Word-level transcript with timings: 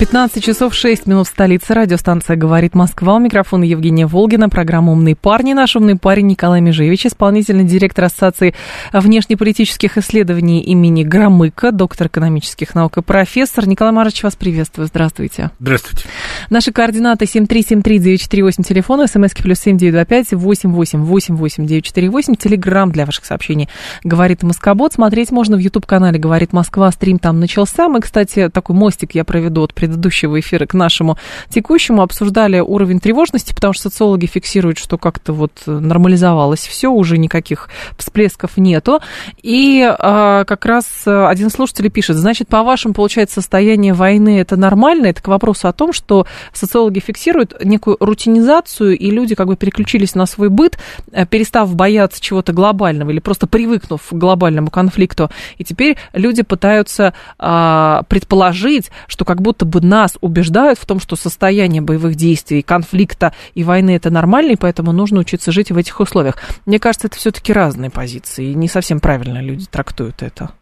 15 0.00 0.42
часов 0.42 0.74
6 0.74 1.06
минут 1.06 1.26
в 1.26 1.30
столице. 1.30 1.74
Радиостанция 1.74 2.34
«Говорит 2.34 2.74
Москва». 2.74 3.16
У 3.16 3.18
микрофона 3.18 3.64
Евгения 3.64 4.06
Волгина. 4.06 4.48
Программа 4.48 4.92
«Умные 4.92 5.14
парни». 5.14 5.52
Наш 5.52 5.76
умный 5.76 5.96
парень 5.96 6.26
Николай 6.26 6.62
Межевич, 6.62 7.04
исполнительный 7.04 7.64
директор 7.64 8.06
Ассоциации 8.06 8.54
внешнеполитических 8.94 9.98
исследований 9.98 10.62
имени 10.62 11.04
Громыка, 11.04 11.70
доктор 11.70 12.06
экономических 12.06 12.74
наук 12.74 12.96
и 12.96 13.02
профессор. 13.02 13.68
Николай 13.68 13.92
Марович, 13.92 14.22
вас 14.22 14.36
приветствую. 14.36 14.86
Здравствуйте. 14.86 15.50
Здравствуйте. 15.60 16.06
Наши 16.48 16.72
координаты 16.72 17.26
7373948, 17.26 18.62
телефон, 18.62 19.06
смски 19.06 19.42
плюс 19.42 19.58
7925 19.58 20.32
8888948, 20.32 22.36
телеграмм 22.36 22.90
для 22.90 23.04
ваших 23.04 23.26
сообщений 23.26 23.68
«Говорит 24.02 24.42
Москобот». 24.44 24.94
Смотреть 24.94 25.30
можно 25.30 25.58
в 25.58 25.60
YouTube-канале 25.60 26.18
«Говорит 26.18 26.54
Москва». 26.54 26.90
Стрим 26.90 27.18
там 27.18 27.38
начался. 27.38 27.90
Мы, 27.90 28.00
кстати, 28.00 28.48
такой 28.48 28.74
мостик 28.74 29.14
я 29.14 29.24
проведу 29.24 29.62
от 29.62 29.74
предыдущего 29.90 30.38
эфира 30.38 30.66
к 30.66 30.74
нашему 30.74 31.18
текущему, 31.48 32.02
обсуждали 32.02 32.60
уровень 32.60 33.00
тревожности, 33.00 33.52
потому 33.52 33.72
что 33.72 33.84
социологи 33.84 34.26
фиксируют, 34.26 34.78
что 34.78 34.98
как-то 34.98 35.32
вот 35.32 35.52
нормализовалось 35.66 36.66
все, 36.66 36.90
уже 36.90 37.18
никаких 37.18 37.68
всплесков 37.98 38.56
нету. 38.56 39.00
И 39.42 39.82
а, 39.82 40.44
как 40.44 40.64
раз 40.66 40.86
один 41.04 41.50
слушатель 41.50 41.90
пишет, 41.90 42.16
значит, 42.16 42.48
по-вашему, 42.48 42.94
получается, 42.94 43.36
состояние 43.36 43.92
войны 43.92 44.40
это 44.40 44.56
нормально? 44.56 45.06
Это 45.06 45.22
к 45.22 45.28
вопросу 45.28 45.66
о 45.66 45.72
том, 45.72 45.92
что 45.92 46.26
социологи 46.52 47.00
фиксируют 47.00 47.64
некую 47.64 47.96
рутинизацию, 47.98 48.96
и 48.96 49.10
люди 49.10 49.34
как 49.34 49.48
бы 49.48 49.56
переключились 49.56 50.14
на 50.14 50.26
свой 50.26 50.50
быт, 50.50 50.78
э, 51.10 51.26
перестав 51.26 51.74
бояться 51.74 52.20
чего-то 52.22 52.52
глобального 52.52 53.10
или 53.10 53.18
просто 53.18 53.46
привыкнув 53.46 54.02
к 54.08 54.12
глобальному 54.12 54.70
конфликту. 54.70 55.30
И 55.58 55.64
теперь 55.64 55.96
люди 56.12 56.42
пытаются 56.42 57.12
а, 57.38 58.04
предположить, 58.08 58.90
что 59.06 59.24
как 59.24 59.42
будто 59.42 59.64
бы 59.64 59.79
нас 59.84 60.16
убеждают 60.20 60.78
в 60.78 60.86
том, 60.86 61.00
что 61.00 61.16
состояние 61.16 61.82
боевых 61.82 62.14
действий, 62.14 62.62
конфликта 62.62 63.34
и 63.54 63.64
войны 63.64 63.96
это 63.96 64.10
нормально, 64.10 64.52
и 64.52 64.56
поэтому 64.56 64.92
нужно 64.92 65.20
учиться 65.20 65.52
жить 65.52 65.70
в 65.70 65.76
этих 65.76 66.00
условиях. 66.00 66.36
Мне 66.66 66.78
кажется, 66.78 67.08
это 67.08 67.16
все-таки 67.16 67.52
разные 67.52 67.90
позиции, 67.90 68.50
и 68.50 68.54
не 68.54 68.68
совсем 68.68 69.00
правильно 69.00 69.40
люди 69.40 69.66
трактуют 69.66 70.22
это. 70.22 70.52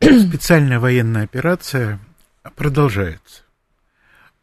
Специальная 0.00 0.80
военная 0.80 1.24
операция 1.24 1.98
продолжается. 2.56 3.42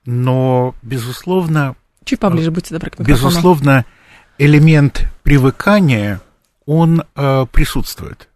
Но, 0.05 0.73
безусловно... 0.81 1.75
Чуть 2.05 2.19
поближе, 2.19 2.49
будьте 2.49 2.73
добры 2.73 2.89
к 2.91 2.99
микрофону. 2.99 3.29
Безусловно, 3.29 3.85
элемент 4.37 5.07
привыкания, 5.23 6.21
он 6.65 7.03
э, 7.15 7.45
присутствует. 7.51 8.29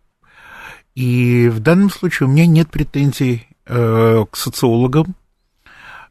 И 0.95 1.50
в 1.50 1.59
данном 1.59 1.90
случае 1.90 2.28
у 2.28 2.31
меня 2.31 2.45
нет 2.45 2.70
претензий 2.70 3.47
к 3.66 4.35
социологам, 4.35 5.16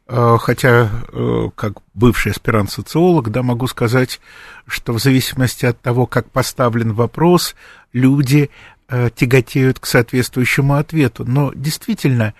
э, 0.07 0.37
хотя 0.39 0.89
э, 1.11 1.49
как 1.55 1.73
бывший 1.93 2.31
аспирант-социолог, 2.31 3.29
да, 3.31 3.43
могу 3.43 3.67
сказать, 3.67 4.19
что 4.67 4.93
в 4.93 4.99
зависимости 4.99 5.65
от 5.65 5.79
того, 5.79 6.05
как 6.05 6.29
поставлен 6.29 6.93
вопрос, 6.93 7.55
люди 7.91 8.49
э, 8.89 9.09
тяготеют 9.15 9.79
к 9.79 9.85
соответствующему 9.85 10.75
ответу. 10.75 11.25
Но 11.25 11.51
действительно, 11.53 12.33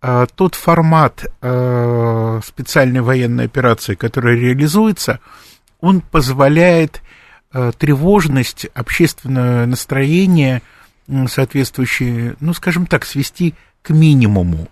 э, 0.00 0.26
тот 0.34 0.54
формат 0.54 1.26
э, 1.40 2.40
специальной 2.44 3.00
военной 3.00 3.46
операции, 3.46 3.94
который 3.94 4.38
реализуется, 4.38 5.20
он 5.80 6.00
позволяет 6.00 7.02
э, 7.52 7.72
тревожность, 7.78 8.66
общественное 8.74 9.66
настроение 9.66 10.62
соответствующие, 11.26 12.36
ну, 12.40 12.52
скажем 12.52 12.86
так, 12.86 13.06
свести 13.06 13.54
к 13.88 13.90
минимуму. 13.90 14.68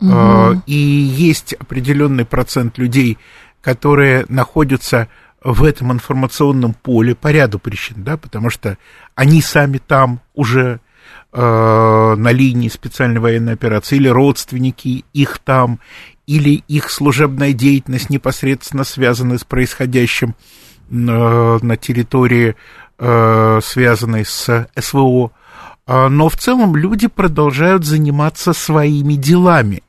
Угу. 0.00 0.62
И 0.66 0.74
есть 0.74 1.54
определенный 1.54 2.24
процент 2.24 2.78
людей, 2.78 3.18
которые 3.60 4.26
находятся 4.28 5.08
в 5.42 5.64
этом 5.64 5.92
информационном 5.92 6.72
поле 6.72 7.14
по 7.14 7.30
ряду 7.32 7.58
причин, 7.58 8.02
да, 8.04 8.16
потому 8.16 8.48
что 8.48 8.78
они 9.14 9.42
сами 9.42 9.78
там 9.78 10.20
уже 10.34 10.80
э, 11.32 12.14
на 12.16 12.32
линии 12.32 12.68
специальной 12.68 13.20
военной 13.20 13.52
операции, 13.54 13.96
или 13.96 14.08
родственники 14.08 15.04
их 15.12 15.38
там, 15.38 15.80
или 16.26 16.62
их 16.68 16.90
служебная 16.90 17.52
деятельность 17.52 18.08
непосредственно 18.08 18.84
связана 18.84 19.36
с 19.36 19.44
происходящим 19.44 20.30
э, 20.30 20.34
на 20.90 21.76
территории, 21.76 22.56
э, 22.98 23.60
связанной 23.62 24.24
с 24.24 24.68
СВО. 24.78 25.32
А, 25.86 26.08
но 26.08 26.28
в 26.28 26.36
целом 26.36 26.76
люди 26.76 27.08
продолжают 27.08 27.84
заниматься 27.84 28.52
своими 28.52 29.14
делами 29.14 29.82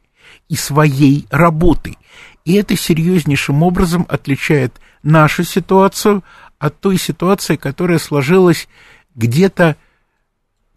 и 0.50 0.56
своей 0.56 1.26
работой. 1.30 1.98
И 2.44 2.54
это 2.54 2.76
серьезнейшим 2.76 3.64
образом 3.64 4.06
отличает 4.10 4.74
нашу 5.04 5.44
ситуацию 5.44 6.24
от 6.60 6.80
той 6.80 6.98
ситуации, 6.98 7.56
которая 7.56 8.00
сложилась 8.00 8.68
где-то 9.16 9.78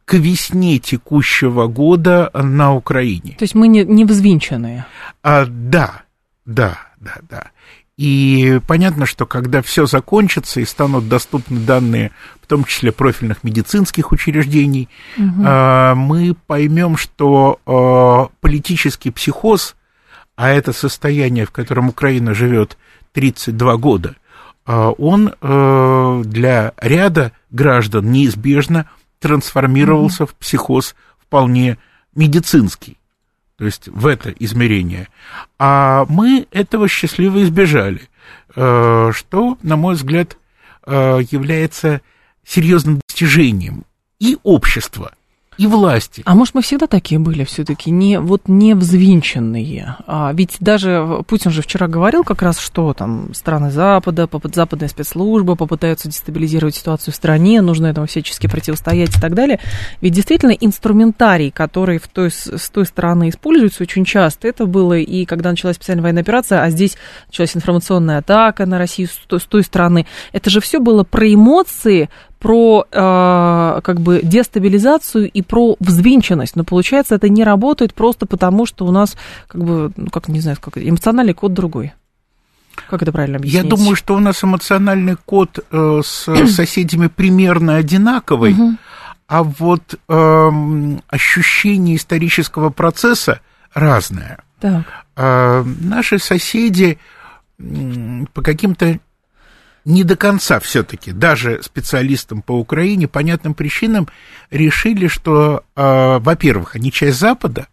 к 0.05 0.15
весне 0.15 0.79
текущего 0.79 1.67
года 1.67 2.31
на 2.33 2.75
Украине. 2.75 3.37
То 3.39 3.45
есть 3.45 3.55
мы 3.55 3.69
не, 3.69 3.85
не 3.85 4.05
взвинченные? 4.05 4.87
А, 5.23 5.45
да, 5.47 6.03
да, 6.47 6.79
да, 6.99 7.17
да. 7.29 7.51
И 7.99 8.61
понятно, 8.69 9.07
что 9.07 9.27
когда 9.27 9.61
все 9.61 9.85
закончится 9.87 10.61
и 10.61 10.65
станут 10.65 11.09
доступны 11.09 11.59
данные, 11.59 12.13
в 12.41 12.47
том 12.47 12.63
числе 12.65 12.93
профильных 12.93 13.43
медицинских 13.43 14.13
учреждений, 14.13 14.89
угу. 15.17 15.27
мы 15.27 16.37
поймем, 16.47 16.97
что 16.97 17.59
а, 17.67 18.29
политический 18.41 19.11
психоз, 19.11 19.75
а 20.37 20.49
это 20.51 20.73
состояние, 20.73 21.45
в 21.45 21.51
котором 21.51 21.89
Украина 21.89 22.35
живет 22.35 22.79
32 23.15 23.77
года, 23.79 24.15
а, 24.65 24.91
он 24.91 25.35
для 26.31 26.73
ряда 26.81 27.33
граждан 27.51 28.13
неизбежно 28.13 28.89
трансформировался 29.19 30.23
угу. 30.23 30.31
в 30.31 30.35
психоз 30.37 30.95
вполне 31.19 31.79
медицинский 32.15 32.98
то 33.59 33.65
есть 33.65 33.89
в 33.89 34.07
это 34.07 34.31
измерение. 34.31 35.09
А 35.59 36.07
мы 36.09 36.47
этого 36.53 36.87
счастливо 36.89 37.43
избежали, 37.43 38.03
э, 38.55 39.11
что, 39.13 39.59
на 39.63 39.77
мой 39.77 39.95
взгляд, 39.95 40.39
э, 40.87 41.21
является 41.31 42.01
серьезным 42.47 43.01
достижением 43.07 43.85
и 44.21 44.39
общества, 44.45 45.13
и 45.59 45.67
власти. 45.67 46.23
А 46.25 46.35
может, 46.37 46.55
мы 46.55 46.63
всегда 46.63 46.87
такие 46.87 47.19
были 47.19 47.43
все-таки, 47.43 47.91
не, 47.91 48.21
вот 48.21 48.43
не 48.47 48.75
взвинченные? 48.75 49.97
А, 50.07 50.31
ведь 50.33 50.57
даже 50.61 51.25
Путин 51.27 51.51
же 51.51 51.63
вчера 51.63 51.89
говорил 51.89 52.23
как 52.23 52.43
раз, 52.43 52.61
что 52.61 52.95
там 52.95 53.35
страны 53.35 53.73
Запада, 53.73 54.29
западные 54.55 54.89
спецслужбы 54.89 55.57
попытаются 55.57 56.09
дестабилизировать 56.09 56.77
ситуацию 56.77 57.13
в 57.13 57.17
стране, 57.17 57.61
нужно 57.61 57.89
этому 57.89 58.07
всячески 58.07 58.47
противостоять 58.47 59.17
и 59.17 59.21
так 59.21 59.35
далее. 59.35 59.59
Ведь 60.01 60.13
действительно 60.13 60.53
инструментарий, 60.53 61.51
который 61.51 61.99
в 61.99 62.07
той, 62.07 62.31
с 62.31 62.71
той 62.71 62.87
стороны 62.87 63.29
используется 63.29 63.83
очень 63.83 64.05
часто, 64.05 64.47
это 64.47 64.65
было 64.67 64.97
и 64.97 65.25
когда 65.25 65.51
началась 65.51 65.75
специальная 65.75 66.05
военная 66.05 66.23
операция, 66.23 66.63
а 66.63 66.71
здесь 66.71 66.97
началась 67.27 67.57
информационная 67.57 68.19
атака 68.19 68.65
на 68.65 68.79
Россию 68.79 69.09
с 69.09 69.27
той, 69.27 69.41
с 69.41 69.45
той 69.45 69.65
стороны, 69.65 70.07
это 70.33 70.51
же 70.51 70.61
все 70.61 70.79
было 70.79 71.03
про 71.03 71.35
эмоции, 71.35 72.09
про 72.39 72.87
э, 72.91 73.81
как 73.83 74.01
бы 74.01 74.21
дестабилизацию 74.23 75.31
и 75.31 75.43
про 75.43 75.77
взвинченность, 75.81 76.57
но 76.57 76.65
получается 76.65 77.15
это 77.17 77.29
не 77.29 77.45
работает 77.45 77.95
просто 77.95 78.27
потому, 78.27 78.67
что 78.67 78.87
у 78.87 78.91
нас 78.91 79.17
как 79.49 79.63
бы, 79.63 79.93
ну 79.97 80.09
как 80.11 80.29
не 80.29 80.41
знаю, 80.41 80.57
как 80.61 80.79
эмоциональный 80.79 81.35
код 81.35 81.53
другой. 81.53 81.93
Как 82.89 83.03
это 83.03 83.11
правильно 83.13 83.39
объяснить? 83.39 83.65
Я 83.65 83.69
думаю, 83.69 83.97
что 83.97 84.15
у 84.15 84.21
нас 84.21 84.43
эмоциональный 84.45 85.17
код 85.17 85.59
э, 85.71 86.01
с 86.05 86.47
соседями 86.47 87.09
примерно 87.09 87.75
одинаковый, 87.75 88.53
угу. 88.53 88.77
а 89.27 89.43
вот 89.43 89.99
э, 90.09 90.51
ощущение 91.09 91.97
исторического 91.97 92.71
процесса 92.71 93.41
разное. 93.75 94.39
Так. 94.61 94.85
Э, 95.17 95.65
наши 95.81 96.19
соседи 96.19 96.99
по 98.33 98.43
каким-то 98.43 99.01
не 99.85 100.05
до 100.05 100.17
конца 100.17 100.61
все-таки, 100.61 101.13
даже 101.13 101.63
специалистам 101.63 102.43
по 102.43 102.53
Украине, 102.53 103.09
понятным 103.09 103.55
причинам, 103.55 104.09
решили, 104.51 105.09
что, 105.09 105.65
э, 105.77 106.19
во-первых, 106.19 106.77
они 106.77 106.93
часть 106.93 107.19
Запада, 107.19 107.69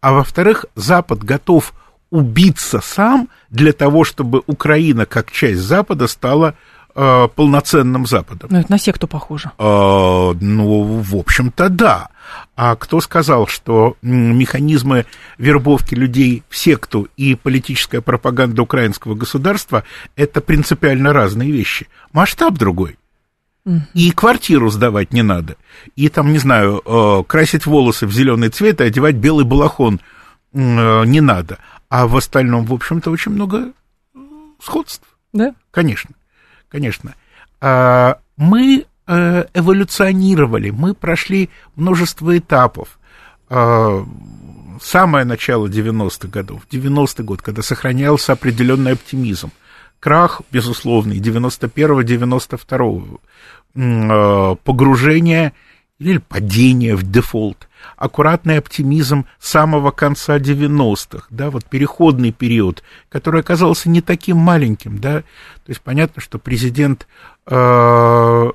а 0.00 0.12
во-вторых, 0.12 0.66
Запад 0.74 1.22
готов 1.22 1.72
убиться 2.10 2.80
сам 2.80 3.28
для 3.50 3.72
того, 3.72 4.04
чтобы 4.04 4.42
Украина 4.46 5.06
как 5.06 5.30
часть 5.30 5.60
Запада 5.60 6.08
стала 6.08 6.54
э, 6.94 7.28
полноценным 7.34 8.06
Западом. 8.06 8.50
Ну, 8.52 8.58
это 8.60 8.70
на 8.70 8.78
секту 8.78 9.06
похоже. 9.06 9.50
Э, 9.58 10.32
ну, 10.40 11.02
в 11.02 11.16
общем-то, 11.16 11.68
да. 11.68 12.08
А 12.56 12.76
кто 12.76 13.00
сказал, 13.00 13.46
что 13.46 13.96
механизмы 14.02 15.06
вербовки 15.38 15.94
людей 15.94 16.42
в 16.48 16.56
секту 16.56 17.08
и 17.16 17.34
политическая 17.34 18.00
пропаганда 18.00 18.62
украинского 18.62 19.14
государства 19.14 19.84
это 20.16 20.40
принципиально 20.40 21.12
разные 21.12 21.50
вещи? 21.50 21.88
Масштаб 22.12 22.54
другой. 22.54 22.96
И 23.94 24.10
квартиру 24.10 24.70
сдавать 24.70 25.12
не 25.12 25.22
надо. 25.22 25.56
И 25.94 26.08
там, 26.08 26.32
не 26.32 26.38
знаю, 26.38 26.82
э, 26.84 27.24
красить 27.26 27.66
волосы 27.66 28.06
в 28.06 28.12
зеленый 28.12 28.48
цвет 28.48 28.80
и 28.80 28.84
одевать 28.84 29.16
белый 29.16 29.44
балахон 29.44 30.00
э, 30.52 31.04
не 31.04 31.20
надо. 31.20 31.58
А 31.88 32.06
в 32.06 32.16
остальном, 32.16 32.64
в 32.64 32.72
общем-то, 32.72 33.10
очень 33.10 33.32
много 33.32 33.72
сходств. 34.60 35.06
Да? 35.32 35.54
Конечно, 35.70 36.10
конечно. 36.70 37.14
А, 37.60 38.18
мы 38.36 38.86
э, 39.06 39.44
эволюционировали, 39.54 40.70
мы 40.70 40.94
прошли 40.94 41.50
множество 41.76 42.36
этапов. 42.36 42.98
А, 43.48 44.04
самое 44.80 45.24
начало 45.24 45.66
90-х 45.66 46.28
годов, 46.28 46.62
90-й 46.70 47.24
год, 47.24 47.42
когда 47.42 47.62
сохранялся 47.62 48.32
определенный 48.32 48.92
оптимизм. 48.92 49.50
Крах, 49.98 50.40
безусловный, 50.50 51.18
91-92 51.18 53.20
э, 53.74 54.56
погружение 54.64 55.52
или 56.00 56.18
падение 56.18 56.96
в 56.96 57.08
дефолт 57.08 57.68
аккуратный 57.96 58.58
оптимизм 58.58 59.26
самого 59.38 59.90
конца 59.90 60.38
90-х, 60.38 61.26
да, 61.30 61.50
вот 61.50 61.64
переходный 61.66 62.32
период, 62.32 62.82
который 63.08 63.40
оказался 63.40 63.88
не 63.88 64.00
таким 64.00 64.38
маленьким, 64.38 64.98
да, 64.98 65.20
то 65.20 65.68
есть 65.68 65.80
понятно, 65.80 66.20
что 66.20 66.38
президент 66.38 67.06
э, 67.46 68.50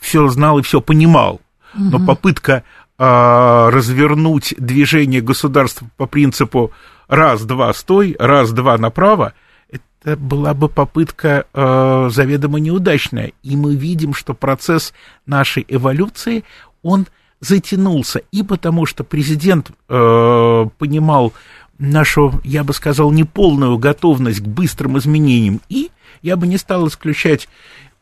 все 0.00 0.28
знал 0.28 0.58
и 0.58 0.62
все 0.62 0.80
понимал, 0.80 1.40
но 1.74 1.96
угу. 1.96 2.06
попытка 2.06 2.62
э, 2.98 3.68
развернуть 3.70 4.54
движение 4.58 5.20
государства 5.20 5.88
по 5.96 6.06
принципу 6.06 6.72
раз-два 7.08 7.72
стой, 7.74 8.16
раз-два 8.18 8.78
направо, 8.78 9.34
это 9.70 10.16
была 10.16 10.52
бы 10.52 10.68
попытка 10.68 11.46
э, 11.52 12.08
заведомо 12.10 12.60
неудачная. 12.60 13.32
И 13.42 13.56
мы 13.56 13.74
видим, 13.74 14.12
что 14.12 14.34
процесс 14.34 14.92
нашей 15.26 15.64
эволюции, 15.66 16.44
он 16.84 17.08
затянулся, 17.40 18.22
и 18.30 18.44
потому 18.44 18.86
что 18.86 19.02
президент 19.02 19.72
э, 19.88 20.66
понимал 20.78 21.32
нашу, 21.78 22.40
я 22.44 22.62
бы 22.62 22.72
сказал, 22.72 23.10
неполную 23.10 23.76
готовность 23.78 24.40
к 24.40 24.46
быстрым 24.46 24.96
изменениям, 24.98 25.60
и 25.68 25.90
я 26.22 26.36
бы 26.36 26.46
не 26.46 26.56
стал 26.56 26.86
исключать 26.86 27.48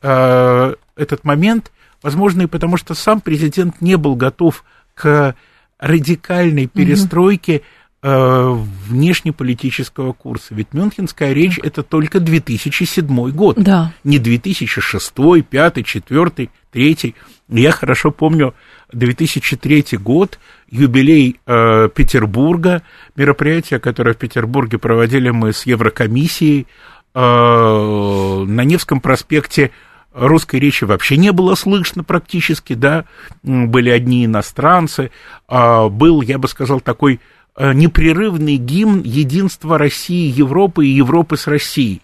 э, 0.03 0.75
этот 0.97 1.25
момент, 1.25 1.73
возможно, 2.03 2.43
и 2.43 2.47
потому 2.47 2.77
что 2.77 2.95
сам 2.95 3.21
президент 3.21 3.81
не 3.81 3.97
был 3.97 4.15
готов 4.15 4.65
к 4.95 5.35
радикальной 5.79 6.67
перестройке 6.67 7.63
угу. 8.03 8.67
внешнеполитического 8.89 10.13
курса. 10.13 10.55
Ведь 10.55 10.73
Мюнхенская 10.73 11.33
речь 11.33 11.59
это 11.61 11.83
только 11.83 12.21
2007 12.21 13.31
год, 13.31 13.57
да. 13.57 13.93
не 14.05 14.19
2006, 14.19 15.13
2005, 15.17 15.75
2004, 15.75 16.51
2003. 16.73 17.15
Я 17.49 17.73
хорошо 17.73 18.13
помню 18.13 18.55
2003 18.93 19.99
год, 19.99 20.39
юбилей 20.71 21.41
э, 21.47 21.89
Петербурга, 21.95 22.83
мероприятие, 23.17 23.81
которое 23.81 24.15
в 24.15 24.19
Петербурге 24.19 24.79
проводили 24.79 25.31
мы 25.31 25.53
с 25.53 25.67
Еврокомиссией. 25.67 26.67
Э, 27.15 28.45
на 28.47 28.65
Невском 28.65 29.01
проспекте 29.01 29.71
русской 30.13 30.61
речи 30.61 30.85
вообще 30.85 31.17
не 31.17 31.33
было 31.33 31.55
слышно 31.55 32.05
практически, 32.05 32.75
да, 32.75 33.05
были 33.43 33.91
одни 33.91 34.25
иностранцы. 34.25 35.11
Э, 35.49 35.89
был, 35.89 36.23
я 36.23 36.39
бы 36.39 36.49
сказал, 36.49 36.81
такой 36.81 37.21
э, 37.57 37.73
непрерывный 37.73 38.57
гимн 38.57 39.03
единства 39.03 39.79
России, 39.79 40.31
Европы 40.31 40.87
и 40.87 40.91
Европы 40.91 41.37
с 41.37 41.47
Россией. 41.47 42.03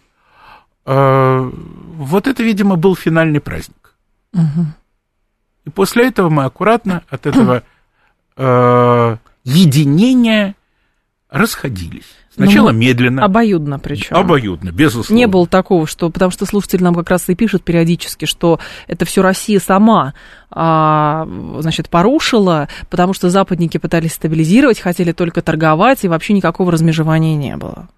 Э, 0.87 1.51
вот 1.97 2.27
это, 2.27 2.43
видимо, 2.43 2.77
был 2.77 2.97
финальный 2.97 3.41
праздник. 3.41 3.95
Угу. 4.33 4.67
И 5.69 5.71
после 5.71 6.09
этого 6.09 6.31
мы 6.31 6.45
аккуратно 6.45 7.03
от 7.11 7.27
этого 7.27 7.63
э, 8.39 9.17
единения 9.45 10.55
расходились. 11.29 12.07
Сначала 12.35 12.71
ну, 12.71 12.79
медленно. 12.79 13.23
Обоюдно 13.23 13.79
причем. 13.79 14.17
Обоюдно, 14.17 14.71
безусловно. 14.71 15.15
Не 15.15 15.27
было 15.27 15.47
такого, 15.47 15.87
что, 15.87 16.09
потому 16.09 16.31
что 16.31 16.47
слушатель 16.47 16.83
нам 16.83 16.95
как 16.95 17.11
раз 17.11 17.29
и 17.29 17.35
пишет 17.35 17.65
периодически, 17.65 18.25
что 18.25 18.61
это 18.87 19.05
все 19.05 19.21
Россия 19.21 19.61
сама, 19.61 20.15
а, 20.51 21.29
значит, 21.59 21.91
порушила, 21.91 22.69
потому 22.89 23.13
что 23.13 23.29
западники 23.29 23.77
пытались 23.77 24.15
стабилизировать, 24.15 24.81
хотели 24.81 25.13
только 25.13 25.43
торговать, 25.43 26.05
и 26.05 26.09
вообще 26.09 26.33
никакого 26.33 26.73
размежевания 26.73 27.37
не 27.37 27.57
было. 27.59 27.89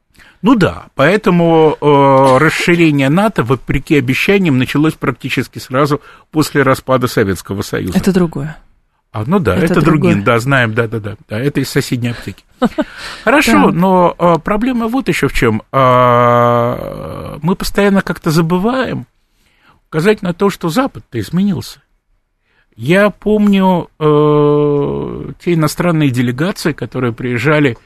Ну 0.43 0.55
да, 0.55 0.87
поэтому 0.95 1.77
э, 1.81 2.39
расширение 2.39 3.11
НАТО, 3.11 3.45
вопреки 3.45 3.97
обещаниям, 3.97 4.59
началось 4.59 4.95
практически 4.95 5.59
сразу 5.59 6.01
после 6.31 6.63
распада 6.63 7.09
Советского 7.09 7.63
Союза. 7.63 7.99
Это 7.99 8.13
другое. 8.13 8.57
А, 9.13 9.25
ну 9.27 9.41
да, 9.41 9.57
это, 9.57 9.75
это 9.75 9.83
другим, 9.83 10.23
да, 10.23 10.39
знаем, 10.39 10.73
да, 10.73 10.87
да, 10.87 11.01
да, 11.01 11.17
да, 11.29 11.39
это 11.39 11.61
из 11.61 11.69
соседней 11.69 12.11
аптеки. 12.11 12.45
Хорошо, 13.25 13.71
но 13.73 14.15
э, 14.17 14.35
проблема 14.43 14.87
вот 14.87 15.09
еще 15.09 15.27
в 15.27 15.33
чем. 15.33 15.63
Э, 15.73 17.39
мы 17.43 17.57
постоянно 17.57 18.03
как-то 18.03 18.31
забываем 18.31 19.07
указать 19.89 20.23
на 20.23 20.33
то, 20.33 20.49
что 20.49 20.69
Запад-то 20.69 21.19
изменился. 21.19 21.83
Я 22.77 23.11
помню 23.11 23.91
э, 23.99 25.33
те 25.45 25.55
иностранные 25.55 26.11
делегации, 26.11 26.73
которые 26.73 27.13
приезжали 27.13 27.77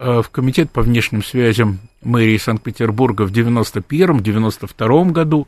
в 0.00 0.30
Комитет 0.30 0.70
по 0.70 0.82
внешним 0.82 1.22
связям 1.22 1.78
мэрии 2.02 2.38
Санкт-Петербурга 2.38 3.22
в 3.22 3.32
91-92 3.32 5.10
году. 5.10 5.46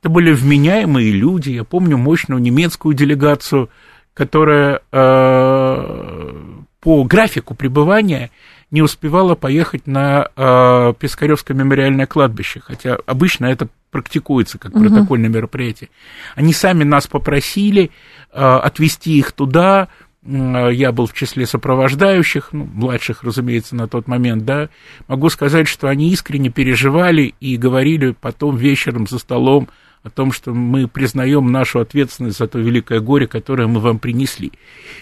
Это 0.00 0.10
были 0.10 0.32
вменяемые 0.32 1.10
люди. 1.10 1.50
Я 1.50 1.64
помню 1.64 1.96
мощную 1.96 2.40
немецкую 2.40 2.94
делегацию, 2.94 3.70
которая 4.14 4.82
э, 4.92 6.34
по 6.80 7.04
графику 7.04 7.54
пребывания 7.54 8.30
не 8.70 8.82
успевала 8.82 9.34
поехать 9.34 9.86
на 9.86 10.28
э, 10.36 10.92
Пискаревское 10.98 11.56
мемориальное 11.56 12.06
кладбище, 12.06 12.60
хотя 12.60 12.98
обычно 13.06 13.46
это 13.46 13.68
практикуется 13.90 14.58
как 14.58 14.74
угу. 14.74 14.84
протокольное 14.84 15.30
мероприятие. 15.30 15.88
Они 16.34 16.52
сами 16.52 16.84
нас 16.84 17.06
попросили 17.06 17.90
э, 18.32 18.38
отвезти 18.38 19.18
их 19.18 19.32
туда, 19.32 19.88
Э, 19.88 20.07
я 20.24 20.92
был 20.92 21.06
в 21.06 21.14
числе 21.14 21.46
сопровождающих, 21.46 22.48
ну, 22.52 22.64
младших, 22.64 23.22
разумеется, 23.22 23.76
на 23.76 23.88
тот 23.88 24.08
момент, 24.08 24.44
да, 24.44 24.68
могу 25.06 25.28
сказать, 25.30 25.68
что 25.68 25.88
они 25.88 26.10
искренне 26.10 26.50
переживали 26.50 27.34
и 27.40 27.56
говорили 27.56 28.14
потом 28.20 28.56
вечером 28.56 29.06
за 29.06 29.18
столом 29.18 29.68
о 30.02 30.10
том, 30.10 30.32
что 30.32 30.52
мы 30.52 30.88
признаем 30.88 31.50
нашу 31.50 31.80
ответственность 31.80 32.38
за 32.38 32.46
то 32.46 32.58
великое 32.58 33.00
горе, 33.00 33.26
которое 33.26 33.68
мы 33.68 33.80
вам 33.80 33.98
принесли. 33.98 34.52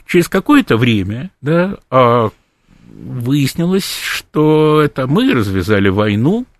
Через 0.06 0.28
какое-то 0.28 0.76
время, 0.76 1.30
да, 1.40 1.78
а, 1.90 2.30
выяснилось, 2.86 3.98
что 4.02 4.80
это 4.80 5.06
мы 5.06 5.32
развязали 5.32 5.88
войну, 5.88 6.44
а, 6.44 6.55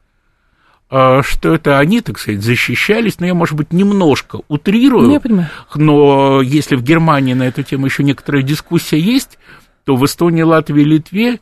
что 0.89 1.55
это 1.55 1.79
они, 1.79 2.01
так 2.01 2.19
сказать, 2.19 2.43
защищались, 2.43 3.19
но 3.19 3.27
я, 3.27 3.35
может 3.35 3.57
быть, 3.57 3.73
немножко 3.73 4.41
утрирую, 4.49 5.11
я 5.11 5.21
понимаю. 5.21 5.49
но 5.75 6.41
если 6.43 6.77
в 6.77 6.83
Германии 6.83 7.35
на 7.35 7.43
эту 7.43 7.63
тему 7.65 7.87
еще 7.87 8.05
некоторая 8.05 8.43
дискуссия 8.43 8.99
есть, 8.99 9.39
то 9.85 9.97
в 9.97 10.05
Эстонии, 10.05 10.43
Латвии, 10.43 10.83
Литве, 10.83 11.41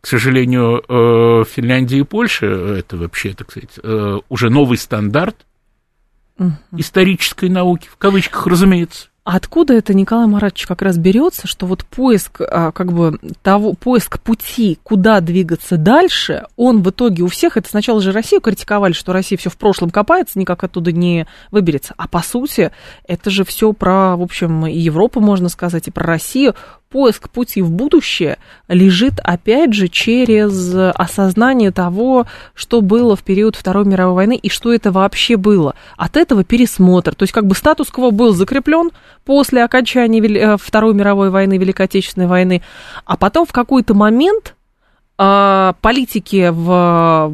к 0.00 0.06
сожалению, 0.06 0.82
э, 0.88 1.44
Финляндии 1.44 1.98
и 1.98 2.02
Польше, 2.04 2.46
это 2.46 2.96
вообще, 2.96 3.34
так 3.34 3.50
сказать, 3.50 3.78
э, 3.82 4.18
уже 4.28 4.50
новый 4.50 4.78
стандарт 4.78 5.46
исторической 6.76 7.48
науки, 7.48 7.88
в 7.90 7.96
кавычках, 7.96 8.46
разумеется. 8.46 9.08
А 9.26 9.34
откуда 9.38 9.74
это, 9.74 9.92
Николай 9.92 10.28
Маратович, 10.28 10.68
как 10.68 10.82
раз 10.82 10.98
берется, 10.98 11.48
что 11.48 11.66
вот 11.66 11.84
поиск, 11.84 12.40
а, 12.42 12.70
как 12.70 12.92
бы, 12.92 13.18
того, 13.42 13.72
поиск 13.72 14.20
пути, 14.20 14.78
куда 14.84 15.20
двигаться 15.20 15.76
дальше, 15.76 16.46
он 16.54 16.80
в 16.80 16.90
итоге 16.90 17.24
у 17.24 17.26
всех, 17.26 17.56
это 17.56 17.68
сначала 17.68 18.00
же 18.00 18.12
Россию 18.12 18.40
критиковали, 18.40 18.92
что 18.92 19.12
Россия 19.12 19.36
все 19.36 19.50
в 19.50 19.56
прошлом 19.56 19.90
копается, 19.90 20.38
никак 20.38 20.62
оттуда 20.62 20.92
не 20.92 21.26
выберется. 21.50 21.92
А 21.96 22.06
по 22.06 22.20
сути, 22.20 22.70
это 23.04 23.30
же 23.30 23.44
все 23.44 23.72
про, 23.72 24.16
в 24.16 24.22
общем, 24.22 24.64
и 24.64 24.78
Европу, 24.78 25.18
можно 25.18 25.48
сказать, 25.48 25.88
и 25.88 25.90
про 25.90 26.06
Россию. 26.06 26.54
Поиск 26.90 27.30
пути 27.30 27.62
в 27.62 27.70
будущее 27.70 28.38
лежит, 28.68 29.14
опять 29.22 29.72
же, 29.72 29.88
через 29.88 30.74
осознание 30.94 31.70
того, 31.70 32.26
что 32.54 32.80
было 32.80 33.16
в 33.16 33.22
период 33.22 33.56
Второй 33.56 33.84
мировой 33.84 34.14
войны 34.14 34.36
и 34.36 34.48
что 34.48 34.72
это 34.72 34.90
вообще 34.92 35.36
было. 35.36 35.74
От 35.96 36.16
этого 36.16 36.44
пересмотр. 36.44 37.14
То 37.14 37.22
есть 37.24 37.32
как 37.32 37.46
бы 37.46 37.54
статус-кво 37.54 38.10
был 38.10 38.32
закреплен 38.32 38.90
после 39.24 39.64
окончания 39.64 40.20
э, 40.20 40.56
Второй 40.60 40.94
мировой 40.94 41.30
войны, 41.30 41.58
Великой 41.58 41.86
Отечественной 41.86 42.26
войны, 42.26 42.62
а 43.04 43.16
потом 43.16 43.46
в 43.46 43.52
какой-то 43.52 43.94
момент 43.94 44.55
политики 45.16 46.50
в 46.52 47.30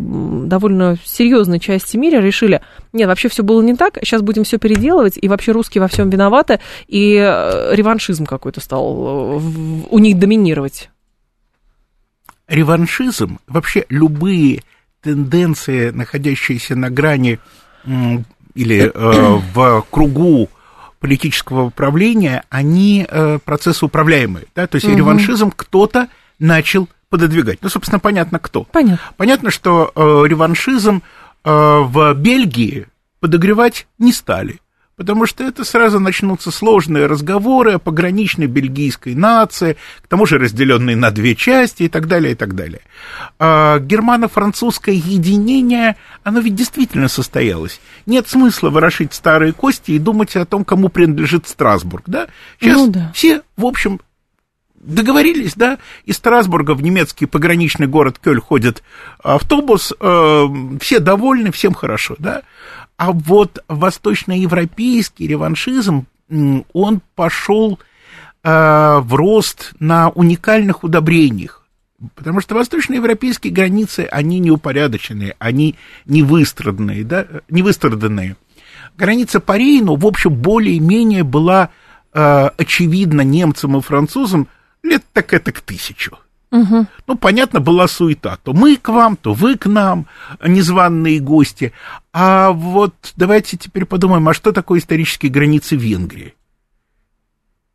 довольно 0.46 0.96
серьезной 1.04 1.58
части 1.58 1.96
мира 1.96 2.20
решили, 2.20 2.62
нет, 2.92 3.08
вообще 3.08 3.28
все 3.28 3.42
было 3.42 3.60
не 3.60 3.74
так, 3.74 3.98
сейчас 4.02 4.22
будем 4.22 4.44
все 4.44 4.58
переделывать, 4.58 5.18
и 5.20 5.28
вообще 5.28 5.52
русские 5.52 5.82
во 5.82 5.88
всем 5.88 6.08
виноваты, 6.08 6.60
и 6.86 7.16
э, 7.16 7.74
реваншизм 7.74 8.24
какой-то 8.24 8.60
стал 8.60 8.84
э, 8.86 9.40
у 9.90 9.98
них 9.98 10.18
доминировать. 10.18 10.90
Реваншизм, 12.46 13.38
вообще 13.48 13.84
любые 13.88 14.62
тенденции, 15.02 15.90
находящиеся 15.90 16.76
на 16.76 16.90
грани 16.90 17.40
или 18.54 18.92
э, 18.94 19.40
в 19.54 19.84
кругу 19.90 20.48
политического 21.00 21.64
управления, 21.64 22.44
они 22.48 23.04
э, 23.08 23.38
процессы 23.44 23.84
управляемые. 23.84 24.46
Да? 24.54 24.68
То 24.68 24.76
есть 24.76 24.86
угу. 24.86 24.96
реваншизм 24.96 25.50
кто-то 25.54 26.08
начал 26.38 26.88
пододвигать. 27.12 27.58
Ну, 27.60 27.68
собственно, 27.68 28.00
понятно 28.00 28.38
кто. 28.38 28.64
Понятно. 28.64 28.98
Понятно, 29.18 29.50
что 29.50 29.92
э, 29.94 30.00
реваншизм 30.26 31.02
э, 31.44 31.50
в 31.50 32.14
Бельгии 32.14 32.86
подогревать 33.20 33.86
не 33.98 34.14
стали. 34.14 34.60
Потому 34.96 35.26
что 35.26 35.44
это 35.44 35.62
сразу 35.64 36.00
начнутся 36.00 36.50
сложные 36.50 37.04
разговоры 37.06 37.72
о 37.72 37.78
пограничной 37.78 38.46
бельгийской 38.46 39.14
нации, 39.14 39.76
к 40.00 40.08
тому 40.08 40.24
же 40.24 40.38
разделенной 40.38 40.94
на 40.94 41.10
две 41.10 41.36
части 41.36 41.82
и 41.82 41.88
так 41.88 42.08
далее, 42.08 42.32
и 42.32 42.34
так 42.34 42.54
далее. 42.54 42.80
А 43.38 43.78
германо-французское 43.78 44.94
единение, 44.94 45.96
оно 46.24 46.40
ведь 46.40 46.54
действительно 46.54 47.08
состоялось. 47.08 47.78
Нет 48.06 48.26
смысла 48.26 48.70
ворошить 48.70 49.12
старые 49.12 49.52
кости 49.52 49.90
и 49.90 49.98
думать 49.98 50.34
о 50.34 50.46
том, 50.46 50.64
кому 50.64 50.88
принадлежит 50.88 51.46
Страсбург. 51.46 52.04
Да? 52.06 52.28
Сейчас 52.58 52.76
ну, 52.78 52.90
да. 52.90 53.12
все, 53.14 53.42
в 53.58 53.66
общем, 53.66 54.00
договорились, 54.82 55.54
да, 55.54 55.78
из 56.04 56.16
Страсбурга 56.16 56.74
в 56.74 56.82
немецкий 56.82 57.26
пограничный 57.26 57.86
город 57.86 58.18
Кёль 58.18 58.40
ходит 58.40 58.82
автобус, 59.22 59.92
э, 59.98 60.46
все 60.80 60.98
довольны, 60.98 61.52
всем 61.52 61.72
хорошо, 61.72 62.16
да. 62.18 62.42
А 62.96 63.12
вот 63.12 63.64
восточноевропейский 63.68 65.26
реваншизм, 65.26 66.06
он 66.72 67.00
пошел 67.14 67.78
э, 68.42 68.98
в 68.98 69.14
рост 69.14 69.72
на 69.78 70.10
уникальных 70.10 70.84
удобрениях, 70.84 71.62
потому 72.14 72.40
что 72.40 72.54
восточноевропейские 72.54 73.52
границы, 73.52 74.08
они 74.10 74.40
неупорядоченные, 74.40 75.36
они 75.38 75.76
не 76.06 76.22
выстраданные, 76.22 77.04
да, 77.04 77.26
не 77.48 77.62
выстраданные. 77.62 78.36
Граница 78.96 79.40
по 79.40 79.56
Рейну, 79.56 79.96
в 79.96 80.06
общем, 80.06 80.34
более-менее 80.34 81.22
была 81.22 81.70
э, 82.12 82.50
очевидна 82.56 83.22
немцам 83.22 83.76
и 83.76 83.80
французам, 83.80 84.48
лет 84.82 85.02
так 85.12 85.32
это 85.32 85.52
к 85.52 85.60
тысячу. 85.60 86.18
Угу. 86.50 86.86
Ну, 87.06 87.16
понятно, 87.16 87.60
была 87.60 87.88
суета. 87.88 88.38
То 88.42 88.52
мы 88.52 88.76
к 88.76 88.90
вам, 88.90 89.16
то 89.16 89.32
вы 89.32 89.56
к 89.56 89.66
нам, 89.66 90.06
незваные 90.46 91.18
гости. 91.18 91.72
А 92.12 92.50
вот 92.50 92.94
давайте 93.16 93.56
теперь 93.56 93.86
подумаем, 93.86 94.28
а 94.28 94.34
что 94.34 94.52
такое 94.52 94.78
исторические 94.78 95.32
границы 95.32 95.76
Венгрии? 95.76 96.34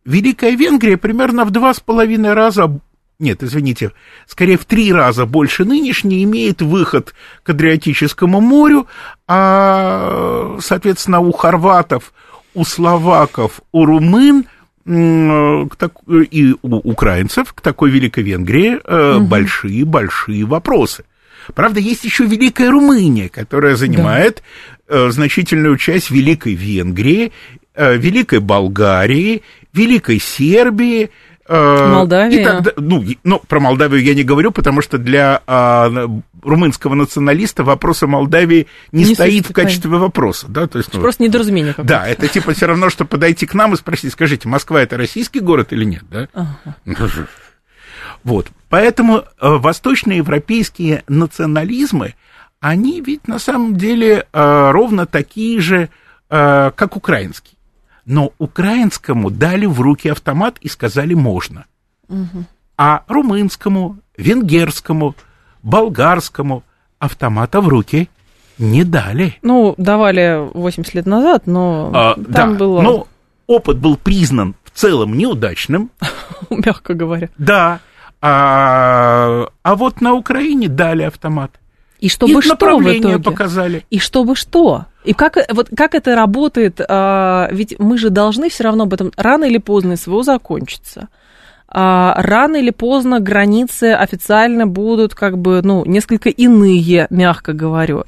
Великая 0.06 0.56
Венгрия 0.56 0.96
примерно 0.96 1.44
в 1.44 1.50
два 1.50 1.74
с 1.74 1.80
половиной 1.80 2.34
раза, 2.34 2.80
нет, 3.20 3.42
извините, 3.42 3.94
скорее 4.28 4.58
в 4.58 4.66
три 4.66 4.94
раза 4.94 5.26
больше 5.26 5.66
нынешней 5.66 6.24
имеет 6.24 6.62
выход 6.62 7.14
к 7.44 7.50
Адриатическому 7.50 8.40
морю, 8.40 8.88
а, 9.28 10.58
соответственно, 10.62 11.20
у 11.20 11.32
хорватов, 11.32 12.14
у 12.54 12.64
словаков, 12.64 13.60
у 13.72 13.86
румын– 13.86 14.46
и 14.88 16.56
у 16.62 16.76
украинцев 16.78 17.54
к 17.54 17.62
такой 17.62 17.90
Великой 17.92 18.24
Венгрии 18.24 18.80
большие-большие 19.20 20.44
угу. 20.44 20.52
вопросы. 20.52 21.04
Правда, 21.54 21.80
есть 21.80 22.04
еще 22.04 22.26
Великая 22.26 22.70
Румыния, 22.70 23.30
которая 23.30 23.76
занимает 23.76 24.44
да. 24.88 25.08
Э, 25.08 25.12
значительную 25.12 25.78
часть 25.78 26.12
Великой 26.12 26.56
Венгрии, 26.56 27.32
э, 27.74 27.98
Великой 27.98 28.40
Болгарии, 28.40 29.44
Великой 29.74 30.20
Сербии, 30.20 31.10
Э, 31.48 31.88
Молдавия. 31.88 32.40
И 32.40 32.44
тогда, 32.44 32.72
ну, 32.76 33.04
ну, 33.24 33.42
про 33.48 33.60
Молдавию 33.60 34.04
я 34.04 34.14
не 34.14 34.24
говорю, 34.24 34.52
потому 34.52 34.82
что 34.82 34.98
для 34.98 35.42
а, 35.48 35.90
румынского 36.48 36.96
националиста 36.96 37.64
вопрос 37.64 38.04
о 38.04 38.08
Молдавии 38.08 38.68
не, 38.92 39.04
не 39.04 39.14
стоит 39.16 39.50
в 39.50 39.54
качестве 39.54 39.92
вопроса. 39.92 40.48
Да? 40.48 40.68
То 40.68 40.80
есть, 40.80 40.94
ну, 40.94 41.02
Просто 41.02 41.24
недоразумение 41.24 41.74
какое-то. 41.74 41.90
Да, 41.90 42.08
это 42.08 42.28
типа 42.28 42.54
все 42.54 42.66
равно, 42.68 42.90
что 42.90 43.06
подойти 43.06 43.46
к 43.46 43.54
нам 43.54 43.74
и 43.74 43.78
спросить, 43.78 44.14
скажите, 44.14 44.48
Москва 44.48 44.82
это 44.82 44.98
российский 44.98 45.40
город 45.40 45.74
или 45.74 45.84
нет? 45.84 46.04
Да? 46.10 46.28
Ага. 46.34 46.76
Вот, 48.24 48.48
поэтому 48.70 49.20
э, 49.20 49.24
восточноевропейские 49.40 51.04
национализмы, 51.08 52.16
они 52.60 53.02
ведь 53.02 53.28
на 53.28 53.40
самом 53.40 53.76
деле 53.76 54.26
э, 54.32 54.72
ровно 54.72 55.06
такие 55.06 55.60
же, 55.60 55.90
как 56.30 56.98
украинские 56.98 57.58
но 58.08 58.32
украинскому 58.38 59.30
дали 59.30 59.66
в 59.66 59.82
руки 59.82 60.08
автомат 60.08 60.58
и 60.62 60.70
сказали 60.70 61.14
можно. 61.14 61.66
Угу. 62.08 62.46
А 62.78 63.04
румынскому, 63.08 64.00
венгерскому, 64.18 65.14
болгарскому 65.64 66.64
автомата 67.00 67.62
в 67.62 67.68
руки 67.68 68.10
не 68.58 68.84
дали. 68.84 69.36
Ну, 69.42 69.76
давали 69.78 70.50
80 70.54 70.94
лет 70.94 71.06
назад, 71.06 71.48
но 71.48 71.92
а, 71.94 72.16
там 72.16 72.54
да, 72.54 72.60
было... 72.60 72.82
Но 72.82 73.08
опыт 73.46 73.78
был 73.78 73.98
признан 73.98 74.56
в 74.64 74.72
целом 74.72 75.18
неудачным. 75.18 75.92
Мягко 76.50 76.94
говоря. 76.94 77.30
Да. 77.38 77.80
А, 78.22 79.48
а 79.62 79.76
вот 79.76 80.02
на 80.02 80.14
Украине 80.14 80.68
дали 80.68 81.04
автомат. 81.04 81.52
И 82.00 82.10
чтобы 82.10 82.40
и 82.40 82.42
что 82.42 82.56
в 82.56 82.82
итоге? 82.82 83.20
показали. 83.20 83.86
И 83.90 84.00
чтобы 84.00 84.36
что? 84.36 84.86
И 85.04 85.14
как, 85.14 85.38
вот, 85.52 85.70
как 85.76 85.96
это 85.96 86.16
работает? 86.16 86.80
А, 86.88 87.48
ведь 87.52 87.80
мы 87.80 87.98
же 87.98 88.10
должны 88.10 88.50
все 88.50 88.66
равно 88.66 88.84
об 88.84 88.94
этом 88.94 89.12
рано 89.16 89.46
или 89.46 89.58
поздно 89.58 89.96
СВО 89.96 90.24
закончится. 90.24 91.10
А, 91.70 92.14
рано 92.22 92.58
или 92.58 92.70
поздно 92.70 93.20
границы 93.20 93.94
официально 93.94 94.66
будут 94.66 95.16
как 95.16 95.38
бы, 95.38 95.62
ну, 95.64 95.86
несколько 95.86 96.30
иные, 96.30 97.08
мягко 97.10 97.54
говорю. 97.54 98.06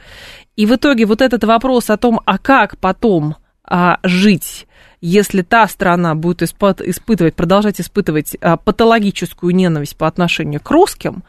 И 0.56 0.66
в 0.66 0.76
итоге 0.76 1.06
вот 1.06 1.22
этот 1.22 1.44
вопрос 1.44 1.90
о 1.90 1.98
том, 1.98 2.22
а 2.26 2.38
как 2.38 2.78
потом 2.78 3.36
а, 3.64 4.00
жить, 4.04 4.68
если 5.02 5.42
та 5.42 5.68
страна 5.68 6.16
будет 6.16 6.42
испытывать, 6.42 7.36
продолжать 7.36 7.82
испытывать 7.82 8.36
а, 8.42 8.58
патологическую 8.58 9.54
ненависть 9.54 9.98
по 9.98 10.08
отношению 10.08 10.62
к 10.62 10.72
русским 10.72 11.24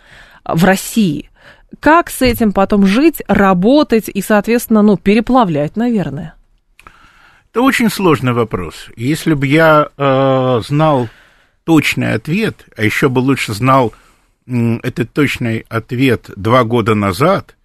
а, 0.45 0.55
в 0.55 0.65
России, 0.65 1.31
как 1.81 2.11
с 2.11 2.23
этим 2.23 2.53
потом 2.53 2.87
жить, 2.87 3.23
работать 3.29 4.09
и, 4.09 4.23
соответственно, 4.23 4.83
ну, 4.83 4.97
переплавлять, 4.97 5.77
наверное? 5.77 6.35
Это 7.53 7.63
очень 7.63 7.91
сложный 7.91 8.33
вопрос. 8.33 8.89
Если 8.97 9.35
бы 9.35 9.47
я 9.47 9.89
э, 9.97 10.61
знал 10.67 11.09
точный 11.64 12.14
ответ, 12.14 12.67
а 12.76 12.85
еще 12.85 13.09
бы 13.09 13.21
лучше 13.21 13.52
знал 13.52 13.93
этот 14.47 15.12
точный 15.12 15.64
ответ 15.69 16.31
два 16.37 16.64
года 16.64 16.95
назад, 16.95 17.57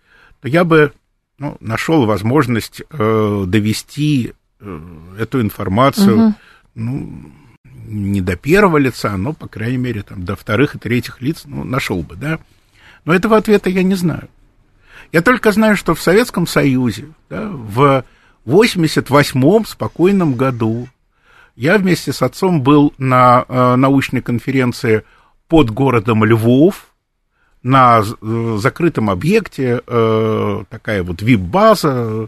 то 0.41 0.47
я 0.47 0.63
бы 0.63 0.93
ну, 1.37 1.57
нашел 1.59 2.05
возможность 2.05 2.81
э, 2.89 3.43
довести 3.47 4.33
э, 4.59 4.79
эту 5.19 5.41
информацию 5.41 6.17
угу. 6.17 6.35
ну, 6.75 7.31
не 7.87 8.21
до 8.21 8.35
первого 8.35 8.77
лица, 8.77 9.15
но, 9.17 9.33
по 9.33 9.47
крайней 9.47 9.77
мере, 9.77 10.01
там, 10.03 10.23
до 10.23 10.35
вторых 10.35 10.75
и 10.75 10.79
третьих 10.79 11.21
лиц 11.21 11.43
ну, 11.45 11.63
нашел 11.63 12.01
бы, 12.03 12.15
да. 12.15 12.39
Но 13.05 13.13
этого 13.13 13.37
ответа 13.37 13.69
я 13.69 13.83
не 13.83 13.95
знаю. 13.95 14.29
Я 15.11 15.21
только 15.21 15.51
знаю, 15.51 15.77
что 15.77 15.93
в 15.93 16.01
Советском 16.01 16.47
Союзе 16.47 17.07
да, 17.29 17.47
в 17.47 18.03
88-м 18.45 19.65
спокойном 19.65 20.35
году 20.35 20.87
я 21.55 21.77
вместе 21.77 22.13
с 22.13 22.21
отцом 22.21 22.61
был 22.61 22.93
на 22.97 23.45
э, 23.47 23.75
научной 23.75 24.21
конференции 24.21 25.03
под 25.47 25.69
городом 25.71 26.23
Львов, 26.23 26.87
на 27.63 28.01
э, 28.01 28.57
закрытом 28.59 29.09
объекте, 29.09 29.81
э, 29.85 30.63
такая 30.69 31.03
вот 31.03 31.21
вип-база, 31.21 32.27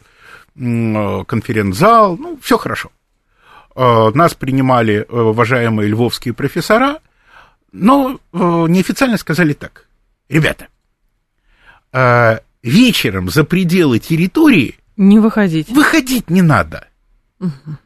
э, 0.55 1.23
конференц-зал, 1.27 2.17
ну, 2.17 2.39
все 2.41 2.57
хорошо. 2.57 2.91
Э, 3.75 4.09
нас 4.13 4.33
принимали 4.33 5.05
э, 5.07 5.15
уважаемые 5.15 5.89
львовские 5.89 6.33
профессора, 6.33 6.99
но 7.71 8.19
э, 8.33 8.37
неофициально 8.37 9.17
сказали 9.17 9.53
так 9.53 9.87
ребята, 10.29 10.67
а 11.91 12.39
вечером 12.63 13.29
за 13.29 13.43
пределы 13.43 13.99
территории 13.99 14.75
не 14.95 15.19
выходить. 15.19 15.69
Выходить 15.69 16.29
не 16.29 16.41
надо. 16.41 16.87
Угу. 17.39 17.77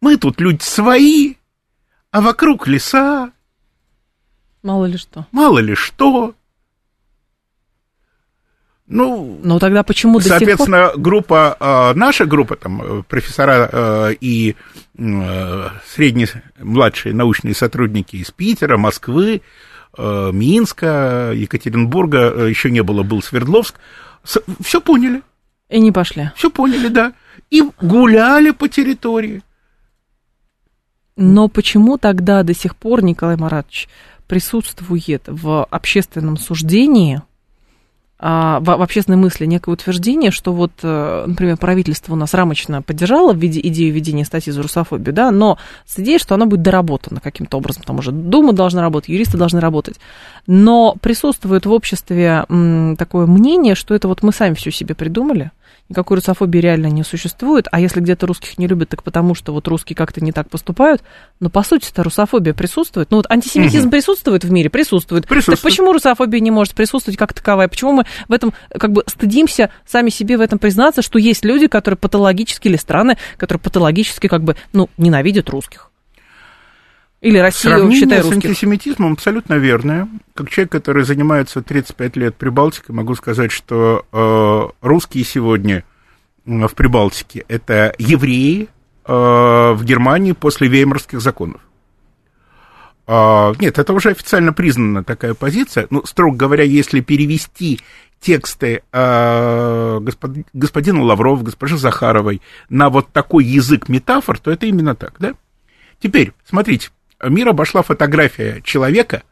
Мы 0.00 0.16
тут 0.16 0.40
люди 0.40 0.62
свои, 0.62 1.34
а 2.10 2.20
вокруг 2.20 2.66
леса, 2.66 3.32
Мало 4.62 4.86
ли 4.86 4.96
что. 4.98 5.26
Мало 5.30 5.60
ли 5.60 5.76
что. 5.76 6.34
Ну, 8.88 9.40
Но 9.42 9.58
тогда 9.58 9.82
почему 9.82 10.18
до 10.18 10.24
сих 10.24 10.30
пор... 10.32 10.38
Соответственно, 10.38 10.92
группа, 10.96 11.56
э, 11.58 11.98
наша 11.98 12.24
группа, 12.24 12.56
там, 12.56 12.82
э, 12.82 13.02
профессора 13.02 13.68
э, 13.72 14.14
и 14.20 14.54
э, 14.98 15.68
средние, 15.86 16.28
младшие 16.58 17.14
научные 17.14 17.54
сотрудники 17.54 18.16
из 18.16 18.30
Питера, 18.30 18.76
Москвы, 18.76 19.42
Минска, 19.98 21.32
Екатеринбурга, 21.34 22.46
еще 22.46 22.70
не 22.70 22.82
было, 22.82 23.02
был 23.02 23.22
Свердловск, 23.22 23.76
все 24.22 24.80
поняли, 24.80 25.22
И 25.70 25.80
не 25.80 25.90
пошли. 25.90 26.30
все 26.34 26.50
поняли, 26.50 26.88
да, 26.88 27.14
и 27.50 27.62
гуляли 27.80 28.50
по 28.50 28.68
территории. 28.68 29.42
Но 31.16 31.48
почему 31.48 31.96
тогда 31.96 32.42
до 32.42 32.54
сих 32.54 32.76
пор 32.76 33.02
Николай 33.02 33.36
Маратович 33.36 33.88
присутствует 34.26 35.22
в 35.26 35.64
общественном 35.64 36.36
суждении, 36.36 37.22
а, 38.18 38.60
в, 38.60 38.70
общественной 38.70 39.18
мысли 39.18 39.44
некое 39.44 39.72
утверждение, 39.72 40.30
что 40.30 40.52
вот, 40.52 40.72
э, 40.82 41.24
например, 41.26 41.58
правительство 41.58 42.14
у 42.14 42.16
нас 42.16 42.32
рамочно 42.32 42.80
поддержало 42.80 43.34
в 43.34 43.36
виде 43.36 43.60
идею 43.60 43.92
введения 43.92 44.24
статьи 44.24 44.50
за 44.52 44.62
русофобию, 44.62 45.14
да, 45.14 45.30
но 45.30 45.58
с 45.84 45.98
идеей, 45.98 46.18
что 46.18 46.34
она 46.34 46.46
будет 46.46 46.62
доработана 46.62 47.20
каким-то 47.20 47.58
образом, 47.58 47.82
потому 47.82 48.00
что 48.00 48.12
Дума 48.12 48.54
должна 48.54 48.80
работать, 48.80 49.10
юристы 49.10 49.36
должны 49.36 49.60
работать. 49.60 49.96
Но 50.46 50.96
присутствует 51.00 51.66
в 51.66 51.72
обществе 51.72 52.46
такое 52.98 53.26
мнение, 53.26 53.74
что 53.74 53.94
это 53.94 54.08
вот 54.08 54.22
мы 54.22 54.32
сами 54.32 54.54
все 54.54 54.70
себе 54.70 54.94
придумали, 54.94 55.50
никакой 55.88 56.16
русофобии 56.16 56.58
реально 56.58 56.86
не 56.86 57.02
существует, 57.04 57.66
а 57.70 57.80
если 57.80 58.00
где-то 58.00 58.26
русских 58.26 58.58
не 58.58 58.66
любят, 58.66 58.88
так 58.88 59.02
потому 59.02 59.34
что 59.34 59.52
вот 59.52 59.68
русские 59.68 59.96
как-то 59.96 60.22
не 60.22 60.32
так 60.32 60.50
поступают, 60.50 61.02
но 61.40 61.48
по 61.50 61.62
сути-то 61.62 62.02
русофобия 62.02 62.54
присутствует. 62.54 63.10
Ну 63.10 63.18
вот 63.18 63.26
антисемитизм 63.30 63.84
Мгм. 63.84 63.90
присутствует 63.90 64.44
в 64.44 64.50
мире? 64.50 64.70
Присутствует. 64.70 65.26
Присутствует. 65.26 65.58
Так 65.60 65.62
почему 65.70 65.92
русофобия 65.92 66.40
не 66.40 66.50
может 66.50 66.74
присутствовать 66.74 67.18
как 67.18 67.32
таковая? 67.32 67.68
Почему 67.68 67.92
мы 67.92 68.04
в 68.28 68.32
этом 68.32 68.52
как 68.78 68.92
бы 68.92 69.04
стыдимся 69.06 69.70
сами 69.86 70.10
себе 70.10 70.36
в 70.36 70.40
этом 70.40 70.58
признаться, 70.58 71.02
что 71.02 71.18
есть 71.18 71.44
люди, 71.44 71.66
которые 71.68 71.98
патологически 71.98 72.68
или 72.68 72.76
страны, 72.76 73.16
которые 73.36 73.60
патологически 73.60 74.26
как 74.26 74.42
бы, 74.42 74.56
ну, 74.72 74.88
ненавидят 74.96 75.50
русских? 75.50 75.85
Или 77.26 77.38
Россию, 77.38 77.72
Сравнение 77.78 77.98
считай, 77.98 78.20
с 78.20 78.24
русских? 78.24 78.44
антисемитизмом 78.50 79.12
абсолютно 79.14 79.54
верное. 79.54 80.08
Как 80.36 80.48
человек, 80.48 80.70
который 80.70 81.02
занимается 81.02 81.60
35 81.60 82.16
лет 82.16 82.36
Прибалтикой, 82.36 82.94
могу 82.94 83.16
сказать, 83.16 83.50
что 83.50 84.06
э, 84.12 84.86
русские 84.86 85.24
сегодня 85.24 85.82
в 86.44 86.72
Прибалтике 86.76 87.44
это 87.48 87.92
евреи 87.98 88.68
э, 89.04 89.12
в 89.12 89.80
Германии 89.82 90.32
после 90.32 90.68
веймарских 90.68 91.20
законов. 91.20 91.60
А, 93.08 93.52
нет, 93.58 93.76
это 93.76 93.92
уже 93.92 94.10
официально 94.10 94.52
признана 94.52 95.02
такая 95.02 95.34
позиция. 95.34 95.88
Ну, 95.90 96.06
строго 96.06 96.36
говоря, 96.36 96.62
если 96.62 97.00
перевести 97.00 97.80
тексты 98.20 98.82
э, 98.92 99.98
господ, 100.00 100.30
господина 100.52 101.02
Лаврова, 101.02 101.42
госпожи 101.42 101.76
Захаровой 101.76 102.40
на 102.68 102.88
вот 102.88 103.08
такой 103.08 103.44
язык 103.44 103.88
метафор, 103.88 104.38
то 104.38 104.52
это 104.52 104.66
именно 104.66 104.94
так, 104.94 105.14
да? 105.18 105.34
Теперь, 105.98 106.32
смотрите, 106.44 106.90
мир 107.22 107.48
обошла 107.48 107.82
фотография 107.82 108.60
человека 108.62 109.22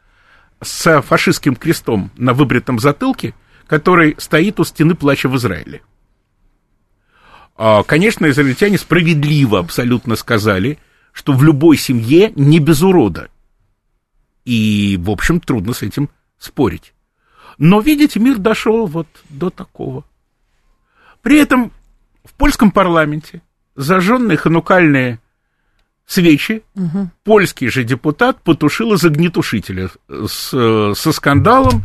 с 0.61 1.01
фашистским 1.01 1.55
крестом 1.55 2.11
на 2.17 2.33
выбритом 2.33 2.79
затылке, 2.79 3.33
который 3.67 4.15
стоит 4.17 4.59
у 4.59 4.63
стены 4.63 4.95
плача 4.95 5.29
в 5.29 5.35
Израиле. 5.37 5.81
А, 7.57 7.83
Конечно, 7.83 8.29
израильтяне 8.29 8.77
справедливо 8.77 9.59
абсолютно 9.59 10.15
сказали, 10.15 10.77
что 11.11 11.33
в 11.33 11.43
любой 11.43 11.77
семье 11.77 12.31
не 12.35 12.59
без 12.59 12.81
урода. 12.81 13.29
И, 14.43 14.97
в 14.99 15.09
общем, 15.09 15.39
трудно 15.39 15.73
с 15.73 15.81
этим 15.81 16.09
спорить. 16.37 16.93
Но, 17.57 17.79
видите, 17.79 18.19
мир 18.19 18.37
дошел 18.37 18.85
вот 18.85 19.07
до 19.29 19.49
такого. 19.49 20.03
При 21.21 21.39
этом 21.39 21.71
в 22.23 22.33
польском 22.33 22.71
парламенте 22.71 23.41
зажженные 23.75 24.37
ханукальные 24.37 25.19
свечи, 26.05 26.63
польский 27.23 27.69
же 27.69 27.83
депутат 27.83 28.41
потушил 28.41 28.93
из 28.93 29.03
огнетушителя 29.03 29.89
с, 30.07 30.93
со 30.95 31.11
скандалом, 31.11 31.83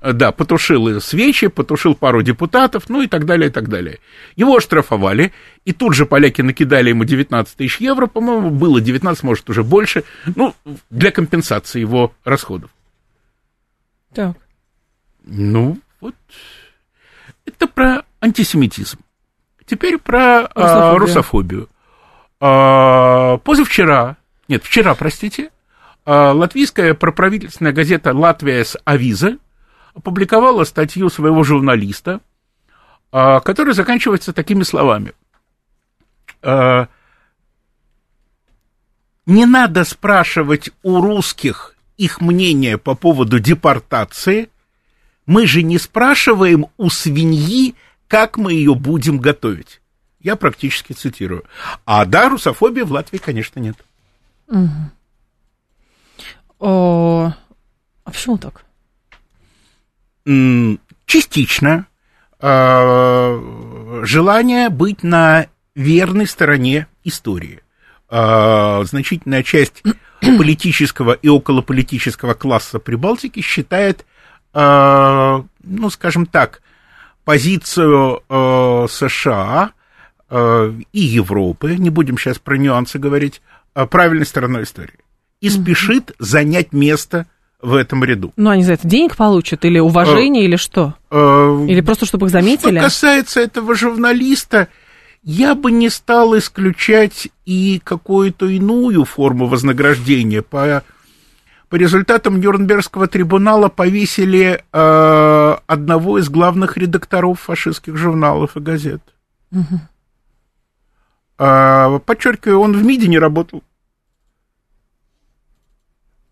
э, 0.00 0.12
да, 0.12 0.32
потушил 0.32 1.00
свечи, 1.00 1.48
потушил 1.48 1.94
пару 1.94 2.22
депутатов, 2.22 2.88
ну 2.88 3.02
и 3.02 3.06
так 3.06 3.26
далее, 3.26 3.50
и 3.50 3.52
так 3.52 3.68
далее. 3.68 3.98
Его 4.36 4.56
оштрафовали, 4.56 5.32
и 5.64 5.72
тут 5.72 5.94
же 5.94 6.06
поляки 6.06 6.42
накидали 6.42 6.90
ему 6.90 7.04
19 7.04 7.56
тысяч 7.56 7.78
евро, 7.78 8.06
по-моему, 8.06 8.50
было 8.50 8.80
19, 8.80 9.22
может, 9.22 9.50
уже 9.50 9.62
больше, 9.62 10.04
ну, 10.34 10.54
для 10.90 11.10
компенсации 11.10 11.80
его 11.80 12.12
расходов. 12.24 12.70
Так. 14.14 14.36
Ну, 15.24 15.78
вот, 16.00 16.14
это 17.44 17.66
про 17.66 18.02
антисемитизм. 18.20 18.98
Теперь 19.66 19.98
про 19.98 20.46
а, 20.54 20.96
Русофобию. 20.96 21.68
А, 22.40 23.38
позавчера, 23.38 24.16
нет, 24.46 24.64
вчера, 24.64 24.94
простите, 24.94 25.50
а, 26.04 26.32
латвийская 26.32 26.94
проправительственная 26.94 27.72
газета 27.72 28.14
«Латвия 28.14 28.64
с 28.64 28.78
Авиза» 28.84 29.38
опубликовала 29.94 30.64
статью 30.64 31.10
своего 31.10 31.42
журналиста, 31.42 32.20
а, 33.10 33.40
которая 33.40 33.74
заканчивается 33.74 34.32
такими 34.32 34.62
словами. 34.62 35.12
Не 39.26 39.44
надо 39.44 39.84
спрашивать 39.84 40.70
у 40.82 41.02
русских 41.02 41.74
их 41.98 42.20
мнение 42.20 42.78
по 42.78 42.94
поводу 42.94 43.40
депортации. 43.40 44.48
Мы 45.26 45.46
же 45.46 45.62
не 45.62 45.78
спрашиваем 45.78 46.66
у 46.78 46.88
свиньи, 46.88 47.74
как 48.06 48.38
мы 48.38 48.52
ее 48.54 48.74
будем 48.74 49.18
готовить. 49.18 49.82
Я 50.20 50.36
практически 50.36 50.92
цитирую. 50.92 51.44
А 51.84 52.04
да, 52.04 52.28
русофобии 52.28 52.82
в 52.82 52.92
Латвии, 52.92 53.18
конечно, 53.18 53.60
нет. 53.60 53.76
О, 56.58 57.32
а 58.04 58.10
почему 58.10 58.38
так? 58.38 58.64
Частично 61.06 61.86
э, 62.40 64.02
желание 64.04 64.68
быть 64.68 65.02
на 65.02 65.46
верной 65.74 66.26
стороне 66.26 66.88
истории. 67.04 67.60
Э, 68.10 68.82
Значительная 68.84 69.42
часть 69.42 69.82
политического 70.20 71.12
и 71.12 71.28
околополитического 71.28 72.34
класса 72.34 72.80
Прибалтики 72.80 73.40
считает, 73.40 74.04
э, 74.52 75.42
ну, 75.62 75.90
скажем 75.90 76.26
так, 76.26 76.60
позицию 77.24 78.22
США 78.88 79.72
и 80.30 81.00
Европы, 81.00 81.76
не 81.76 81.90
будем 81.90 82.18
сейчас 82.18 82.38
про 82.38 82.56
нюансы 82.56 82.98
говорить, 82.98 83.40
э, 83.74 83.86
правильной 83.86 84.26
стороной 84.26 84.64
истории. 84.64 84.98
И 85.40 85.48
спешит 85.50 86.14
занять 86.18 86.72
место 86.72 87.26
в 87.60 87.74
этом 87.74 88.04
ряду. 88.04 88.32
Ну, 88.36 88.50
они 88.50 88.62
за 88.62 88.74
это 88.74 88.86
денег 88.86 89.16
получат, 89.16 89.64
или 89.64 89.78
уважение, 89.78 90.44
или 90.44 90.56
что? 90.56 90.94
Э, 91.10 91.66
Или 91.68 91.80
просто, 91.80 92.06
чтобы 92.06 92.26
их 92.26 92.32
заметили? 92.32 92.78
Что 92.78 92.86
касается 92.86 93.40
этого 93.40 93.74
журналиста, 93.74 94.68
я 95.22 95.54
бы 95.54 95.72
не 95.72 95.90
стал 95.90 96.36
исключать 96.38 97.28
и 97.44 97.80
какую-то 97.82 98.46
иную 98.46 99.04
форму 99.04 99.46
вознаграждения. 99.46 100.42
По, 100.42 100.84
по 101.68 101.74
результатам 101.76 102.40
Нюрнбергского 102.40 103.08
трибунала 103.08 103.68
повесили 103.68 104.62
э, 104.72 105.56
одного 105.66 106.18
из 106.18 106.28
главных 106.28 106.76
редакторов 106.76 107.40
фашистских 107.40 107.96
журналов 107.96 108.56
и 108.56 108.60
газет. 108.60 109.02
Э, 109.52 109.56
подчеркиваю, 111.38 112.60
он 112.60 112.72
в 112.76 112.84
МИДе 112.84 113.08
не 113.08 113.18
работал. 113.18 113.62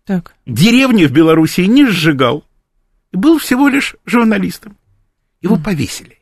Так. 0.05 0.35
Деревни 0.45 1.05
в 1.05 1.11
Белоруссии 1.11 1.63
не 1.65 1.85
сжигал. 1.85 2.45
И 3.11 3.17
был 3.17 3.39
всего 3.39 3.67
лишь 3.67 3.95
журналистом. 4.05 4.77
Его 5.41 5.57
повесили. 5.57 6.17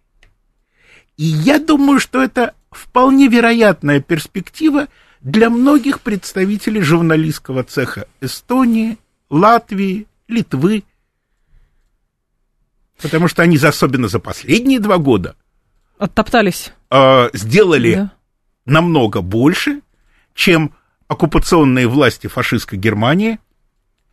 И 1.18 1.24
я 1.24 1.60
думаю, 1.60 2.00
что 2.00 2.22
это 2.22 2.54
вполне 2.72 3.28
вероятная 3.28 4.02
перспектива 4.02 4.88
для 5.22 5.50
многих 5.50 6.02
представителей 6.02 6.82
журналистского 6.82 7.64
цеха 7.64 8.08
Эстонии, 8.22 8.98
Латвии, 9.30 10.08
Литвы. 10.28 10.84
Потому 13.02 13.28
что 13.28 13.42
они, 13.44 13.58
за- 13.58 13.70
особенно 13.70 14.08
за 14.08 14.20
последние 14.20 14.80
два 14.80 14.98
года, 14.98 15.36
Оттоптались. 15.98 16.72
э, 16.92 17.30
сделали 17.34 17.96
Да. 17.96 18.12
Намного 18.66 19.22
больше, 19.22 19.82
чем 20.34 20.74
оккупационные 21.08 21.88
власти 21.88 22.28
фашистской 22.28 22.78
Германии 22.78 23.40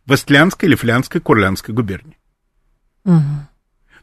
в 0.05 0.13
Эстлянской, 0.13 0.69
Лифлянской, 0.69 1.21
Курлянской 1.21 1.73
губернии. 1.73 2.17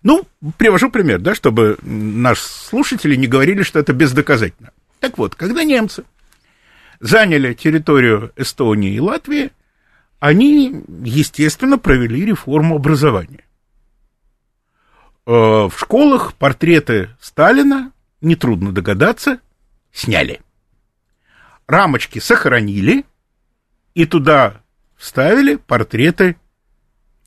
Ну, 0.02 0.26
привожу 0.56 0.90
пример, 0.90 1.20
да, 1.20 1.34
чтобы 1.34 1.78
наши 1.82 2.42
слушатели 2.42 3.16
не 3.16 3.26
говорили, 3.26 3.62
что 3.62 3.78
это 3.78 3.92
бездоказательно. 3.92 4.70
Так 4.98 5.18
вот, 5.18 5.34
когда 5.34 5.62
немцы 5.62 6.04
заняли 7.00 7.54
территорию 7.54 8.32
Эстонии 8.36 8.94
и 8.94 9.00
Латвии, 9.00 9.52
они, 10.18 10.82
естественно, 11.02 11.78
провели 11.78 12.24
реформу 12.24 12.76
образования. 12.76 13.44
Э, 15.26 15.68
в 15.68 15.72
школах 15.76 16.34
портреты 16.34 17.10
Сталина, 17.20 17.92
нетрудно 18.20 18.72
догадаться, 18.72 19.40
сняли. 19.92 20.40
Рамочки 21.66 22.18
сохранили 22.18 23.04
и 23.94 24.04
туда 24.06 24.60
вставили 24.96 25.56
портреты 25.56 26.36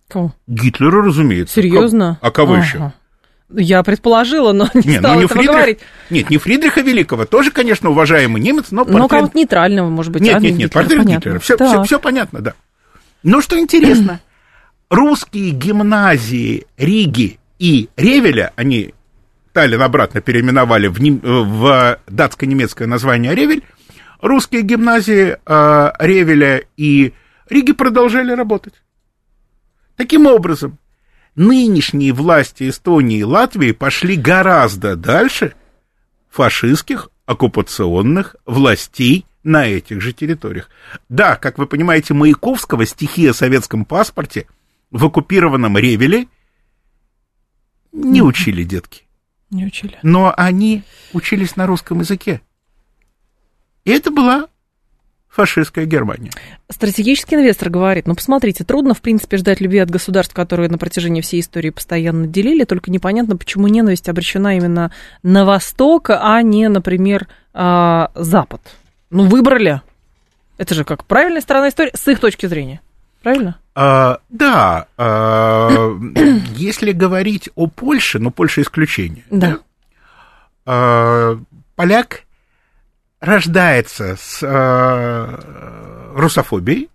Кого? 0.10 0.36
Гитлера, 0.48 1.02
разумеется. 1.04 1.56
Серьезно? 1.56 2.20
А 2.22 2.30
кого 2.30 2.54
Ага. 2.54 2.64
еще? 2.64 2.94
Я 3.56 3.82
предположила, 3.84 4.52
но 4.52 4.70
не 4.74 4.82
Не, 4.92 5.00
стала 5.00 5.14
ну 5.14 5.20
не 5.22 5.26
этого 5.26 5.38
Фридрих, 5.42 5.56
говорить. 5.58 5.80
нет, 6.10 6.30
не 6.30 6.38
Фридриха 6.38 6.82
Великого, 6.82 7.26
тоже, 7.26 7.52
конечно, 7.52 7.90
уважаемый 7.90 8.42
немец, 8.42 8.68
но 8.72 8.84
Ну, 8.84 8.92
портрет... 8.92 9.10
кого-то 9.10 9.38
нейтрального, 9.38 9.90
может 9.90 10.12
быть. 10.12 10.22
Нет, 10.22 10.36
а 10.36 10.40
не 10.40 10.50
нет, 10.50 10.58
нет, 10.58 10.70
Гитлера, 10.70 10.84
портрет 10.84 11.04
понятно. 11.04 11.20
Гитлера. 11.20 11.40
Все, 11.40 11.58
Так. 11.58 12.02
понятно, 12.02 12.42
да. 12.42 12.54
Но 13.24 13.42
что 13.42 13.58
интересно, 13.60 14.20
русские 14.90 15.52
гимназии 15.52 16.68
Риги 16.78 17.40
и 17.60 17.90
Ревеля, 17.96 18.52
они 18.56 18.94
Таллин 19.54 19.82
обратно 19.82 20.20
переименовали 20.22 20.88
в, 20.88 21.00
нем- 21.00 21.22
э, 21.24 21.42
в 21.44 22.00
датско-немецкое 22.08 22.88
название 22.88 23.36
Ревель, 23.36 23.64
русские 24.22 24.64
гимназии 24.64 25.38
э, 25.46 25.92
Ревеля 26.00 26.64
и 26.76 27.14
Риги 27.50 27.72
продолжали 27.74 28.32
работать. 28.34 28.74
Таким 29.96 30.26
образом, 30.26 30.80
нынешние 31.36 32.14
власти 32.14 32.68
Эстонии 32.70 33.20
и 33.20 33.24
Латвии 33.24 33.72
пошли 33.74 34.16
гораздо 34.16 34.96
дальше 34.96 35.54
фашистских 36.30 37.10
оккупационных 37.28 38.36
властей 38.46 39.26
на 39.44 39.68
этих 39.68 40.02
же 40.02 40.14
территориях. 40.14 40.70
Да, 41.10 41.36
как 41.36 41.60
вы 41.60 41.68
понимаете, 41.68 42.14
Маяковского 42.16 42.86
стихи 42.88 43.28
о 43.28 43.34
советском 43.34 43.86
паспорте 43.86 44.48
в 44.90 45.06
оккупированном 45.06 45.78
Ревеле 45.78 46.28
не 47.92 48.22
учили 48.22 48.64
детки, 48.64 49.04
Не 49.54 49.66
учили. 49.66 49.98
но 50.04 50.34
они 50.36 50.84
учились 51.14 51.56
на 51.56 51.66
русском 51.68 52.00
языке. 52.00 52.42
И 53.86 53.92
это 53.92 54.12
была 54.12 54.48
фашистская 55.34 55.86
Германия. 55.86 56.32
Стратегический 56.70 57.36
инвестор 57.36 57.70
говорит, 57.70 58.08
ну, 58.08 58.14
посмотрите, 58.16 58.64
трудно, 58.64 58.94
в 58.94 59.02
принципе, 59.02 59.38
ждать 59.38 59.62
любви 59.62 59.80
от 59.80 59.90
государств, 59.90 60.34
которые 60.34 60.70
на 60.70 60.78
протяжении 60.78 61.22
всей 61.22 61.40
истории 61.42 61.72
постоянно 61.72 62.28
делили, 62.28 62.66
только 62.66 62.92
непонятно, 62.92 63.36
почему 63.36 63.68
ненависть 63.68 64.10
обращена 64.10 64.58
именно 64.58 64.92
на 65.24 65.44
Восток, 65.44 66.12
а 66.12 66.42
не, 66.44 66.70
например, 66.70 67.28
а, 67.54 68.12
Запад. 68.14 68.62
Ну, 69.10 69.26
выбрали. 69.26 69.82
Это 70.58 70.76
же 70.76 70.84
как 70.84 71.06
правильная 71.06 71.42
сторона 71.42 71.70
истории 71.70 71.92
с 71.96 72.08
их 72.08 72.20
точки 72.20 72.46
зрения. 72.46 72.82
Правильно? 73.24 73.58
А, 73.76 74.20
да, 74.30 74.88
а, 74.98 76.00
если 76.56 76.92
говорить 76.92 77.50
о 77.56 77.68
Польше, 77.68 78.20
но 78.20 78.30
Польша 78.30 78.62
исключение. 78.62 79.26
Да. 79.32 79.60
А, 80.66 81.40
поляк 81.76 82.24
рождается 83.20 84.16
с 84.16 84.44
а, 84.44 86.12
русофобией 86.16 86.90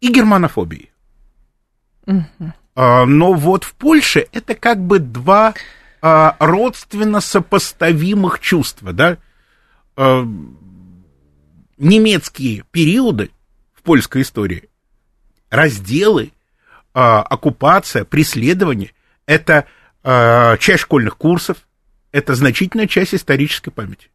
и 0.00 0.12
германофобией. 0.12 0.90
А, 2.74 3.04
но 3.06 3.34
вот 3.34 3.64
в 3.64 3.74
Польше 3.74 4.26
это 4.32 4.54
как 4.54 4.78
бы 4.78 4.98
два 4.98 5.54
а, 6.00 6.36
родственно 6.40 7.20
сопоставимых 7.20 8.40
чувства, 8.40 8.92
да? 8.92 9.18
А, 9.96 10.26
немецкие 11.76 12.64
периоды 12.70 13.30
польской 13.88 14.20
истории, 14.20 14.68
разделы, 15.48 16.32
а, 16.92 17.22
оккупация, 17.22 18.04
преследование, 18.04 18.92
это 19.24 19.64
а, 20.04 20.58
часть 20.58 20.82
школьных 20.82 21.16
курсов, 21.16 21.56
это 22.12 22.34
значительная 22.34 22.86
часть 22.86 23.14
исторической 23.14 23.70
памяти. 23.70 24.10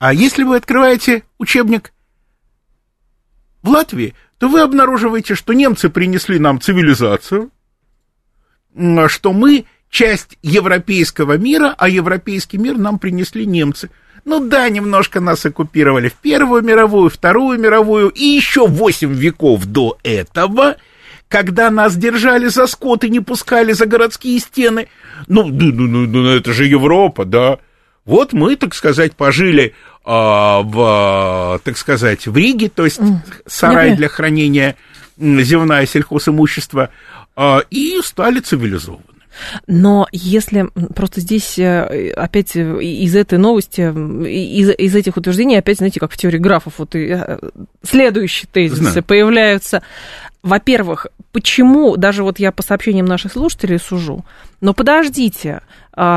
А 0.00 0.12
если 0.12 0.42
вы 0.42 0.56
открываете 0.56 1.22
учебник 1.38 1.92
в 3.62 3.68
Латвии, 3.68 4.12
то 4.38 4.48
вы 4.48 4.60
обнаруживаете, 4.60 5.36
что 5.36 5.52
немцы 5.52 5.88
принесли 5.88 6.40
нам 6.40 6.60
цивилизацию, 6.60 7.52
что 9.06 9.32
мы 9.32 9.66
часть 9.88 10.36
европейского 10.42 11.38
мира, 11.38 11.76
а 11.78 11.88
европейский 11.88 12.58
мир 12.58 12.76
нам 12.76 12.98
принесли 12.98 13.46
немцы. 13.46 13.88
Ну 14.26 14.40
да, 14.40 14.68
немножко 14.68 15.20
нас 15.20 15.46
оккупировали 15.46 16.08
в 16.08 16.14
Первую 16.14 16.62
мировую, 16.62 17.10
Вторую 17.10 17.60
мировую 17.60 18.08
и 18.08 18.24
еще 18.24 18.66
восемь 18.66 19.14
веков 19.14 19.64
до 19.66 19.98
этого, 20.02 20.76
когда 21.28 21.70
нас 21.70 21.96
держали 21.96 22.48
за 22.48 22.66
скот 22.66 23.04
и 23.04 23.08
не 23.08 23.20
пускали 23.20 23.72
за 23.72 23.86
городские 23.86 24.40
стены. 24.40 24.88
Ну, 25.28 25.44
ну, 25.46 25.72
ну, 25.72 25.86
ну, 25.86 26.06
ну, 26.06 26.28
это 26.28 26.52
же 26.52 26.66
Европа, 26.66 27.24
да. 27.24 27.58
Вот 28.04 28.32
мы, 28.32 28.56
так 28.56 28.74
сказать, 28.74 29.14
пожили 29.14 29.74
а, 30.04 30.60
в, 30.62 31.60
так 31.62 31.78
сказать, 31.78 32.26
в 32.26 32.36
Риге, 32.36 32.68
то 32.68 32.84
есть 32.84 33.00
сарай 33.46 33.76
понимаю. 33.76 33.96
для 33.96 34.08
хранения 34.08 34.76
м, 35.20 35.40
зевная 35.40 35.86
сельхозимущества, 35.86 36.90
а, 37.36 37.62
и 37.70 38.00
стали 38.02 38.40
цивилизованы. 38.40 39.15
Но 39.66 40.06
если 40.12 40.68
просто 40.94 41.20
здесь 41.20 41.58
э, 41.58 42.12
опять 42.16 42.56
э, 42.56 42.82
из 42.82 43.14
этой 43.14 43.38
новости, 43.38 43.80
из, 43.80 44.70
из 44.70 44.94
этих 44.94 45.16
утверждений 45.16 45.58
опять, 45.58 45.78
знаете, 45.78 46.00
как 46.00 46.12
в 46.12 46.16
теории 46.16 46.38
графов, 46.38 46.74
вот 46.78 46.94
и, 46.94 47.08
э, 47.10 47.38
следующие 47.82 48.48
тезисы 48.52 48.82
Знаю. 48.82 49.04
появляются. 49.04 49.82
Во-первых, 50.42 51.08
почему, 51.32 51.96
даже 51.96 52.22
вот 52.22 52.38
я 52.38 52.52
по 52.52 52.62
сообщениям 52.62 53.06
наших 53.06 53.32
слушателей 53.32 53.78
сужу, 53.78 54.24
но 54.60 54.74
подождите, 54.74 55.60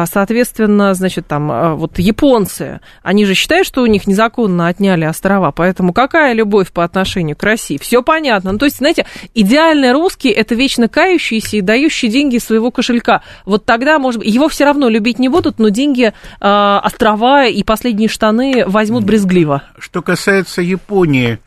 соответственно, 0.05 0.93
значит, 0.93 1.25
там, 1.27 1.51
а, 1.51 1.75
вот 1.75 1.99
японцы, 1.99 2.81
они 3.01 3.25
же 3.25 3.33
считают, 3.33 3.65
что 3.65 3.81
у 3.81 3.85
них 3.85 4.07
незаконно 4.07 4.67
отняли 4.67 5.05
острова, 5.05 5.51
поэтому 5.51 5.93
какая 5.93 6.33
любовь 6.33 6.71
по 6.71 6.83
отношению 6.83 7.37
к 7.37 7.43
России? 7.43 7.77
Все 7.77 8.03
понятно. 8.03 8.51
Ну, 8.51 8.57
то 8.57 8.65
есть, 8.65 8.77
знаете, 8.77 9.05
идеальный 9.33 9.93
русский– 9.93 10.29
это 10.29 10.53
вечно 10.53 10.89
кающийся 10.89 11.57
и 11.57 11.61
дающий 11.61 12.09
деньги 12.09 12.35
из 12.35 12.43
своего 12.43 12.71
кошелька. 12.71 13.23
Вот 13.45 13.65
тогда, 13.65 13.99
может 13.99 14.19
быть, 14.19 14.33
его 14.33 14.49
все 14.49 14.65
равно 14.65 14.89
любить 14.89 15.17
не 15.17 15.29
будут, 15.29 15.59
но 15.59 15.69
деньги, 15.69 16.13
а, 16.41 16.81
острова 16.83 17.45
и 17.45 17.63
последние 17.63 18.09
штаны 18.09 18.65
возьмут 18.67 19.05
брезгливо. 19.05 19.63
Что 19.77 20.01
касается 20.01 20.61
Японии, 20.61 21.39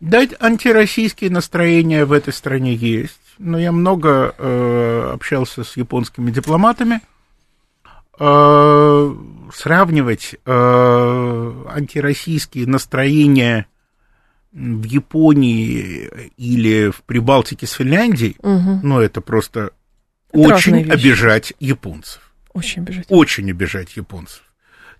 дать 0.00 0.30
антироссийские 0.40 1.30
настроения 1.30 2.04
в 2.04 2.12
этой 2.12 2.32
стране 2.32 2.74
есть. 2.74 3.20
Но 3.38 3.58
я 3.58 3.72
много 3.72 4.34
э, 4.38 5.10
общался 5.14 5.64
с 5.64 5.76
японскими 5.76 6.30
дипломатами. 6.30 7.00
Э, 8.18 9.14
сравнивать 9.52 10.36
э, 10.44 11.64
антироссийские 11.68 12.66
настроения 12.66 13.66
в 14.52 14.84
Японии 14.84 16.30
или 16.36 16.90
в 16.90 17.02
Прибалтике 17.02 17.66
с 17.66 17.72
Финляндией, 17.72 18.36
ну, 18.40 19.00
это 19.00 19.20
просто 19.20 19.70
Это 20.32 20.54
очень 20.54 20.88
обижать 20.90 21.54
японцев. 21.58 22.20
Очень 22.52 22.82
обижать. 22.82 23.06
Очень 23.08 23.50
обижать 23.50 23.96
японцев. 23.96 24.42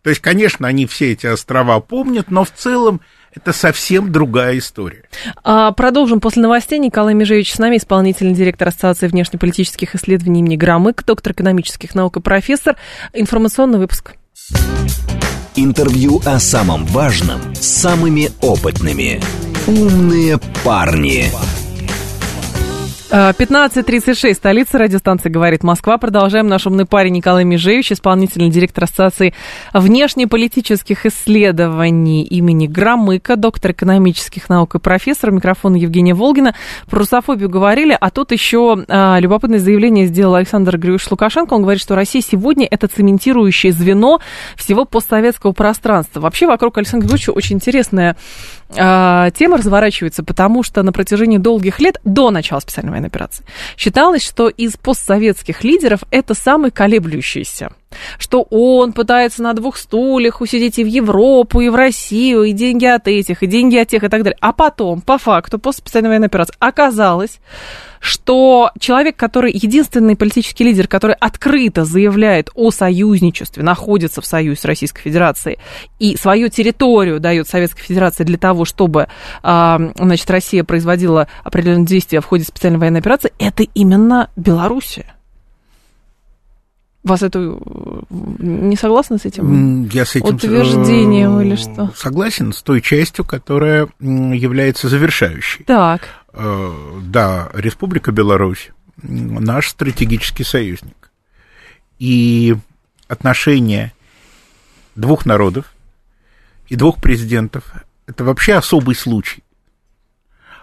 То 0.02 0.10
есть, 0.10 0.20
конечно, 0.20 0.66
они 0.66 0.86
все 0.86 1.12
эти 1.12 1.26
острова 1.26 1.80
помнят, 1.80 2.30
но 2.30 2.44
в 2.44 2.50
целом 2.50 3.00
это 3.34 3.52
совсем 3.52 4.12
другая 4.12 4.58
история. 4.58 5.04
А, 5.42 5.72
продолжим 5.72 6.20
после 6.20 6.42
новостей. 6.42 6.78
Николай 6.78 7.14
Межевич 7.14 7.52
с 7.52 7.58
нами, 7.58 7.76
исполнительный 7.76 8.34
директор 8.34 8.68
Ассоциации 8.68 9.08
внешнеполитических 9.08 9.94
исследований 9.94 10.40
имени 10.40 10.56
Громык, 10.56 11.04
доктор 11.04 11.32
экономических 11.32 11.94
наук 11.94 12.16
и 12.16 12.20
профессор. 12.20 12.76
Информационный 13.12 13.78
выпуск. 13.78 14.14
Интервью 15.56 16.20
о 16.24 16.38
самом 16.38 16.84
важном 16.86 17.40
с 17.54 17.66
самыми 17.66 18.30
опытными. 18.40 19.20
«Умные 19.66 20.38
парни». 20.64 21.30
А, 21.32 21.63
15.36, 23.10 24.34
столица 24.34 24.78
радиостанции 24.78 25.28
«Говорит 25.28 25.62
Москва». 25.62 25.98
Продолжаем. 25.98 26.48
Наш 26.48 26.66
умный 26.66 26.86
парень 26.86 27.12
Николай 27.12 27.44
Межевич, 27.44 27.92
исполнительный 27.92 28.48
директор 28.48 28.84
Ассоциации 28.84 29.34
внешнеполитических 29.74 31.04
исследований 31.04 32.24
имени 32.24 32.66
Громыка, 32.66 33.36
доктор 33.36 33.72
экономических 33.72 34.48
наук 34.48 34.76
и 34.76 34.78
профессор. 34.78 35.30
Микрофон 35.32 35.74
Евгения 35.74 36.14
Волгина. 36.14 36.54
Про 36.88 37.00
русофобию 37.00 37.50
говорили, 37.50 37.96
а 37.98 38.10
тут 38.10 38.32
еще 38.32 38.84
а, 38.88 39.18
любопытное 39.20 39.58
заявление 39.58 40.06
сделал 40.06 40.36
Александр 40.36 40.78
Григорьевич 40.78 41.10
Лукашенко. 41.10 41.52
Он 41.52 41.62
говорит, 41.62 41.82
что 41.82 41.94
Россия 41.94 42.22
сегодня 42.22 42.66
это 42.68 42.88
цементирующее 42.88 43.72
звено 43.72 44.20
всего 44.56 44.86
постсоветского 44.86 45.52
пространства. 45.52 46.20
Вообще 46.20 46.46
вокруг 46.46 46.78
Александра 46.78 47.06
Григорьевича 47.06 47.32
очень 47.32 47.56
интересная 47.56 48.16
а, 48.76 49.30
тема 49.30 49.58
разворачивается, 49.58 50.24
потому 50.24 50.62
что 50.62 50.82
на 50.82 50.92
протяжении 50.92 51.38
долгих 51.38 51.80
лет, 51.80 52.00
до 52.04 52.30
начала 52.30 52.60
специальной 52.60 52.90
военной 52.90 53.03
военной 53.04 53.08
операции. 53.08 53.44
Считалось, 53.76 54.24
что 54.24 54.48
из 54.48 54.76
постсоветских 54.76 55.64
лидеров 55.64 56.00
это 56.10 56.34
самый 56.34 56.70
колеблющийся 56.70 57.70
что 58.18 58.44
он 58.50 58.92
пытается 58.92 59.40
на 59.40 59.52
двух 59.52 59.76
стульях 59.76 60.40
усидеть 60.40 60.80
и 60.80 60.84
в 60.84 60.88
Европу, 60.88 61.60
и 61.60 61.68
в 61.68 61.76
Россию, 61.76 62.42
и 62.42 62.50
деньги 62.50 62.86
от 62.86 63.06
этих, 63.06 63.44
и 63.44 63.46
деньги 63.46 63.76
от 63.76 63.86
тех, 63.86 64.02
и 64.02 64.08
так 64.08 64.24
далее. 64.24 64.36
А 64.40 64.52
потом, 64.52 65.00
по 65.00 65.16
факту, 65.16 65.60
после 65.60 65.78
специальной 65.78 66.08
военной 66.08 66.26
операции, 66.26 66.56
оказалось, 66.58 67.38
что 68.04 68.70
человек, 68.78 69.16
который 69.16 69.50
единственный 69.50 70.14
политический 70.14 70.62
лидер, 70.62 70.88
который 70.88 71.16
открыто 71.18 71.86
заявляет 71.86 72.50
о 72.54 72.70
союзничестве, 72.70 73.62
находится 73.62 74.20
в 74.20 74.26
союзе 74.26 74.60
с 74.60 74.64
Российской 74.66 75.00
Федерацией 75.00 75.56
и 75.98 76.14
свою 76.18 76.50
территорию 76.50 77.18
дает 77.18 77.48
Советской 77.48 77.80
Федерации 77.80 78.24
для 78.24 78.36
того, 78.36 78.66
чтобы 78.66 79.08
а, 79.42 79.80
значит, 79.96 80.30
Россия 80.30 80.64
производила 80.64 81.28
определенные 81.44 81.86
действия 81.86 82.20
в 82.20 82.26
ходе 82.26 82.44
специальной 82.44 82.78
военной 82.78 83.00
операции, 83.00 83.32
это 83.38 83.62
именно 83.62 84.28
Белоруссия. 84.36 85.14
Вас 87.04 87.22
это 87.22 87.38
э, 87.38 88.00
не 88.38 88.76
согласны 88.76 89.18
с 89.18 89.24
этим? 89.24 89.88
Я 89.88 90.04
с 90.04 90.14
этим 90.14 90.34
утверждением 90.34 91.40
или 91.40 91.56
что? 91.56 91.90
Согласен 91.96 92.52
с 92.52 92.62
той 92.62 92.82
частью, 92.82 93.24
которая 93.24 93.88
является 94.00 94.90
завершающей. 94.90 95.64
Так. 95.64 96.02
Э, 96.36 97.00
да, 97.02 97.48
Республика 97.54 98.10
Беларусь 98.10 98.70
наш 98.96 99.68
стратегический 99.68 100.44
союзник. 100.44 101.10
И 101.98 102.56
отношения 103.08 103.92
двух 104.96 105.26
народов 105.26 105.72
и 106.68 106.76
двух 106.76 107.00
президентов– 107.00 107.72
это 108.06 108.24
вообще 108.24 108.54
особый 108.54 108.96
случай. 108.96 109.42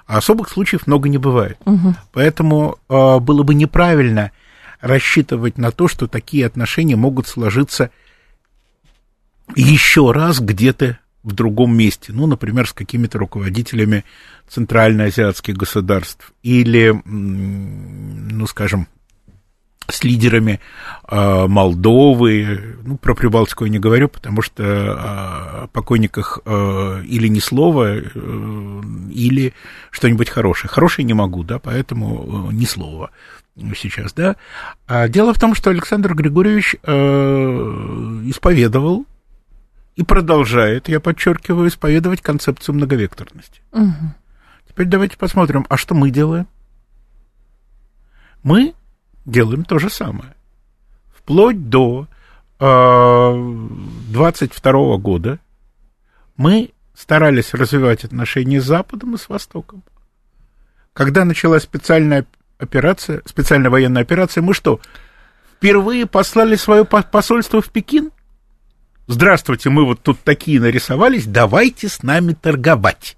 А 0.05 0.17
особых 0.17 0.49
случаев 0.49 0.87
много 0.87 1.07
не 1.07 1.17
бывает. 1.17 1.57
Угу. 1.65 1.95
Поэтому 2.11 2.77
э, 2.89 3.19
было 3.19 3.43
бы 3.43 3.55
неправильно 3.55 4.31
рассчитывать 4.81 5.57
на 5.57 5.71
то, 5.71 5.87
что 5.87 6.07
такие 6.07 6.45
отношения 6.45 6.95
могут 6.95 7.27
сложиться 7.27 7.91
еще 9.55 10.11
раз 10.11 10.39
где-то 10.39 10.97
в 11.23 11.33
другом 11.33 11.75
месте, 11.75 12.11
ну, 12.13 12.25
например, 12.27 12.67
с 12.67 12.73
какими-то 12.73 13.19
руководителями 13.19 14.03
центральноазиатских 14.47 15.55
государств 15.55 16.33
или, 16.41 16.99
ну, 17.05 18.47
скажем, 18.47 18.87
с 19.87 20.03
лидерами 20.03 20.59
э, 21.09 21.47
Молдовы, 21.47 22.77
ну, 22.83 22.97
про 22.97 23.13
Прибалтику 23.13 23.65
я 23.65 23.71
не 23.71 23.79
говорю, 23.79 24.09
потому 24.09 24.41
что 24.41 24.63
о 24.63 25.67
покойниках 25.73 26.39
э, 26.45 27.03
или 27.05 27.27
ни 27.27 27.39
слова, 27.39 27.97
э, 27.97 28.81
или 29.11 29.53
что-нибудь 29.91 30.29
хорошее. 30.29 30.69
Хорошее 30.69 31.05
не 31.05 31.13
могу, 31.13 31.43
да, 31.43 31.59
поэтому 31.59 32.49
э, 32.49 32.53
ни 32.53 32.65
слова 32.65 33.11
сейчас, 33.75 34.13
да. 34.13 34.37
А 34.87 35.07
дело 35.07 35.33
в 35.33 35.39
том, 35.39 35.55
что 35.55 35.69
Александр 35.69 36.13
Григорьевич 36.15 36.75
э, 36.81 38.21
исповедовал 38.25 39.05
и 39.95 40.03
продолжает, 40.03 40.87
я 40.87 40.99
подчеркиваю, 40.99 41.67
исповедовать 41.67 42.21
концепцию 42.21 42.75
многовекторности. 42.75 43.61
Угу. 43.71 44.13
Теперь 44.69 44.87
давайте 44.87 45.17
посмотрим, 45.17 45.65
а 45.69 45.77
что 45.77 45.95
мы 45.95 46.11
делаем? 46.11 46.47
Мы 48.43 48.73
делаем 49.25 49.65
то 49.65 49.79
же 49.79 49.89
самое. 49.89 50.33
Вплоть 51.13 51.69
до 51.69 52.07
э, 52.59 53.57
22 54.09 54.97
года 54.97 55.39
мы 56.37 56.71
старались 56.93 57.53
развивать 57.53 58.03
отношения 58.03 58.61
с 58.61 58.65
Западом 58.65 59.15
и 59.15 59.17
с 59.17 59.29
Востоком. 59.29 59.83
Когда 60.93 61.25
началась 61.25 61.63
специальная 61.63 62.25
операция, 62.57 63.21
специальная 63.25 63.69
военная 63.69 64.01
операция, 64.01 64.41
мы 64.41 64.53
что, 64.53 64.79
впервые 65.57 66.05
послали 66.05 66.55
свое 66.55 66.85
посольство 66.85 67.61
в 67.61 67.69
Пекин? 67.69 68.11
Здравствуйте, 69.11 69.69
мы 69.69 69.83
вот 69.83 70.01
тут 70.01 70.21
такие 70.21 70.61
нарисовались, 70.61 71.25
давайте 71.25 71.89
с 71.89 72.01
нами 72.01 72.31
торговать. 72.31 73.17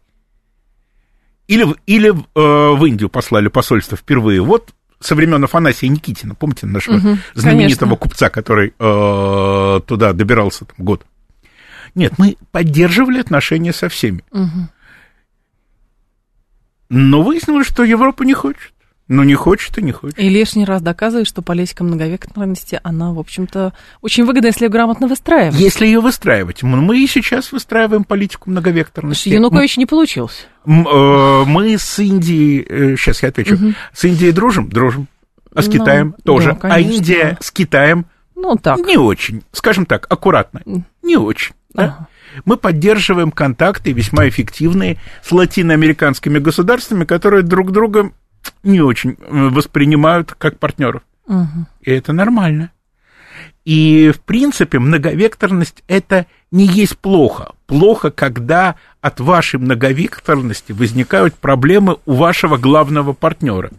Или, 1.47 1.67
или 1.85 2.09
э, 2.09 2.15
в 2.33 2.83
Индию 2.85 3.09
послали 3.09 3.47
посольство 3.47 3.95
впервые. 3.95 4.41
Вот 4.41 4.73
со 4.99 5.13
времен 5.13 5.43
Афанасия 5.43 5.87
Никитина, 5.89 6.33
помните 6.33 6.65
нашего 6.65 6.95
угу, 6.95 7.17
знаменитого 7.35 7.89
конечно. 7.89 7.95
купца, 7.97 8.29
который 8.31 8.73
э, 8.79 9.81
туда 9.85 10.13
добирался 10.13 10.65
там, 10.65 10.75
год. 10.83 11.05
Нет, 11.93 12.13
мы 12.17 12.37
поддерживали 12.51 13.19
отношения 13.19 13.71
со 13.71 13.87
всеми. 13.87 14.23
Угу. 14.31 14.69
Но 16.89 17.21
выяснилось, 17.21 17.67
что 17.67 17.83
Европа 17.83 18.23
не 18.23 18.33
хочет. 18.33 18.72
Ну, 19.13 19.21
не 19.21 19.35
хочет 19.35 19.77
и 19.77 19.83
не 19.83 19.91
хочет. 19.91 20.17
И 20.17 20.27
лишний 20.27 20.65
раз 20.65 20.81
доказывает, 20.81 21.27
что 21.27 21.43
политика 21.43 21.83
многовекторности, 21.83 22.79
она, 22.81 23.13
в 23.13 23.19
общем-то, 23.19 23.73
очень 24.01 24.25
выгодна, 24.25 24.47
если 24.47 24.65
ее 24.65 24.71
грамотно 24.71 25.07
выстраивать. 25.07 25.59
Если 25.59 25.85
ее 25.85 25.99
выстраивать. 25.99 26.63
Мы 26.63 26.99
и 26.99 27.05
сейчас 27.05 27.51
выстраиваем 27.51 28.05
политику 28.05 28.49
многовекторности. 28.49 29.29
Янукович 29.29 29.77
мы, 29.77 29.81
не 29.81 29.85
получился. 29.85 30.45
Э, 30.65 31.43
мы 31.45 31.77
с 31.77 31.99
Индией, 31.99 32.97
сейчас 32.97 33.17
э, 33.17 33.27
я 33.27 33.29
отвечу, 33.29 33.53
угу. 33.53 33.73
с 33.93 34.03
Индией 34.03 34.31
дружим? 34.31 34.69
Дружим. 34.69 35.07
А 35.53 35.61
с 35.61 35.67
ну, 35.67 35.73
Китаем 35.73 36.15
тоже. 36.23 36.57
Да, 36.59 36.69
а 36.73 36.79
Индия 36.79 37.37
с 37.39 37.51
Китаем 37.51 38.07
ну, 38.35 38.55
так. 38.55 38.79
не 38.79 38.97
очень. 38.97 39.43
Скажем 39.51 39.85
так, 39.85 40.07
аккуратно. 40.09 40.63
Не 41.03 41.17
очень. 41.17 41.53
Да? 41.75 41.83
Ага. 41.83 42.07
Мы 42.45 42.57
поддерживаем 42.57 43.31
контакты 43.31 43.91
весьма 43.91 44.27
эффективные 44.27 44.97
с 45.23 45.31
латиноамериканскими 45.31 46.39
государствами, 46.39 47.05
которые 47.05 47.43
друг 47.43 47.71
друга 47.71 48.11
не 48.63 48.81
очень 48.81 49.11
э, 49.19 49.49
воспринимают 49.49 50.33
как 50.33 50.59
партнеров. 50.59 51.03
Угу. 51.27 51.65
И 51.81 51.91
это 51.91 52.13
нормально. 52.13 52.71
И, 53.65 54.11
в 54.13 54.19
принципе, 54.21 54.79
многовекторность 54.79 55.83
это 55.87 56.25
не 56.51 56.65
есть 56.65 56.97
плохо. 56.97 57.53
Плохо, 57.65 58.11
когда 58.11 58.75
от 58.99 59.19
вашей 59.19 59.59
многовекторности 59.59 60.73
возникают 60.73 61.35
проблемы 61.35 61.97
у 62.05 62.13
вашего 62.13 62.57
главного 62.57 63.13
партнера. 63.13 63.71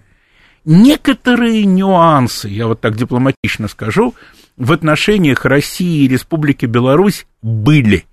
Некоторые 0.64 1.66
нюансы, 1.66 2.48
я 2.48 2.66
вот 2.66 2.80
так 2.80 2.96
дипломатично 2.96 3.68
скажу, 3.68 4.14
в 4.56 4.72
отношениях 4.72 5.44
России 5.44 6.04
и 6.04 6.08
Республики 6.08 6.64
Беларусь 6.64 7.26
были. 7.42 8.06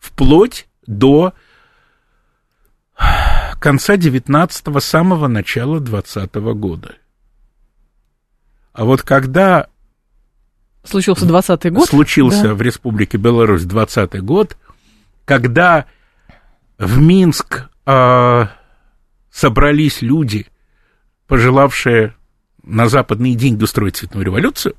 Вплоть 0.00 0.66
до 0.86 1.32
конца 3.62 3.96
19-го, 3.96 4.80
самого 4.80 5.28
начала 5.28 5.78
20 5.78 6.32
-го 6.32 6.52
года. 6.52 6.96
А 8.72 8.84
вот 8.84 9.02
когда... 9.02 9.68
Случился 10.82 11.26
20-й 11.26 11.70
год? 11.70 11.88
Случился 11.88 12.42
да. 12.42 12.54
в 12.54 12.60
Республике 12.60 13.18
Беларусь 13.18 13.62
20-й 13.62 14.20
год, 14.20 14.56
когда 15.24 15.86
в 16.76 16.98
Минск 16.98 17.68
э, 17.86 18.46
собрались 19.30 20.02
люди, 20.02 20.48
пожелавшие 21.28 22.16
на 22.64 22.88
западные 22.88 23.36
деньги 23.36 23.62
устроить 23.62 23.96
цветную 23.96 24.26
революцию, 24.26 24.74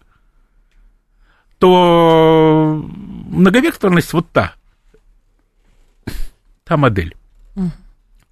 то 1.57 2.83
многовекторность 3.29 4.11
вот 4.11 4.29
та, 4.31 4.55
та 6.65 6.75
модель 6.75 7.15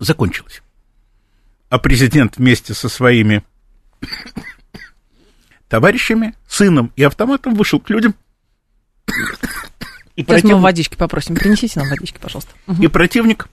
закончилась. 0.02 0.62
А 1.70 1.78
президент 1.80 2.38
вместе 2.38 2.74
со 2.74 2.90
своими 2.90 3.44
товарищами, 5.70 6.34
сыном 6.48 6.92
и 6.98 7.04
автоматом 7.04 7.54
вышел 7.54 7.80
к 7.80 7.90
людям. 7.90 8.16
И 10.16 10.24
Сейчас 10.24 10.26
противник... 10.26 10.56
мы 10.56 10.62
водички 10.62 10.96
попросим. 10.96 11.36
Принесите 11.36 11.80
нам 11.80 11.90
водички, 11.90 12.18
пожалуйста. 12.20 12.52
И 12.80 12.88
противник 12.88 13.48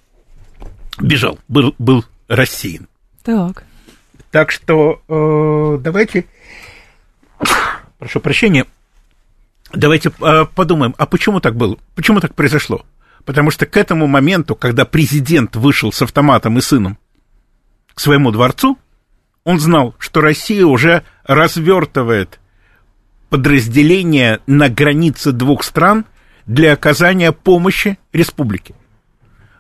бежал, 1.01 1.39
был, 1.47 1.75
был 1.79 2.05
рассеян. 2.27 2.89
Так. 3.23 3.63
Так 4.33 4.51
что 4.51 5.01
э, 5.09 5.79
давайте, 5.81 6.27
прошу 7.99 8.21
прощения, 8.21 8.67
давайте 9.73 10.11
э, 10.21 10.45
подумаем, 10.55 10.95
а 10.99 11.07
почему 11.07 11.41
так 11.41 11.57
было? 11.57 11.79
Почему 11.95 12.21
так 12.21 12.35
произошло? 12.35 12.85
Потому 13.29 13.51
что 13.51 13.67
к 13.67 13.77
этому 13.77 14.07
моменту, 14.07 14.57
когда 14.57 14.87
президент 14.87 15.55
вышел 15.55 15.93
с 15.93 16.01
автоматом 16.01 16.57
и 16.57 16.63
сыном 16.63 16.97
к 17.93 18.01
своему 18.01 18.31
дворцу, 18.31 18.79
он 19.45 19.61
знал, 19.61 19.95
что 19.99 20.23
Россия 20.23 20.65
уже 20.65 21.03
развертывает 21.25 22.41
подразделения 23.29 24.41
на 24.47 24.71
границе 24.71 25.33
двух 25.33 25.63
стран 25.63 26.07
для 26.47 26.73
оказания 26.73 27.33
помощи 27.33 27.99
республике. 28.15 28.75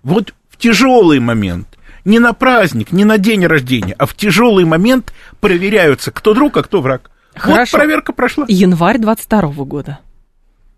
Вот 0.03 0.33
в 0.49 0.57
тяжелый 0.57 1.21
момент, 1.21 1.69
не 2.07 2.21
на 2.21 2.33
праздник, 2.33 2.91
не 2.91 3.05
на 3.05 3.19
день 3.19 3.45
рождения, 3.45 3.95
а 3.99 4.07
в 4.07 4.15
тяжелый 4.15 4.65
момент 4.65 5.13
проверяются, 5.41 6.11
кто 6.11 6.33
друг, 6.33 6.57
а 6.57 6.63
кто 6.63 6.81
враг. 6.81 7.11
Хорошо. 7.35 7.77
Вот 7.77 7.83
проверка 7.83 8.15
прошла. 8.15 8.47
Январь 8.49 8.97
22 8.97 9.65
года. 9.67 9.99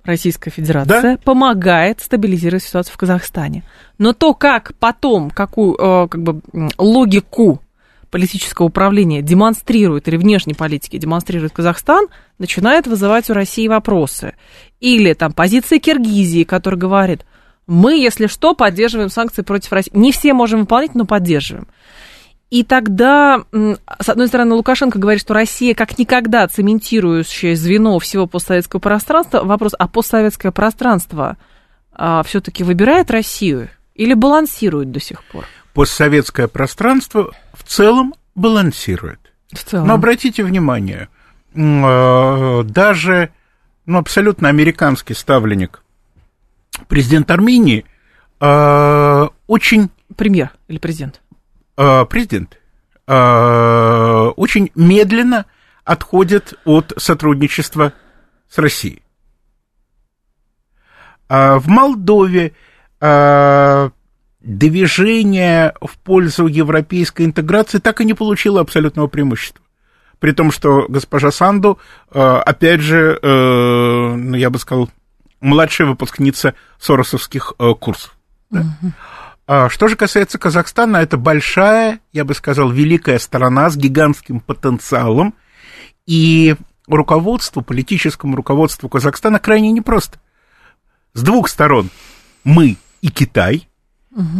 Российская 0.05 0.51
Федерация 0.51 1.03
да? 1.03 1.19
помогает 1.23 2.01
стабилизировать 2.01 2.63
ситуацию 2.63 2.95
в 2.95 2.97
Казахстане. 2.97 3.65
Но 3.99 4.13
то, 4.13 4.35
как 4.35 4.73
потом, 4.79 5.31
какую 5.31 5.75
э, 5.75 6.09
как 6.09 6.23
бы, 6.23 6.41
логику 6.79 7.61
политического 8.11 8.67
управления 8.67 9.23
демонстрирует, 9.23 10.09
или 10.09 10.17
внешней 10.17 10.55
политики 10.55 10.99
демонстрирует 10.99 11.53
Казахстан, 11.53 12.07
начинает 12.39 12.87
вызывать 12.87 13.31
у 13.31 13.35
России 13.35 13.69
вопросы. 13.69 14.35
Или 14.81 15.13
там 15.13 15.33
позиция 15.33 15.79
Киргизии, 15.79 16.45
которая 16.45 16.81
говорит, 16.81 17.25
мы, 17.67 17.99
если 18.01 18.27
что, 18.27 18.55
поддерживаем 18.55 19.11
санкции 19.11 19.43
против 19.43 19.73
России. 19.73 19.93
Не 19.95 20.11
все 20.11 20.35
можем 20.35 20.61
выполнять, 20.61 20.95
но 20.97 21.05
поддерживаем. 21.07 21.69
И 22.51 22.65
тогда, 22.65 23.45
с 23.53 24.09
одной 24.09 24.27
стороны, 24.27 24.57
Лукашенко 24.57 24.99
говорит, 24.99 25.21
что 25.21 25.35
Россия 25.35 25.73
как 25.75 25.97
никогда 25.99 26.49
цементирующее 26.49 27.55
звено 27.55 27.99
всего 28.01 28.27
постсоветского 28.27 28.81
пространства. 28.81 29.45
Вопрос, 29.45 29.73
а 29.79 29.87
постсоветское 29.87 30.51
пространство 30.51 31.37
а, 31.93 32.25
все-таки 32.25 32.65
выбирает 32.65 33.11
Россию 33.13 33.69
или 33.95 34.15
балансирует 34.15 34.91
до 34.91 34.99
сих 34.99 35.23
пор? 35.25 35.45
Постсоветское 35.75 36.49
пространство 36.49 37.31
в 37.53 37.63
целом 37.63 38.15
балансирует. 38.35 39.21
В 39.53 39.63
целом. 39.63 39.87
Но 39.87 39.95
обратите 39.95 40.43
внимание, 40.43 41.09
э, 41.55 42.63
даже 42.65 43.31
ну, 43.87 43.99
абсолютно 43.99 44.49
американский 44.49 45.15
ставленник 45.15 45.83
президент 46.89 47.31
Армении 47.31 47.85
э, 48.41 49.29
очень... 49.47 49.91
Премьер 50.17 50.51
или 50.67 50.79
президент? 50.79 51.21
Э, 51.81 52.05
президент. 52.05 52.59
Очень 53.07 54.71
медленно 54.77 55.47
отходит 55.85 56.55
от 56.65 56.93
сотрудничества 56.97 57.93
с 58.49 58.57
Россией. 58.59 59.03
В 61.29 61.63
Молдове 61.67 62.53
движение 64.41 65.75
в 65.81 65.99
пользу 65.99 66.47
европейской 66.47 67.25
интеграции 67.27 67.79
так 67.79 68.01
и 68.01 68.05
не 68.05 68.15
получило 68.15 68.61
абсолютного 68.61 69.07
преимущества. 69.07 69.65
При 70.19 70.33
том, 70.33 70.53
что 70.53 70.87
госпожа 70.89 71.31
Санду, 71.31 71.79
э, 72.13 72.21
опять 72.21 72.81
же, 72.81 73.19
э, 73.21 74.15
ну, 74.15 74.37
я 74.37 74.51
бы 74.51 74.59
сказал, 74.59 74.91
младшая 75.41 75.89
выпускница 75.89 76.55
соросовских 76.79 77.55
э, 77.59 77.73
курсов. 77.79 78.15
Да? 78.51 78.65
А 78.83 79.20
что 79.69 79.89
же 79.89 79.97
касается 79.97 80.39
Казахстана, 80.39 80.99
это 80.99 81.17
большая, 81.17 82.01
я 82.13 82.25
бы 82.25 82.35
сказал, 82.35 82.71
великая 82.71 83.19
страна 83.19 83.69
с 83.71 83.77
гигантским 83.77 84.41
потенциалом, 84.41 85.35
и 86.07 86.57
руководству, 86.87 87.63
политическому 87.63 88.37
руководству 88.37 88.89
Казахстана 88.89 89.39
крайне 89.39 89.73
непросто. 89.73 90.21
С 91.15 91.23
двух 91.23 91.49
сторон 91.49 91.91
мы 92.45 92.77
и 93.01 93.11
Китай– 93.11 93.67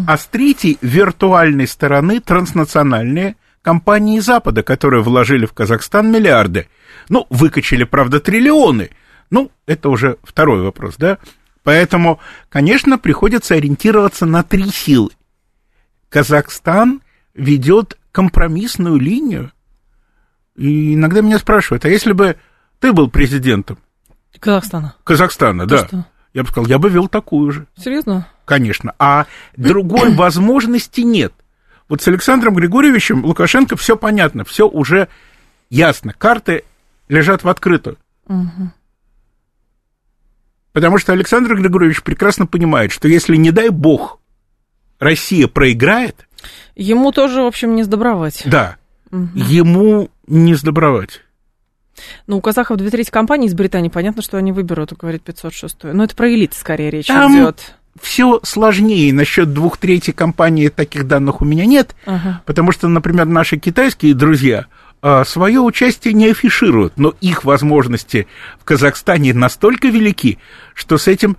а 0.07 0.19
с 0.19 0.27
третьей 0.27 0.79
виртуальной 0.81 1.69
стороны 1.69 2.21
транснациональные 2.21 3.37
компании 3.63 4.19
Запада, 4.19 4.63
которые 4.63 5.03
вложили 5.03 5.47
в 5.47 5.53
Казахстан 5.53 6.11
миллиарды. 6.11 6.69
Ну, 7.09 7.27
выкачали, 7.31 7.85
правда, 7.85 8.21
триллионы. 8.21 8.91
Ну, 9.31 9.51
это 9.67 9.89
уже 9.89 10.17
второй 10.25 10.63
вопрос, 10.63 10.97
да? 10.97 11.19
Поэтому, 11.63 12.21
конечно, 12.49 12.99
приходится 12.99 13.55
ориентироваться 13.55 14.27
на 14.27 14.43
три 14.43 14.69
силы. 14.71 15.11
Казахстан 16.09 17.03
ведет 17.35 17.99
компромиссную 18.13 18.99
линию. 18.99 19.53
И 20.57 20.95
иногда 20.95 21.21
меня 21.21 21.39
спрашивают, 21.39 21.85
а 21.85 21.89
если 21.89 22.13
бы 22.13 22.37
ты 22.81 22.93
был 22.93 23.11
президентом? 23.11 23.79
Казахстана. 24.39 24.95
Казахстана, 25.05 25.67
да. 25.67 25.87
Что? 25.87 26.07
Я 26.33 26.43
бы 26.43 26.49
сказал, 26.49 26.69
я 26.69 26.79
бы 26.79 26.89
вел 26.89 27.09
такую 27.09 27.51
же. 27.53 27.67
Серьезно? 27.77 28.27
Конечно. 28.45 28.95
А 28.99 29.27
другой 29.57 30.15
возможности 30.15 31.03
нет. 31.03 31.33
Вот 31.89 32.03
с 32.03 32.09
Александром 32.09 32.55
Григорьевичем 32.55 33.25
Лукашенко 33.25 33.77
все 33.77 33.97
понятно, 33.97 34.45
все 34.45 34.69
уже 34.69 35.09
ясно. 35.71 36.13
Карты 36.13 36.65
лежат 37.09 37.43
в 37.43 37.49
открытую. 37.49 37.99
Угу. 38.27 38.71
Потому 40.73 40.99
что 40.99 41.13
Александр 41.13 41.57
Григорьевич 41.57 42.03
прекрасно 42.03 42.47
понимает, 42.47 42.93
что 42.93 43.09
если, 43.09 43.37
не 43.37 43.51
дай 43.51 43.71
бог, 43.71 44.21
Россия 44.99 45.49
проиграет... 45.49 46.27
Ему 46.77 47.13
тоже, 47.13 47.43
в 47.43 47.47
общем, 47.47 47.75
не 47.75 47.83
сдобровать. 47.83 48.43
Да, 48.47 48.77
угу. 49.11 49.29
ему 49.35 50.09
не 50.27 50.55
сдобровать. 50.55 51.21
Ну, 52.27 52.39
у 52.39 52.41
казахов 52.41 52.79
две 52.79 52.91
трети 52.91 53.11
компаний 53.11 53.47
из 53.47 53.55
Британии, 53.55 53.89
понятно, 53.89 54.23
что 54.23 54.39
они 54.39 54.53
выберут, 54.53 54.93
говорит 54.93 55.23
506. 55.23 55.85
Но 55.85 56.05
это 56.05 56.17
про 56.17 56.33
элит 56.33 56.55
скорее 56.55 56.91
речь 56.91 57.07
Там 57.07 57.35
идет. 57.35 57.75
Все 58.01 58.41
сложнее. 58.43 59.13
Насчет 59.13 59.53
двух 59.53 59.77
трети 59.77 60.13
компаний 60.13 60.69
таких 60.69 61.07
данных 61.07 61.43
у 61.43 61.45
меня 61.45 61.67
нет, 61.67 61.95
ага. 62.07 62.41
потому 62.47 62.73
что, 62.73 62.89
например, 62.89 63.27
наши 63.27 63.59
китайские 63.59 64.15
друзья 64.15 64.67
свое 65.25 65.61
участие 65.61 66.15
не 66.15 66.29
афишируют, 66.29 66.95
но 66.97 67.15
их 67.21 67.45
возможности 67.45 68.27
в 68.59 68.65
Казахстане 68.65 69.33
настолько 69.33 69.89
велики, 69.89 70.39
что 70.75 70.99
с 70.99 71.09
этим 71.09 71.37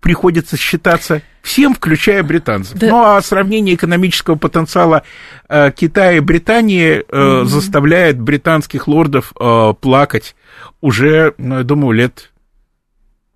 приходится 0.00 0.56
считаться 0.56 1.22
всем, 1.42 1.74
включая 1.74 2.22
британцев. 2.22 2.78
Да. 2.78 2.88
Ну 2.88 3.02
а 3.04 3.22
сравнение 3.22 3.74
экономического 3.74 4.36
потенциала 4.36 5.02
э, 5.48 5.70
Китая 5.72 6.12
и 6.12 6.20
Британии 6.20 6.98
э, 6.98 7.02
mm-hmm. 7.10 7.44
заставляет 7.46 8.20
британских 8.20 8.86
лордов 8.86 9.32
э, 9.38 9.74
плакать 9.80 10.36
уже, 10.80 11.34
ну, 11.38 11.58
я 11.58 11.64
думаю, 11.64 11.92
лет 11.92 12.30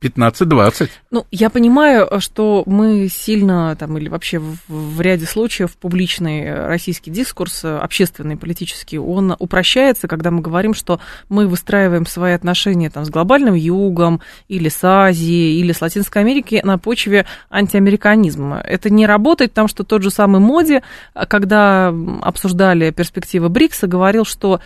15-20. 0.02 0.88
Ну, 1.10 1.26
я 1.30 1.50
понимаю, 1.50 2.08
что 2.20 2.62
мы 2.66 3.08
сильно, 3.08 3.76
там, 3.76 3.96
или 3.98 4.08
вообще 4.08 4.38
в, 4.38 4.58
в 4.68 5.00
ряде 5.00 5.26
случаев 5.26 5.76
публичный 5.76 6.66
российский 6.66 7.10
дискурс, 7.10 7.64
общественный, 7.64 8.36
политический, 8.36 8.98
он 8.98 9.36
упрощается, 9.38 10.08
когда 10.08 10.30
мы 10.30 10.40
говорим, 10.40 10.74
что 10.74 11.00
мы 11.28 11.46
выстраиваем 11.46 12.06
свои 12.06 12.32
отношения 12.32 12.90
там, 12.90 13.04
с 13.04 13.10
глобальным 13.10 13.54
югом, 13.54 14.20
или 14.48 14.68
с 14.68 14.82
Азией, 14.82 15.60
или 15.60 15.72
с 15.72 15.80
Латинской 15.80 16.22
Америкой 16.22 16.60
на 16.62 16.78
почве 16.78 17.26
антиамериканизма. 17.50 18.60
Это 18.60 18.90
не 18.90 19.06
работает, 19.06 19.52
потому 19.52 19.68
что 19.68 19.84
тот 19.84 20.02
же 20.02 20.10
самый 20.10 20.40
Моди, 20.40 20.82
когда 21.28 21.94
обсуждали 22.22 22.90
перспективы 22.90 23.48
БРИКСа, 23.48 23.86
говорил, 23.86 24.24
что 24.24 24.60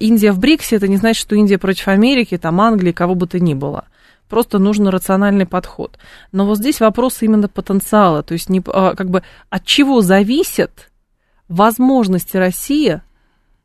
Индия 0.00 0.32
в 0.32 0.38
БРИКСе, 0.38 0.76
это 0.76 0.88
не 0.88 0.96
значит, 0.96 1.20
что 1.20 1.34
Индия 1.34 1.58
против 1.58 1.88
Америки, 1.88 2.38
там 2.38 2.60
Англии, 2.60 2.92
кого 2.92 3.14
бы 3.14 3.26
то 3.26 3.40
ни 3.40 3.54
было. 3.54 3.84
Просто 4.28 4.58
нужен 4.58 4.88
рациональный 4.88 5.46
подход. 5.46 5.98
Но 6.32 6.46
вот 6.46 6.58
здесь 6.58 6.80
вопрос 6.80 7.22
именно 7.22 7.48
потенциала, 7.48 8.22
то 8.22 8.32
есть 8.32 8.48
не, 8.48 8.62
а, 8.66 8.94
как 8.94 9.10
бы 9.10 9.22
от 9.50 9.64
чего 9.64 10.00
зависят 10.00 10.90
возможности 11.48 12.36
России 12.36 13.02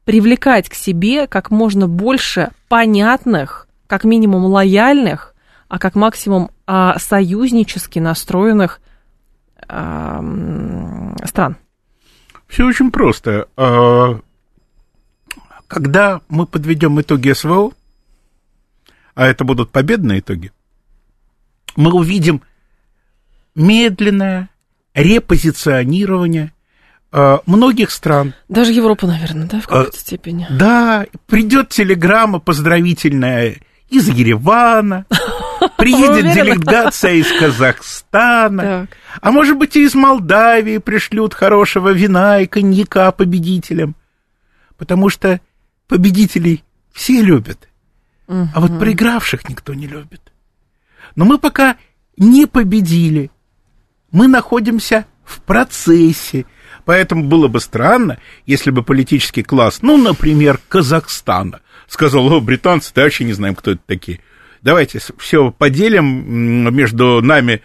привлекать 0.03 0.69
к 0.69 0.73
себе 0.73 1.27
как 1.27 1.51
можно 1.51 1.87
больше 1.87 2.49
понятных, 2.67 3.67
как 3.87 4.03
минимум 4.03 4.45
лояльных, 4.45 5.33
а 5.67 5.79
как 5.79 5.95
максимум 5.95 6.51
а, 6.67 6.97
союзнически 6.99 7.99
настроенных 7.99 8.81
а, 9.67 10.23
стран. 11.25 11.57
Все 12.47 12.65
очень 12.65 12.91
просто. 12.91 13.47
А, 13.55 14.19
когда 15.67 16.21
мы 16.27 16.47
подведем 16.47 16.99
итоги 16.99 17.31
СВО, 17.31 17.71
а 19.19 19.25
это 19.25 19.43
будут 19.43 19.69
победные 19.69 20.21
итоги, 20.21 20.53
мы 21.75 21.91
увидим 21.91 22.41
медленное 23.53 24.47
репозиционирование 24.93 26.53
э, 27.11 27.39
многих 27.45 27.91
стран. 27.91 28.33
Даже 28.47 28.71
Европа, 28.71 29.07
наверное, 29.07 29.45
да, 29.45 29.59
в 29.59 29.67
какой-то 29.67 29.97
э, 29.97 29.99
степени. 29.99 30.47
Да, 30.49 31.05
придет 31.27 31.67
телеграмма 31.67 32.39
поздравительная 32.39 33.57
из 33.89 34.07
Еревана, 34.07 35.05
приедет 35.77 36.33
делегация 36.33 37.15
из 37.15 37.27
Казахстана, 37.37 38.87
а 39.19 39.31
может 39.31 39.57
быть 39.57 39.75
и 39.75 39.83
из 39.83 39.95
Молдавии 39.95 40.77
пришлют 40.77 41.33
хорошего 41.33 41.89
вина 41.89 42.39
и 42.39 42.47
коньяка 42.47 43.11
победителям, 43.11 43.97
потому 44.77 45.09
что 45.09 45.41
победителей 45.89 46.63
все 46.93 47.21
любят. 47.21 47.68
Угу. 48.29 48.49
А 48.53 48.59
вот 48.61 48.79
проигравших 48.79 49.49
никто 49.49 49.73
не 49.73 49.87
любит. 49.87 50.21
Но 51.15 51.25
мы 51.25 51.39
пока 51.39 51.77
не 52.15 52.45
победили. 52.45 53.31
Мы 54.11 54.27
находимся 54.27 55.05
в 55.25 55.41
процессе. 55.41 56.45
Поэтому 56.85 57.23
было 57.23 57.47
бы 57.47 57.59
странно, 57.59 58.19
если 58.45 58.69
бы 58.69 58.83
политический 58.83 59.43
класс, 59.43 59.79
ну, 59.81 59.97
например, 59.97 60.59
Казахстана, 60.69 61.61
сказал, 61.87 62.31
о, 62.31 62.39
британцы, 62.39 62.91
да 62.93 63.03
вообще 63.03 63.23
не 63.23 63.33
знаем, 63.33 63.55
кто 63.55 63.71
это 63.71 63.81
такие. 63.85 64.21
Давайте 64.61 64.99
все 65.17 65.51
поделим 65.51 66.71
между 66.75 67.21
нами 67.21 67.61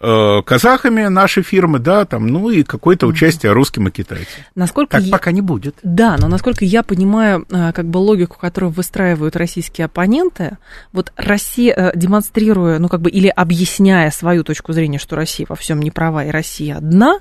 Э, 0.00 0.42
казахами 0.44 1.04
наши 1.06 1.42
фирмы, 1.42 1.78
да, 1.78 2.04
там, 2.04 2.26
ну 2.26 2.50
и 2.50 2.64
какое-то 2.64 3.06
участие 3.06 3.52
русским 3.52 3.86
и 3.86 3.90
китайцам. 3.92 4.42
Насколько 4.56 4.96
так 4.96 5.02
я... 5.02 5.12
пока 5.12 5.30
не 5.30 5.40
будет. 5.40 5.76
Да, 5.84 6.16
но 6.18 6.26
насколько 6.26 6.64
я 6.64 6.82
понимаю, 6.82 7.46
э, 7.48 7.72
как 7.72 7.86
бы 7.86 7.98
логику, 7.98 8.36
которую 8.38 8.72
выстраивают 8.72 9.36
российские 9.36 9.84
оппоненты, 9.84 10.58
вот 10.92 11.12
Россия, 11.16 11.74
э, 11.74 11.92
демонстрируя, 11.94 12.80
ну 12.80 12.88
как 12.88 13.02
бы, 13.02 13.10
или 13.10 13.28
объясняя 13.28 14.10
свою 14.10 14.42
точку 14.42 14.72
зрения, 14.72 14.98
что 14.98 15.14
Россия 15.14 15.46
во 15.48 15.54
всем 15.54 15.78
не 15.78 15.92
права 15.92 16.24
и 16.24 16.30
Россия 16.30 16.76
одна, 16.76 17.20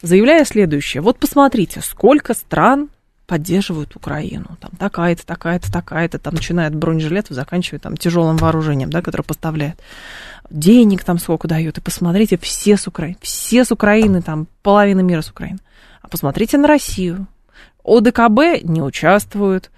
заявляя 0.00 0.46
следующее. 0.46 1.02
Вот 1.02 1.18
посмотрите, 1.18 1.82
сколько 1.82 2.32
стран 2.32 2.88
поддерживают 3.28 3.94
Украину. 3.94 4.56
Там 4.58 4.70
такая-то, 4.78 5.24
такая-то, 5.24 5.70
такая-то, 5.70 6.18
там 6.18 6.34
начиная 6.34 6.66
от 6.66 6.74
бронежилетов, 6.74 7.36
заканчивая 7.36 7.78
там 7.78 7.94
тяжелым 7.94 8.38
вооружением, 8.38 8.88
да, 8.88 9.02
которое 9.02 9.22
поставляет. 9.22 9.78
Денег 10.48 11.04
там 11.04 11.18
сколько 11.18 11.46
дают. 11.46 11.76
И 11.76 11.82
посмотрите, 11.82 12.38
все 12.38 12.78
с 12.78 12.88
Украины, 12.88 13.18
все 13.20 13.66
с 13.66 13.70
Украины, 13.70 14.22
там 14.22 14.48
половина 14.62 15.00
мира 15.00 15.20
с 15.20 15.28
Украины. 15.28 15.58
А 16.00 16.08
посмотрите 16.08 16.56
на 16.56 16.66
Россию. 16.66 17.26
ОДКБ 17.84 18.64
не 18.64 18.80
участвуют, 18.80 19.70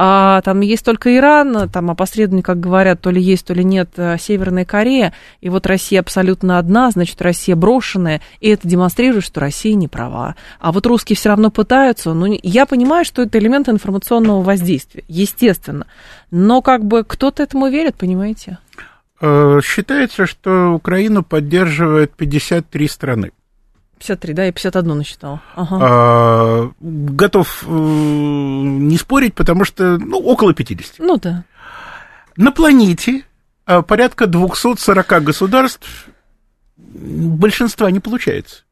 а 0.00 0.42
там 0.42 0.60
есть 0.60 0.84
только 0.84 1.16
Иран, 1.16 1.68
там 1.70 1.90
опосредованно, 1.90 2.42
как 2.42 2.60
говорят, 2.60 3.00
то 3.00 3.10
ли 3.10 3.20
есть, 3.20 3.44
то 3.44 3.52
ли 3.52 3.64
нет 3.64 3.90
э, 3.96 4.16
Северная 4.16 4.64
Корея, 4.64 5.12
и 5.40 5.48
вот 5.48 5.66
Россия 5.66 5.98
абсолютно 5.98 6.60
одна, 6.60 6.88
значит, 6.92 7.20
Россия 7.20 7.56
брошенная, 7.56 8.20
и 8.38 8.48
это 8.48 8.68
демонстрирует, 8.68 9.24
что 9.24 9.40
Россия 9.40 9.74
не 9.74 9.88
права. 9.88 10.36
А 10.60 10.70
вот 10.70 10.86
русские 10.86 11.16
все 11.16 11.30
равно 11.30 11.50
пытаются, 11.50 12.14
ну, 12.14 12.38
я 12.44 12.64
понимаю, 12.64 13.04
что 13.04 13.22
это 13.22 13.40
элемент 13.40 13.68
информационного 13.68 14.40
воздействия, 14.40 15.02
естественно, 15.08 15.88
но 16.30 16.62
как 16.62 16.84
бы 16.84 17.02
кто-то 17.02 17.42
этому 17.42 17.66
верит, 17.66 17.96
понимаете? 17.96 18.58
Э, 19.20 19.58
Считается, 19.64 20.26
что 20.26 20.74
Украину 20.74 21.24
поддерживает 21.24 22.12
53 22.14 22.86
страны. 22.86 23.32
53, 23.98 24.34
да, 24.34 24.44
я 24.44 24.52
51 24.52 24.96
насчитала. 24.96 25.42
Ага. 25.54 25.78
А, 25.80 26.70
готов 26.80 27.64
э, 27.66 27.70
не 27.70 28.96
спорить, 28.96 29.34
потому 29.34 29.64
что, 29.64 29.98
ну, 29.98 30.18
около 30.18 30.54
50. 30.54 30.96
Ну 30.98 31.16
да. 31.18 31.44
На 32.36 32.52
планете 32.52 33.24
а, 33.66 33.82
порядка 33.82 34.26
240 34.26 35.22
государств 35.24 36.08
большинства 36.76 37.90
не 37.90 38.00
получается. 38.00 38.62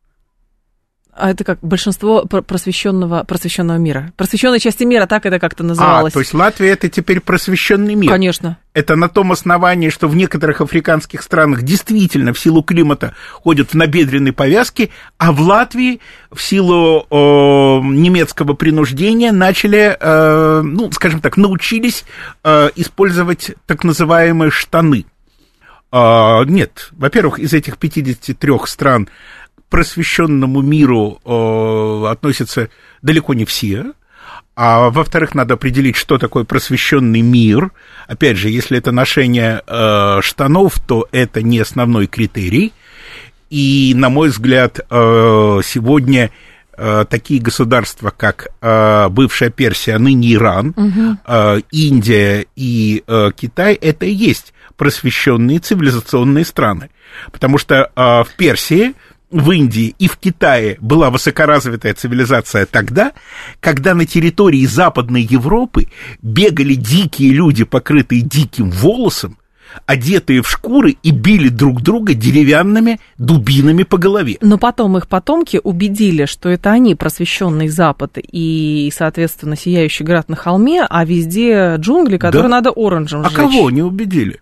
А 1.18 1.30
это 1.30 1.44
как 1.44 1.58
большинство 1.62 2.26
пр- 2.26 2.42
просвещенного, 2.42 3.24
просвещенного 3.24 3.78
мира. 3.78 4.12
Просвещенной 4.16 4.60
части 4.60 4.84
мира, 4.84 5.06
так 5.06 5.24
это 5.24 5.38
как-то 5.38 5.64
А, 5.64 5.66
называлось. 5.66 6.12
то 6.12 6.20
есть 6.20 6.34
Латвия 6.34 6.70
это 6.70 6.88
теперь 6.88 7.20
просвещенный 7.20 7.94
мир. 7.94 8.10
Конечно. 8.10 8.58
Это 8.74 8.96
на 8.96 9.08
том 9.08 9.32
основании, 9.32 9.88
что 9.88 10.08
в 10.08 10.14
некоторых 10.16 10.60
африканских 10.60 11.22
странах 11.22 11.62
действительно 11.62 12.34
в 12.34 12.38
силу 12.38 12.62
климата 12.62 13.14
ходят 13.32 13.70
в 13.70 13.74
набедренной 13.74 14.32
повязке, 14.34 14.90
а 15.16 15.32
в 15.32 15.40
Латвии 15.40 16.00
в 16.30 16.42
силу 16.42 17.06
э, 17.10 17.14
немецкого 17.14 18.52
принуждения 18.52 19.32
начали, 19.32 19.96
э, 19.98 20.60
ну, 20.62 20.92
скажем 20.92 21.20
так, 21.20 21.38
научились 21.38 22.04
э, 22.44 22.68
использовать 22.76 23.52
так 23.66 23.84
называемые 23.84 24.50
штаны. 24.50 25.06
А, 25.90 26.42
нет, 26.44 26.88
во-первых, 26.92 27.38
из 27.38 27.54
этих 27.54 27.78
53 27.78 28.52
стран 28.66 29.08
просвещенному 29.68 30.62
миру 30.62 31.20
э, 31.24 32.10
относятся 32.10 32.68
далеко 33.02 33.34
не 33.34 33.44
все. 33.44 33.92
А 34.54 34.88
во-вторых, 34.88 35.34
надо 35.34 35.54
определить, 35.54 35.96
что 35.96 36.16
такое 36.16 36.44
просвещенный 36.44 37.20
мир. 37.20 37.72
Опять 38.08 38.38
же, 38.38 38.48
если 38.48 38.78
это 38.78 38.90
ношение 38.90 39.62
э, 39.66 40.20
штанов, 40.22 40.80
то 40.80 41.06
это 41.12 41.42
не 41.42 41.58
основной 41.58 42.06
критерий. 42.06 42.72
И, 43.50 43.92
на 43.94 44.08
мой 44.08 44.30
взгляд, 44.30 44.80
э, 44.80 45.60
сегодня 45.62 46.30
э, 46.76 47.04
такие 47.08 47.40
государства, 47.40 48.12
как 48.16 48.48
э, 48.60 49.08
бывшая 49.10 49.50
Персия, 49.50 49.96
а 49.96 49.98
ныне 49.98 50.32
Иран, 50.34 50.74
э, 51.26 51.60
Индия 51.70 52.46
и 52.56 53.04
Китай, 53.36 53.74
это 53.74 54.06
и 54.06 54.12
есть 54.12 54.54
просвещенные 54.76 55.58
цивилизационные 55.58 56.44
страны. 56.44 56.90
Потому 57.30 57.56
что 57.56 57.90
в 57.94 58.28
Персии 58.36 58.94
в 59.31 59.51
Индии 59.51 59.95
и 59.99 60.09
в 60.09 60.16
Китае 60.18 60.77
была 60.81 61.11
высокоразвитая 61.11 61.95
цивилизация 61.95 62.66
тогда, 62.66 63.12
когда 63.61 63.95
на 63.95 64.07
территории 64.07 64.64
Западной 64.66 65.22
Европы 65.22 65.89
бегали 66.22 66.74
дикие 66.74 67.33
люди, 67.33 67.64
покрытые 67.64 68.20
диким 68.22 68.70
волосом, 68.70 69.39
одетые 69.85 70.43
в 70.43 70.49
шкуры 70.49 70.97
и 71.03 71.11
били 71.11 71.49
друг 71.49 71.83
друга 71.83 72.14
деревянными 72.14 73.01
дубинами 73.18 73.83
по 73.83 73.99
голове. 73.99 74.39
Но 74.41 74.59
потом 74.59 74.97
их 74.97 75.09
потомки 75.09 75.61
убедили, 75.62 76.24
что 76.24 76.49
это 76.49 76.70
они, 76.70 76.95
просвещенный 76.95 77.68
Запад 77.68 78.16
и, 78.16 78.91
соответственно, 78.95 79.57
сияющий 79.57 80.05
град 80.05 80.29
на 80.29 80.37
холме, 80.37 80.87
а 80.89 81.05
везде 81.05 81.74
джунгли, 81.77 82.16
которые 82.16 82.49
Да. 82.49 82.57
надо 82.57 82.70
оранжем 82.70 83.22
А 83.24 83.31
кого 83.31 83.70
не 83.70 83.83
убедили? 83.83 84.41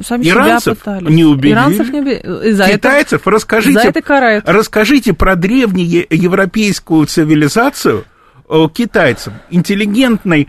Сами 0.00 0.26
Иранцев 0.28 0.62
себя 0.62 0.74
пытались. 0.74 1.14
не 1.14 1.24
убедили. 1.24 1.52
Иранцев 1.52 1.90
не 1.90 2.00
убедили. 2.00 2.52
За 2.52 2.64
это, 2.64 2.72
Китайцев 2.74 3.26
расскажите, 3.26 3.80
за 3.80 3.88
это 3.88 4.02
карают. 4.02 4.48
расскажите 4.48 5.12
про 5.12 5.36
древнюю 5.36 6.06
европейскую 6.08 7.06
цивилизацию 7.06 8.04
э, 8.48 8.66
китайцам. 8.72 9.34
Интеллигентный 9.50 10.48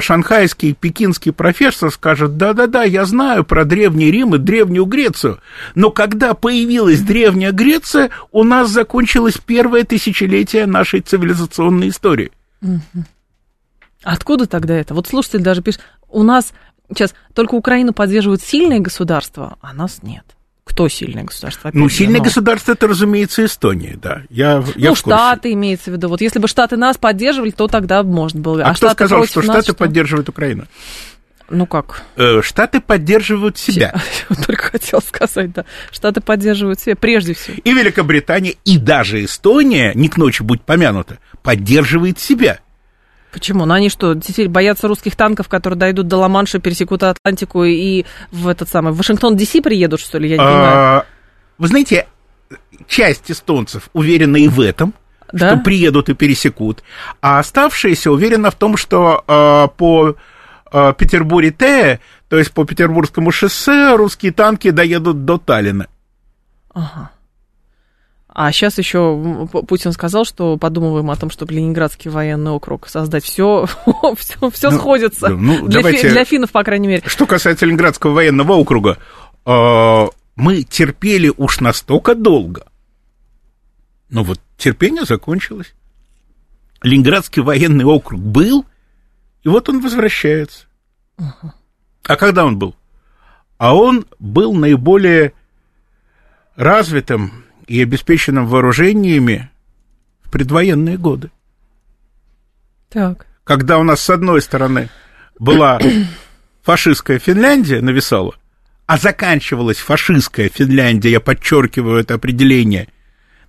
шанхайский, 0.00 0.74
пекинский 0.74 1.32
профессор 1.32 1.90
скажет, 1.90 2.36
да-да-да, 2.36 2.84
я 2.84 3.04
знаю 3.04 3.44
про 3.44 3.64
Древний 3.64 4.10
Рим 4.10 4.34
и 4.36 4.38
Древнюю 4.38 4.84
Грецию, 4.84 5.40
но 5.74 5.90
когда 5.90 6.34
появилась 6.34 7.00
Древняя 7.00 7.50
Греция, 7.52 8.10
у 8.30 8.44
нас 8.44 8.70
закончилось 8.70 9.38
первое 9.44 9.82
тысячелетие 9.82 10.66
нашей 10.66 11.00
цивилизационной 11.00 11.88
истории. 11.88 12.30
Откуда 14.04 14.46
тогда 14.46 14.76
это? 14.76 14.94
Вот 14.94 15.08
слушатель 15.08 15.40
даже 15.40 15.60
пишет, 15.62 15.80
у 16.08 16.22
нас 16.22 16.52
сейчас 16.90 17.14
только 17.34 17.54
Украину 17.54 17.92
поддерживают 17.92 18.42
сильные 18.42 18.80
государства, 18.80 19.56
а 19.60 19.72
нас 19.72 20.02
нет. 20.02 20.24
Кто 20.64 20.88
сильное 20.88 21.24
государство? 21.24 21.70
Ну, 21.72 21.86
Опять 21.86 21.96
сильное 21.96 22.18
ну. 22.18 22.24
государство, 22.24 22.72
это, 22.72 22.86
разумеется, 22.86 23.44
Эстония, 23.44 23.98
да. 24.00 24.22
Я, 24.28 24.62
я 24.76 24.90
ну. 24.90 24.94
Штаты 24.94 25.52
имеется 25.54 25.90
в 25.90 25.94
виду. 25.94 26.08
Вот 26.08 26.20
если 26.20 26.38
бы 26.38 26.46
Штаты 26.46 26.76
нас 26.76 26.98
поддерживали, 26.98 27.50
то 27.50 27.68
тогда 27.68 28.02
можно 28.02 28.40
было. 28.40 28.62
А, 28.62 28.74
кто 28.74 28.88
Штаты 28.88 28.94
сказал, 28.94 29.26
что 29.26 29.42
Штаты 29.42 29.72
поддерживают 29.72 30.28
Украину? 30.28 30.66
Ну 31.50 31.66
как? 31.66 32.02
Э, 32.16 32.42
Штаты 32.42 32.80
поддерживают 32.80 33.56
себя. 33.56 33.94
Я 34.30 34.36
только 34.36 34.64
хотел 34.64 35.00
сказать, 35.00 35.52
да. 35.52 35.64
Штаты 35.90 36.20
поддерживают 36.20 36.80
себя 36.80 36.94
прежде 36.96 37.34
всего. 37.34 37.56
И 37.64 37.72
Великобритания, 37.72 38.54
и 38.64 38.76
даже 38.78 39.24
Эстония, 39.24 39.92
не 39.94 40.08
к 40.08 40.18
ночи 40.18 40.42
будь 40.42 40.60
помянута, 40.62 41.18
поддерживает 41.42 42.18
себя. 42.20 42.60
Почему? 43.32 43.66
Ну 43.66 43.74
они 43.74 43.90
что, 43.90 44.14
теперь 44.14 44.48
боятся 44.48 44.88
русских 44.88 45.14
танков, 45.16 45.48
которые 45.48 45.78
дойдут 45.78 46.08
до 46.08 46.16
Ла-Манша, 46.16 46.58
пересекут 46.60 47.02
Атлантику 47.02 47.64
и 47.64 48.04
в 48.30 48.48
этот 48.48 48.68
самый 48.68 48.92
в 48.92 48.96
Вашингтон 48.96 49.36
Ди 49.36 49.60
приедут, 49.60 50.00
что 50.00 50.18
ли? 50.18 50.28
Я 50.30 50.36
не 50.36 50.42
понимаю. 50.42 50.76
А, 50.76 51.06
Вы 51.58 51.68
знаете, 51.68 52.06
часть 52.86 53.30
эстонцев 53.30 53.90
уверена 53.92 54.36
и 54.36 54.48
в 54.48 54.60
этом, 54.60 54.94
Да? 55.32 55.50
что 55.50 55.58
приедут 55.58 56.08
и 56.08 56.14
пересекут, 56.14 56.82
а 57.20 57.38
оставшиеся 57.38 58.10
уверены 58.10 58.50
в 58.50 58.54
том, 58.54 58.76
что 58.76 59.24
а, 59.26 59.66
по 59.68 60.16
а, 60.70 60.92
Петербурге-Т, 60.94 62.00
то 62.28 62.38
есть 62.38 62.52
по 62.52 62.64
Петербургскому 62.64 63.30
шоссе, 63.30 63.94
русские 63.96 64.32
танки 64.32 64.70
доедут 64.70 65.24
до 65.26 65.36
Таллина. 65.38 65.86
Ага. 66.72 67.10
А 68.40 68.52
сейчас 68.52 68.78
еще 68.78 69.48
Путин 69.66 69.90
сказал, 69.90 70.24
что 70.24 70.56
подумываем 70.58 71.10
о 71.10 71.16
том, 71.16 71.28
чтобы 71.28 71.54
Ленинградский 71.54 72.08
военный 72.08 72.52
округ 72.52 72.86
создать. 72.88 73.24
Все, 73.24 73.66
все, 74.16 74.50
все 74.50 74.70
Ну, 74.70 74.78
сходится. 74.78 75.28
ну, 75.30 75.66
для, 75.66 75.80
давайте- 75.80 76.02
фи- 76.02 76.08
для 76.10 76.24
финнов, 76.24 76.52
по 76.52 76.62
крайней 76.62 76.86
мере. 76.86 77.02
Что 77.04 77.26
касается 77.26 77.66
Ленинградского 77.66 78.12
военного 78.12 78.52
округа, 78.52 78.98
э, 79.44 80.06
мы 80.36 80.62
терпели 80.62 81.32
уж 81.36 81.58
настолько 81.58 82.14
долго. 82.14 82.64
Но 84.08 84.22
вот 84.22 84.40
терпение 84.56 85.04
закончилось. 85.04 85.74
Ленинградский 86.82 87.42
военный 87.42 87.86
округ 87.86 88.20
был, 88.20 88.64
и 89.42 89.48
вот 89.48 89.68
он 89.68 89.80
возвращается. 89.80 90.66
А 91.16 92.14
когда 92.14 92.44
он 92.44 92.56
был? 92.56 92.76
А 93.56 93.74
он 93.74 94.06
был 94.20 94.54
наиболее 94.54 95.32
развитым 96.54 97.44
и 97.68 97.82
обеспеченным 97.82 98.46
вооружениями 98.46 99.50
в 100.22 100.30
предвоенные 100.30 100.96
годы 100.96 101.30
Так. 102.88 103.26
когда 103.44 103.78
у 103.78 103.82
нас 103.82 104.00
с 104.00 104.10
одной 104.10 104.42
стороны 104.42 104.88
была 105.38 105.78
фашистская 106.62 107.18
Финляндия 107.18 107.80
нависала, 107.80 108.34
а 108.86 108.96
заканчивалась 108.96 109.78
фашистская 109.78 110.48
Финляндия, 110.48 111.10
я 111.10 111.20
подчеркиваю 111.20 112.00
это 112.00 112.14
определение, 112.14 112.88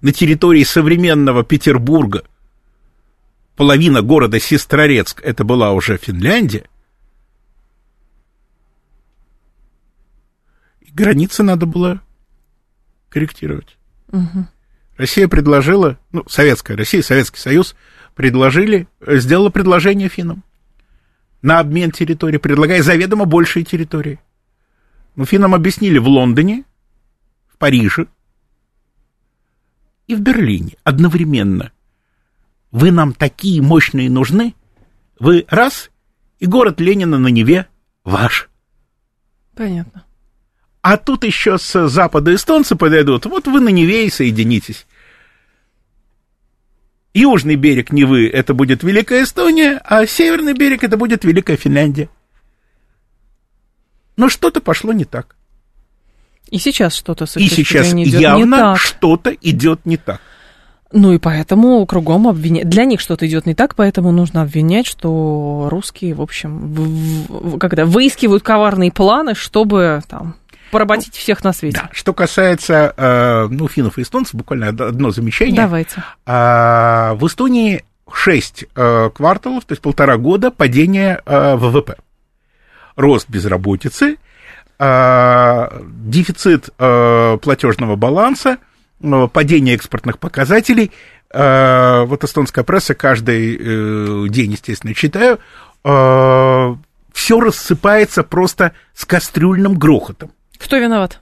на 0.01 0.11
территории 0.11 0.63
современного 0.63 1.43
Петербурга, 1.43 2.23
половина 3.55 4.01
города 4.01 4.39
Сестрорецк, 4.39 5.21
это 5.23 5.43
была 5.43 5.71
уже 5.71 5.97
Финляндия, 5.97 6.65
границы 10.91 11.43
надо 11.43 11.65
было 11.65 12.01
корректировать. 13.09 13.78
Россия 14.97 15.27
предложила, 15.27 15.97
ну, 16.11 16.23
Советская 16.27 16.75
Россия, 16.75 17.01
Советский 17.01 17.39
Союз 17.39 17.75
предложили, 18.15 18.87
э, 18.99 19.17
сделала 19.17 19.49
предложение 19.49 20.09
финнам 20.09 20.43
на 21.41 21.59
обмен 21.59 21.91
территории, 21.91 22.37
предлагая 22.37 22.83
заведомо 22.83 23.25
большие 23.25 23.63
территории. 23.63 24.19
Ну, 25.15 25.25
финнам 25.25 25.55
объяснили 25.55 25.99
в 25.99 26.07
Лондоне, 26.07 26.65
в 27.47 27.57
Париже 27.57 28.07
и 30.07 30.15
в 30.15 30.21
Берлине 30.21 30.73
одновременно, 30.83 31.71
вы 32.71 32.91
нам 32.91 33.13
такие 33.13 33.61
мощные 33.61 34.09
нужны, 34.09 34.55
вы 35.19 35.45
раз, 35.47 35.91
и 36.39 36.47
город 36.47 36.81
Ленина 36.81 37.19
на 37.19 37.27
Неве 37.27 37.67
ваш. 38.03 38.49
Понятно. 39.55 40.05
А 40.81 40.97
тут 40.97 41.23
еще 41.25 41.57
с 41.57 41.87
запада 41.89 42.33
эстонцы 42.33 42.75
подойдут, 42.75 43.25
вот 43.25 43.47
вы 43.47 43.59
на 43.59 43.69
Неве 43.69 44.05
и 44.05 44.09
соединитесь. 44.09 44.85
Южный 47.13 47.55
берег 47.55 47.91
Невы– 47.91 48.29
это 48.33 48.53
будет 48.53 48.83
Великая 48.83 49.23
Эстония, 49.23 49.81
а 49.83 50.05
северный 50.05 50.53
берег– 50.53 50.83
это 50.85 50.95
будет 50.95 51.25
Великая 51.25 51.57
Финляндия. 51.57 52.09
Но 54.15 54.29
что-то 54.29 54.61
пошло 54.61 54.93
не 54.93 55.05
так. 55.05 55.35
И 56.49 56.57
сейчас 56.59 56.95
что-то 56.95 57.25
И 57.35 57.47
сейчас 57.47 57.93
идет 57.93 58.21
явно 58.21 58.75
что-то 58.75 59.31
идет 59.31 59.85
не 59.85 59.97
так. 59.97 60.21
Ну 60.91 61.13
и 61.13 61.19
поэтому 61.19 61.85
кругом 61.85 62.27
обвинять. 62.27 62.67
Для 62.67 62.85
них 62.85 62.99
что-то 62.99 63.27
идет 63.27 63.45
не 63.45 63.53
так, 63.53 63.75
поэтому 63.75 64.11
нужно 64.11 64.41
обвинять, 64.41 64.87
что 64.87 65.67
русские, 65.69 66.15
в 66.15 66.21
общем, 66.21 66.73
в- 66.73 67.27
в- 67.55 67.57
когда 67.59 67.85
выискивают 67.85 68.41
коварные 68.43 68.91
планы, 68.91 69.35
чтобы 69.35 70.01
там 70.07 70.35
поработить 70.71 71.15
всех 71.15 71.43
на 71.43 71.53
свете. 71.53 71.81
Да. 71.83 71.89
Что 71.91 72.13
касается, 72.13 72.93
э, 72.95 73.47
ну, 73.49 73.67
финнов 73.67 73.97
и 73.97 74.01
эстонцев, 74.01 74.35
буквально 74.35 74.69
од- 74.69 74.81
одно 74.81 75.11
замечание. 75.11 75.55
Давайте. 75.55 76.03
А, 76.25 77.13
в 77.15 77.25
Эстонии 77.27 77.83
6 78.13 78.65
э, 78.75 79.09
кварталов, 79.13 79.65
то 79.65 79.73
есть 79.73 79.81
полтора 79.81 80.17
года 80.17 80.51
падения 80.51 81.21
э, 81.25 81.55
ВВП. 81.55 81.95
Рост 82.95 83.29
безработицы, 83.29 84.17
э, 84.79 85.81
дефицит 86.05 86.69
э, 86.77 87.37
платежного 87.41 87.95
баланса, 87.95 88.57
э, 89.01 89.27
падение 89.31 89.75
экспортных 89.75 90.19
показателей. 90.19 90.91
Э, 91.31 92.03
вот 92.05 92.23
эстонская 92.23 92.63
пресса 92.63 92.95
каждый 92.95 93.55
э, 93.55 94.27
день, 94.29 94.51
естественно, 94.51 94.93
читаю. 94.93 95.39
все 95.81 97.39
рассыпается 97.39 98.23
просто 98.23 98.73
с 98.93 99.05
кастрюльным 99.05 99.77
грохотом. 99.77 100.31
Кто 100.59 100.77
виноват? 100.77 101.21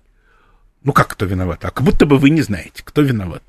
Ну 0.83 0.91
как 0.91 1.07
кто 1.07 1.25
виноват? 1.25 1.63
А 1.63 1.71
как 1.71 1.83
будто 1.83 2.05
бы 2.05 2.17
вы 2.17 2.29
не 2.31 2.41
знаете, 2.41 2.81
кто 2.83 3.01
виноват. 3.01 3.43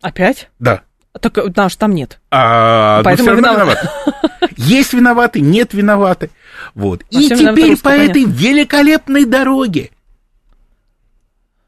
Опять? 0.00 0.48
Да. 0.58 0.82
Так 1.20 1.36
э, 1.38 1.50
наш 1.56 1.74
там 1.76 1.92
нет. 1.92 2.20
А, 2.30 2.98
но 2.98 3.04
Поэтому 3.04 3.30
всё 3.30 3.40
равно 3.40 3.52
виноват. 3.52 4.20
Есть 4.56 4.92
виноваты, 4.92 5.40
нет 5.40 5.74
виноваты. 5.74 6.30
Вот. 6.74 7.04
Во 7.10 7.20
И 7.20 7.28
теперь 7.28 7.76
по 7.76 7.88
этой 7.88 8.24
великолепной 8.24 9.24
дороге 9.24 9.90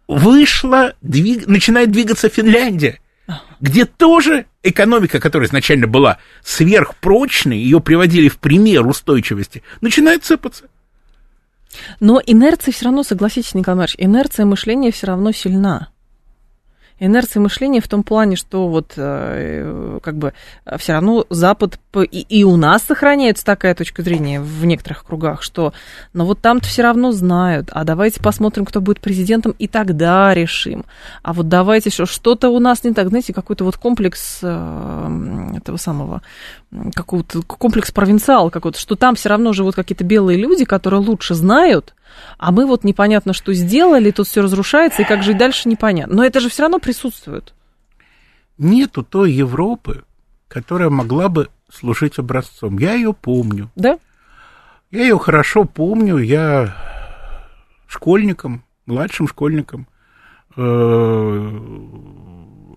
вышла, 0.06 0.94
двиг- 1.02 1.44
начинает 1.46 1.90
двигаться 1.90 2.28
Финляндия, 2.28 3.00
где 3.60 3.84
тоже 3.84 4.46
экономика, 4.62 5.18
которая 5.18 5.48
изначально 5.48 5.86
была 5.86 6.18
сверхпрочной, 6.44 7.58
ее 7.58 7.80
приводили 7.80 8.28
в 8.28 8.38
пример 8.38 8.86
устойчивости, 8.86 9.62
начинает 9.80 10.24
сыпаться. 10.24 10.66
Но 12.00 12.20
инерция 12.24 12.72
все 12.72 12.86
равно, 12.86 13.02
согласитесь, 13.02 13.54
Николай 13.54 13.78
Маркович, 13.78 13.96
инерция 13.98 14.46
мышления 14.46 14.90
все 14.90 15.06
равно 15.06 15.32
сильна. 15.32 15.88
Инерция 16.98 17.40
мышления 17.40 17.80
в 17.80 17.88
том 17.88 18.02
плане, 18.02 18.36
что 18.36 18.68
вот 18.68 18.92
э, 18.96 19.98
как 20.02 20.16
бы 20.16 20.32
все 20.78 20.92
равно 20.92 21.26
Запад 21.30 21.78
и, 21.94 22.20
и 22.20 22.44
у 22.44 22.56
нас 22.56 22.82
сохраняется 22.82 23.44
такая 23.44 23.74
точка 23.74 24.02
зрения 24.02 24.40
в 24.40 24.64
некоторых 24.64 25.04
кругах, 25.04 25.42
что 25.42 25.72
но 26.12 26.24
вот 26.24 26.40
там-то 26.40 26.66
все 26.66 26.82
равно 26.82 27.12
знают, 27.12 27.68
а 27.72 27.84
давайте 27.84 28.20
посмотрим, 28.20 28.64
кто 28.64 28.80
будет 28.80 29.00
президентом, 29.00 29.54
и 29.58 29.68
тогда 29.68 30.32
решим. 30.32 30.84
А 31.22 31.32
вот 31.32 31.48
давайте 31.48 31.90
что 31.90 32.06
что-то 32.06 32.48
у 32.50 32.58
нас 32.58 32.84
не 32.84 32.92
так, 32.92 33.08
знаете, 33.08 33.32
какой-то 33.32 33.64
вот 33.64 33.76
комплекс 33.76 34.38
э, 34.42 35.52
этого 35.56 35.76
самого 35.76 36.22
какого-то 36.94 37.42
комплекс 37.42 37.90
провинциал 37.90 38.50
какой-то, 38.50 38.78
что 38.78 38.96
там 38.96 39.14
все 39.14 39.28
равно 39.28 39.52
живут 39.52 39.74
какие-то 39.74 40.04
белые 40.04 40.38
люди, 40.38 40.64
которые 40.64 41.00
лучше 41.00 41.34
знают, 41.34 41.94
а 42.38 42.52
мы 42.52 42.66
вот 42.66 42.84
непонятно, 42.84 43.32
что 43.32 43.52
сделали, 43.52 44.10
тут 44.10 44.26
все 44.26 44.42
разрушается, 44.42 45.02
и 45.02 45.04
как 45.04 45.22
жить 45.22 45.38
дальше 45.38 45.68
непонятно. 45.68 46.16
Но 46.16 46.24
это 46.24 46.40
же 46.40 46.48
все 46.48 46.62
равно 46.62 46.78
присутствует. 46.78 47.54
Нету 48.58 49.02
той 49.02 49.32
Европы, 49.32 50.04
которая 50.48 50.90
могла 50.90 51.28
бы 51.28 51.48
служить 51.72 52.18
образцом. 52.18 52.78
Я 52.78 52.94
ее 52.94 53.12
помню. 53.12 53.70
Да? 53.74 53.98
Я 54.90 55.02
ее 55.02 55.18
хорошо 55.18 55.64
помню, 55.64 56.18
я 56.18 56.76
школьником, 57.88 58.62
младшим 58.86 59.26
школьником 59.26 59.86
э, 60.56 61.58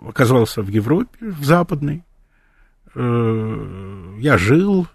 оказался 0.08 0.62
в 0.62 0.70
Европе, 0.70 1.18
в 1.20 1.44
западной. 1.44 2.04
Э, 2.96 4.16
я 4.20 4.38
жил 4.38 4.88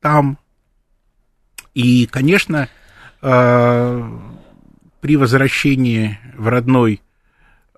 там. 0.00 0.38
И, 1.74 2.06
конечно, 2.06 2.68
при 3.20 5.16
возвращении 5.16 6.18
в 6.36 6.48
родной 6.48 7.00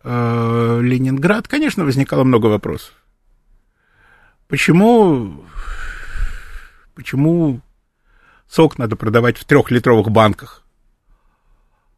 э, 0.03 0.80
Ленинград, 0.82 1.49
конечно, 1.49 1.84
возникало 1.84 2.24
много 2.24 2.47
вопросов. 2.47 2.95
Почему, 4.49 5.45
почему 6.95 7.61
сок 8.49 8.78
надо 8.78 8.97
продавать 8.97 9.36
в 9.36 9.45
трехлитровых 9.45 10.11
банках? 10.11 10.64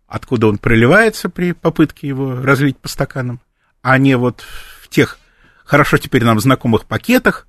Откуда 0.09 0.49
он 0.49 0.59
проливается 0.59 1.29
при 1.29 1.53
попытке 1.53 2.09
его 2.09 2.43
разлить 2.43 2.77
по 2.77 2.89
стаканам, 2.89 3.41
а 3.83 3.97
не 3.99 4.17
вот 4.17 4.45
в 4.83 4.89
тех 4.89 5.19
хорошо 5.65 5.99
теперь 5.99 6.25
нам 6.25 6.41
знакомых 6.41 6.87
пакетах? 6.87 7.47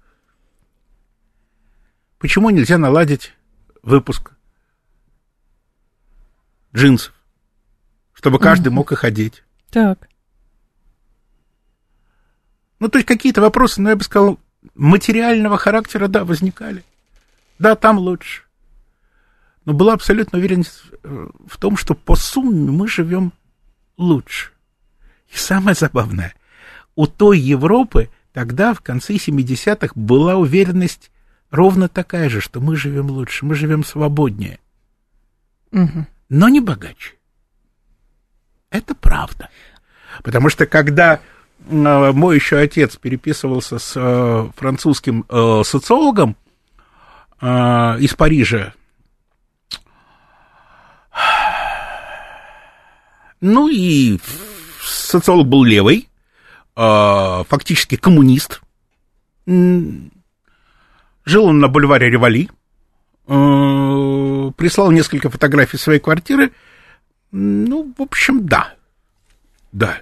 Почему 2.19 2.51
нельзя 2.51 2.77
наладить 2.77 3.33
выпуск 3.81 4.33
джинсов, 6.75 7.13
чтобы 8.13 8.39
каждый 8.39 8.69
мог 8.69 8.91
их 8.91 9.03
одеть? 9.03 9.43
Так. 9.69 10.09
Ну, 12.79 12.87
то 12.87 12.97
есть 12.97 13.07
какие-то 13.07 13.41
вопросы, 13.41 13.81
ну, 13.81 13.89
я 13.89 13.95
бы 13.95 14.03
сказал, 14.03 14.39
материального 14.75 15.57
характера, 15.57 16.07
да, 16.07 16.25
возникали. 16.25 16.83
Да, 17.59 17.75
там 17.75 17.99
лучше. 17.99 18.43
Но 19.65 19.73
была 19.73 19.93
абсолютно 19.93 20.39
уверенность 20.39 20.81
э, 21.03 21.27
в 21.47 21.57
том, 21.57 21.77
что 21.77 21.93
по 21.93 22.15
сумме 22.15 22.71
мы 22.71 22.87
живем 22.87 23.33
лучше. 23.97 24.51
И 25.31 25.37
самое 25.37 25.75
забавное, 25.75 26.33
у 26.95 27.05
той 27.05 27.39
Европы 27.39 28.09
тогда, 28.33 28.73
в 28.73 28.81
конце 28.81 29.13
70-х, 29.13 29.91
была 29.95 30.35
уверенность 30.35 31.11
ровно 31.51 31.87
такая 31.87 32.29
же, 32.29 32.41
что 32.41 32.59
мы 32.59 32.75
живем 32.75 33.11
лучше, 33.11 33.45
мы 33.45 33.55
живем 33.55 33.83
свободнее, 33.83 34.59
Мгм. 35.71 36.07
Но 36.31 36.47
не 36.47 36.61
богаче. 36.61 37.15
Это 38.69 38.95
правда. 38.95 39.49
Потому 40.23 40.47
что 40.47 40.65
когда 40.65 41.15
э, 41.15 41.21
мой 41.67 42.35
еще 42.35 42.57
отец 42.57 42.95
переписывался 42.95 43.79
с 43.79 43.93
э, 43.97 44.49
французским 44.55 45.25
э, 45.27 45.61
социологом 45.65 46.37
из 47.43 48.13
Парижа, 48.13 48.75
ну 53.41 53.67
и 53.67 54.19
социолог 54.79 55.47
был 55.47 55.63
левый, 55.63 56.07
фактически 56.75 57.95
коммунист. 57.95 58.61
Жил 59.47 60.11
он 61.45 61.59
на 61.59 61.67
бульваре 61.67 62.11
Ревали, 62.11 62.47
э, 62.47 62.60
прислал 63.31 64.91
несколько 64.91 65.29
фотографий 65.29 65.77
своей 65.77 65.99
квартиры. 65.99 66.51
Ну, 67.31 67.93
в 67.97 68.01
общем, 68.01 68.45
да. 68.45 68.73
Да. 69.71 69.97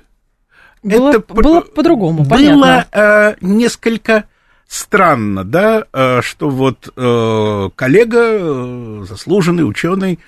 Было, 0.82 1.10
Это 1.10 1.34
было 1.34 1.62
по-другому, 1.62 2.24
Было 2.24 2.30
понятно. 2.30 2.88
э, 2.92 3.36
несколько 3.42 4.26
странно, 4.68 5.44
да, 5.44 5.84
э, 5.92 6.22
что 6.22 6.50
вот 6.50 6.92
э, 6.96 7.70
коллега, 7.76 8.20
э, 8.22 9.06
заслуженный 9.08 9.68
ученый, 9.68 10.20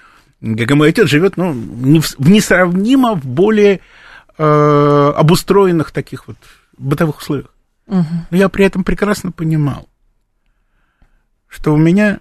как 0.41 0.71
и 0.71 0.73
мой 0.73 0.89
отец, 0.89 1.07
живет 1.07 1.37
ну, 1.37 1.53
не 1.53 2.01
в, 2.01 2.11
в 2.19 2.29
несравнимо 2.29 3.15
в 3.15 3.25
более 3.25 3.79
э, 4.37 5.13
обустроенных 5.15 5.91
таких 5.91 6.27
вот 6.27 6.37
бытовых 6.77 7.19
условиях. 7.19 7.47
Мгм. 7.87 8.27
Но 8.29 8.37
я 8.37 8.49
при 8.49 8.65
этом 8.65 8.83
прекрасно 8.83 9.31
понимал, 9.31 9.87
что 11.47 11.73
у 11.73 11.77
меня 11.77 12.19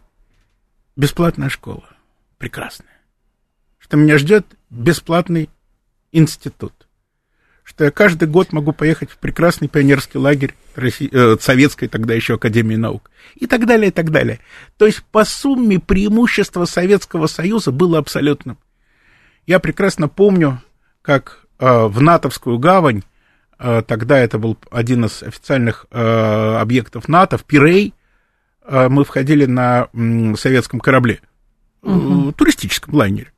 бесплатная 0.97 1.49
школа, 1.49 1.89
прекрасная, 2.39 3.01
что 3.79 3.97
меня 3.97 4.19
ждет 4.19 4.47
бесплатный 4.71 5.51
институт, 6.13 6.89
что 7.63 7.85
я 7.85 7.91
каждый 7.91 8.29
год 8.29 8.53
могу 8.53 8.73
поехать 8.73 9.11
в 9.11 9.19
прекрасный 9.19 9.69
пионерский 9.69 10.19
лагерь 10.19 10.55
Росси- 10.75 11.11
э, 11.13 11.37
советской 11.41 11.89
тогда 11.89 12.15
еще 12.15 12.35
Академии 12.35 12.77
наук 12.77 13.11
и 13.35 13.47
так 13.47 13.67
далее, 13.67 13.89
и 13.89 13.93
так 13.93 14.11
далее. 14.11 14.41
То 14.77 14.87
есть 14.87 15.03
по 15.05 15.25
сумме 15.25 15.79
преимущество 15.79 16.65
Советского 16.65 17.27
Союза 17.27 17.73
было 17.73 17.99
абсолютным. 17.99 18.59
Я 19.47 19.59
прекрасно 19.59 20.09
помню, 20.09 20.63
как 21.03 21.47
э, 21.59 21.85
в 21.87 22.01
НАТОвскую 22.01 22.59
гавань 22.59 23.03
э, 23.59 23.83
тогда 23.87 24.19
это 24.19 24.39
был 24.39 24.59
один 24.71 25.05
из 25.07 25.23
официальных 25.23 25.87
э, 25.91 26.57
объектов 26.61 27.09
НАТО, 27.09 27.39
в 27.39 27.45
Пирей, 27.45 27.95
мы 28.71 29.05
входили 29.05 29.47
на 29.47 29.89
советском 30.37 30.81
корабле, 30.81 31.21
э, 31.83 32.33
туристическом 32.37 32.95
лайнере. 32.95 33.33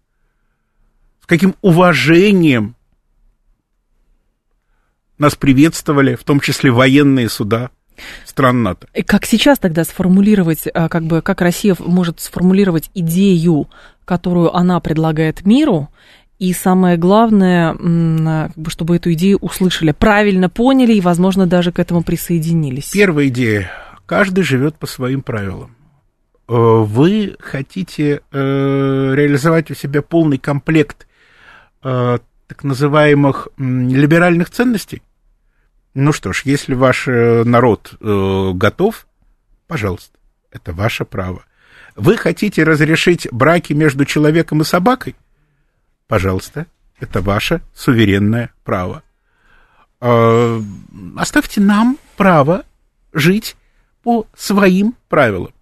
С 1.22 1.26
каким 1.26 1.54
уважением 1.62 2.74
нас 5.18 5.34
приветствовали, 5.36 6.16
в 6.16 6.24
том 6.24 6.40
числе 6.40 6.70
военные 6.70 7.28
суда 7.28 7.70
стран 8.24 8.62
НАТО. 8.62 8.88
И 8.94 9.02
как 9.02 9.24
сейчас 9.26 9.58
тогда 9.58 9.84
сформулировать, 9.84 10.64
а, 10.72 10.88
как 10.88 11.04
бы, 11.04 11.22
как 11.22 11.40
Россия 11.40 11.76
может 11.78 12.20
сформулировать 12.20 12.90
идею, 12.94 13.68
которую 14.04 14.54
она 14.54 14.80
предлагает 14.80 15.44
миру, 15.46 15.88
и 16.38 16.52
самое 16.52 16.96
главное, 16.96 17.74
как 17.74 18.56
бы, 18.56 18.70
чтобы 18.70 18.96
эту 18.96 19.12
идею 19.12 19.38
услышали, 19.38 19.92
правильно 19.92 20.48
поняли 20.48 20.94
и, 20.94 21.00
возможно, 21.00 21.46
даже 21.46 21.70
к 21.70 21.78
этому 21.78 22.02
присоединились. 22.02 22.90
Первая 22.90 23.28
идея. 23.28 23.70
Каждый 24.12 24.44
живет 24.44 24.78
по 24.78 24.86
своим 24.86 25.22
правилам. 25.22 25.74
Э, 26.46 26.52
Вы 26.52 27.34
хотите 27.40 28.20
э, 28.30 28.38
реализовать 29.14 29.70
у 29.70 29.74
себя 29.74 30.02
полный 30.02 30.36
комплект 30.36 31.06
э, 31.82 32.18
так 32.46 32.62
называемых 32.62 33.48
либеральных 33.56 34.50
ценностей? 34.50 35.00
Ну 35.94 36.12
что 36.12 36.34
ж, 36.34 36.42
если 36.44 36.74
ваш 36.74 37.06
народ 37.06 37.94
готов, 38.00 39.06
пожалуйста, 39.66 40.18
это 40.50 40.74
ваше 40.74 41.06
право. 41.06 41.46
Вы 41.96 42.18
хотите 42.18 42.64
разрешить 42.64 43.26
браки 43.32 43.72
между 43.72 44.04
человеком 44.04 44.60
и 44.60 44.64
собакой? 44.64 45.16
Пожалуйста, 46.06 46.66
это 47.00 47.22
ваше 47.22 47.62
суверенное 47.74 48.52
право. 48.62 49.02
Оставьте 50.00 51.62
нам 51.62 51.96
право 52.18 52.66
жить 53.14 53.56
по 54.02 54.26
своим 54.36 54.94
правилам. 55.08 55.52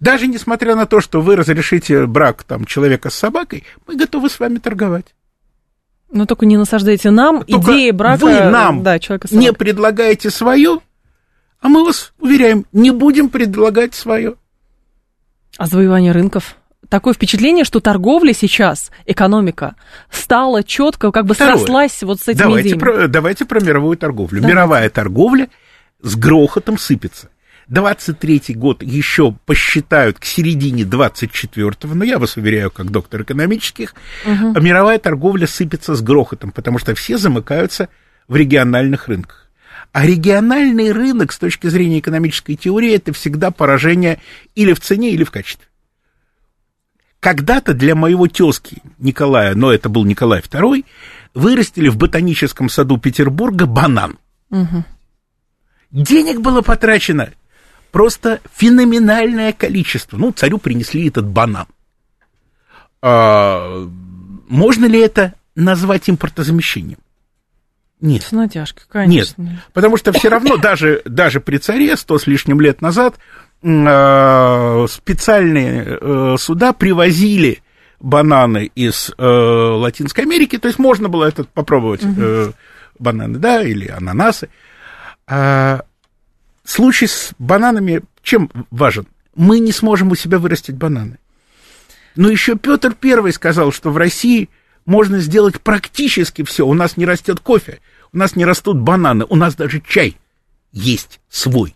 Даже 0.00 0.26
несмотря 0.26 0.74
на 0.74 0.86
то, 0.86 1.00
что 1.00 1.20
вы 1.20 1.36
разрешите 1.36 2.06
брак 2.06 2.42
там, 2.42 2.64
человека 2.64 3.10
с 3.10 3.14
собакой, 3.14 3.64
мы 3.86 3.96
готовы 3.96 4.28
с 4.28 4.38
вами 4.38 4.58
торговать. 4.58 5.14
Но 6.12 6.26
только 6.26 6.46
не 6.46 6.56
насаждайте 6.56 7.10
нам 7.10 7.42
Только 7.44 7.72
идеи 7.72 7.90
брака 7.90 8.24
вы 8.24 8.40
нам 8.40 8.82
да, 8.82 8.98
человека 8.98 9.28
с 9.28 9.30
не 9.32 9.46
собакой. 9.46 9.58
предлагаете 9.58 10.30
свое, 10.30 10.80
а 11.60 11.68
мы 11.68 11.84
вас 11.84 12.12
уверяем, 12.20 12.66
не 12.72 12.90
будем 12.90 13.30
предлагать 13.30 13.94
свое. 13.94 14.34
А 15.56 15.66
завоевание 15.66 16.12
рынков? 16.12 16.56
Такое 16.88 17.14
впечатление, 17.14 17.64
что 17.64 17.80
торговля 17.80 18.34
сейчас, 18.34 18.90
экономика, 19.06 19.74
стала 20.10 20.62
четко, 20.62 21.10
как 21.10 21.24
бы 21.24 21.34
Второе. 21.34 21.56
срослась 21.56 22.02
вот 22.02 22.20
с 22.20 22.28
этими 22.28 22.42
Давайте 22.42 22.68
идеями. 22.68 22.80
про, 22.80 23.08
давайте 23.08 23.44
про 23.46 23.60
мировую 23.60 23.96
торговлю. 23.96 24.40
Давайте. 24.40 24.54
Мировая 24.54 24.90
торговля 24.90 25.48
с 26.02 26.14
грохотом 26.14 26.76
сыпется. 26.78 27.30
23-й 27.70 28.54
год 28.54 28.82
еще 28.82 29.32
посчитают 29.46 30.18
к 30.18 30.24
середине 30.24 30.82
24-го, 30.82 31.94
но 31.94 32.04
я 32.04 32.18
вас 32.18 32.36
уверяю, 32.36 32.70
как 32.70 32.90
доктор 32.90 33.22
экономических, 33.22 33.94
а 34.24 34.60
мировая 34.60 34.98
торговля 34.98 35.46
сыпется 35.46 35.94
с 35.94 36.02
грохотом, 36.02 36.50
потому 36.50 36.78
что 36.78 36.94
все 36.94 37.16
замыкаются 37.16 37.88
в 38.28 38.36
региональных 38.36 39.08
рынках. 39.08 39.50
А 39.92 40.04
региональный 40.04 40.92
рынок 40.92 41.32
с 41.32 41.38
точки 41.38 41.68
зрения 41.68 42.00
экономической 42.00 42.56
теории 42.56 42.92
это 42.92 43.12
всегда 43.12 43.50
поражение 43.50 44.20
или 44.54 44.72
в 44.72 44.80
цене, 44.80 45.12
или 45.12 45.24
в 45.24 45.30
качестве. 45.30 45.66
Когда-то 47.20 47.72
для 47.72 47.94
моего 47.94 48.26
тезки 48.26 48.82
Николая, 48.98 49.54
но 49.54 49.72
это 49.72 49.88
был 49.88 50.04
Николай 50.04 50.40
II, 50.40 50.84
вырастили 51.32 51.88
в 51.88 51.96
ботаническом 51.96 52.68
саду 52.68 52.98
Петербурга 52.98 53.66
банан. 53.66 54.18
Денег 55.90 56.40
было 56.40 56.60
потрачено 56.60 57.30
просто 57.94 58.40
феноменальное 58.52 59.52
количество. 59.52 60.16
Ну, 60.16 60.32
царю 60.32 60.58
принесли 60.58 61.06
этот 61.06 61.26
банан. 61.26 61.68
А, 63.00 63.88
можно 64.48 64.86
ли 64.86 64.98
это 64.98 65.34
назвать 65.54 66.10
импортозамещением? 66.10 66.98
Нет. 68.00 68.24
С 68.24 68.32
натяжкой, 68.32 68.82
Нет, 69.06 69.28
конечно. 69.36 69.62
потому 69.72 69.96
что 69.96 70.12
все 70.12 70.28
равно 70.28 70.56
даже, 70.56 71.02
даже 71.04 71.40
при 71.40 71.58
царе 71.58 71.96
сто 71.96 72.18
с 72.18 72.26
лишним 72.26 72.60
лет 72.60 72.82
назад 72.82 73.14
э, 73.62 74.86
специальные 74.90 75.84
э, 75.86 76.36
суда 76.36 76.72
привозили 76.72 77.62
бананы 78.00 78.72
из 78.74 79.12
э, 79.16 79.24
Латинской 79.24 80.24
Америки, 80.24 80.58
то 80.58 80.66
есть 80.66 80.80
можно 80.80 81.08
было 81.08 81.26
это 81.26 81.44
попробовать, 81.44 82.02
э, 82.02 82.50
бананы, 82.98 83.38
да, 83.38 83.62
или 83.62 83.86
ананасы. 83.86 84.48
А, 85.28 85.84
случай 86.64 87.06
с 87.06 87.32
бананами 87.38 88.02
чем 88.22 88.50
важен? 88.70 89.06
Мы 89.34 89.58
не 89.58 89.72
сможем 89.72 90.10
у 90.10 90.14
себя 90.14 90.38
вырастить 90.38 90.76
бананы. 90.76 91.18
Но 92.16 92.28
еще 92.28 92.56
Петр 92.56 92.94
Первый 92.94 93.32
сказал, 93.32 93.72
что 93.72 93.90
в 93.90 93.96
России 93.96 94.48
можно 94.86 95.18
сделать 95.18 95.60
практически 95.60 96.42
все. 96.42 96.66
У 96.66 96.74
нас 96.74 96.96
не 96.96 97.06
растет 97.06 97.40
кофе, 97.40 97.80
у 98.12 98.18
нас 98.18 98.36
не 98.36 98.44
растут 98.44 98.78
бананы, 98.78 99.26
у 99.28 99.36
нас 99.36 99.54
даже 99.54 99.80
чай 99.80 100.16
есть 100.72 101.20
свой. 101.28 101.74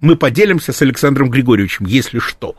Мы 0.00 0.16
поделимся 0.16 0.72
с 0.72 0.82
Александром 0.82 1.30
Григорьевичем, 1.30 1.86
если 1.86 2.18
что. 2.18 2.56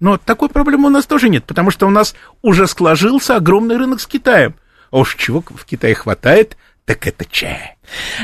Но 0.00 0.16
такой 0.16 0.48
проблемы 0.48 0.88
у 0.88 0.90
нас 0.90 1.06
тоже 1.06 1.28
нет, 1.28 1.44
потому 1.44 1.70
что 1.70 1.86
у 1.86 1.90
нас 1.90 2.14
уже 2.42 2.66
сложился 2.66 3.36
огромный 3.36 3.76
рынок 3.76 4.00
с 4.00 4.06
Китаем. 4.06 4.54
А 4.90 4.98
уж 4.98 5.14
чего 5.16 5.42
в 5.42 5.64
Китае 5.64 5.94
хватает, 5.94 6.56
так 6.90 7.06
это 7.06 7.24
чая. 7.24 7.76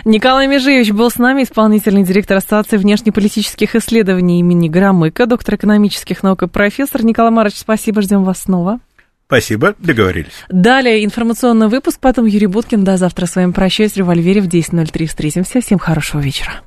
Николай 0.05 0.49
Межевич 0.49 0.91
был 0.91 1.09
с 1.09 1.19
нами, 1.19 1.45
исполнительный 1.45 2.03
директор 2.03 2.37
Ассоциации 2.37 2.79
внешнеполитических 2.79 3.77
исследований 3.77 4.41
имени 4.41 4.69
Громыка, 4.69 5.27
доктор 5.27 5.55
экономических 5.55 6.25
наук 6.25 6.43
и 6.43 6.49
профессор. 6.49 7.05
Николай 7.05 7.31
Марович, 7.31 7.59
спасибо, 7.59 8.03
ждем 8.03 8.25
вас 8.25 8.43
снова. 8.43 8.81
Спасибо, 9.29 9.77
договорились. 9.79 10.33
Далее 10.49 11.05
информационный 11.05 11.69
выпуск, 11.69 12.01
потом 12.01 12.27
Юрий 12.27 12.49
Буткин. 12.49 12.83
До 12.83 12.97
завтра 12.97 13.27
с 13.27 13.37
вами 13.37 13.53
прощаюсь. 13.53 13.97
Револьвере 13.97 14.41
в 14.41 14.49
10.03 14.49 15.07
встретимся. 15.07 15.61
Всем 15.61 15.79
хорошего 15.79 16.21
вечера. 16.21 16.67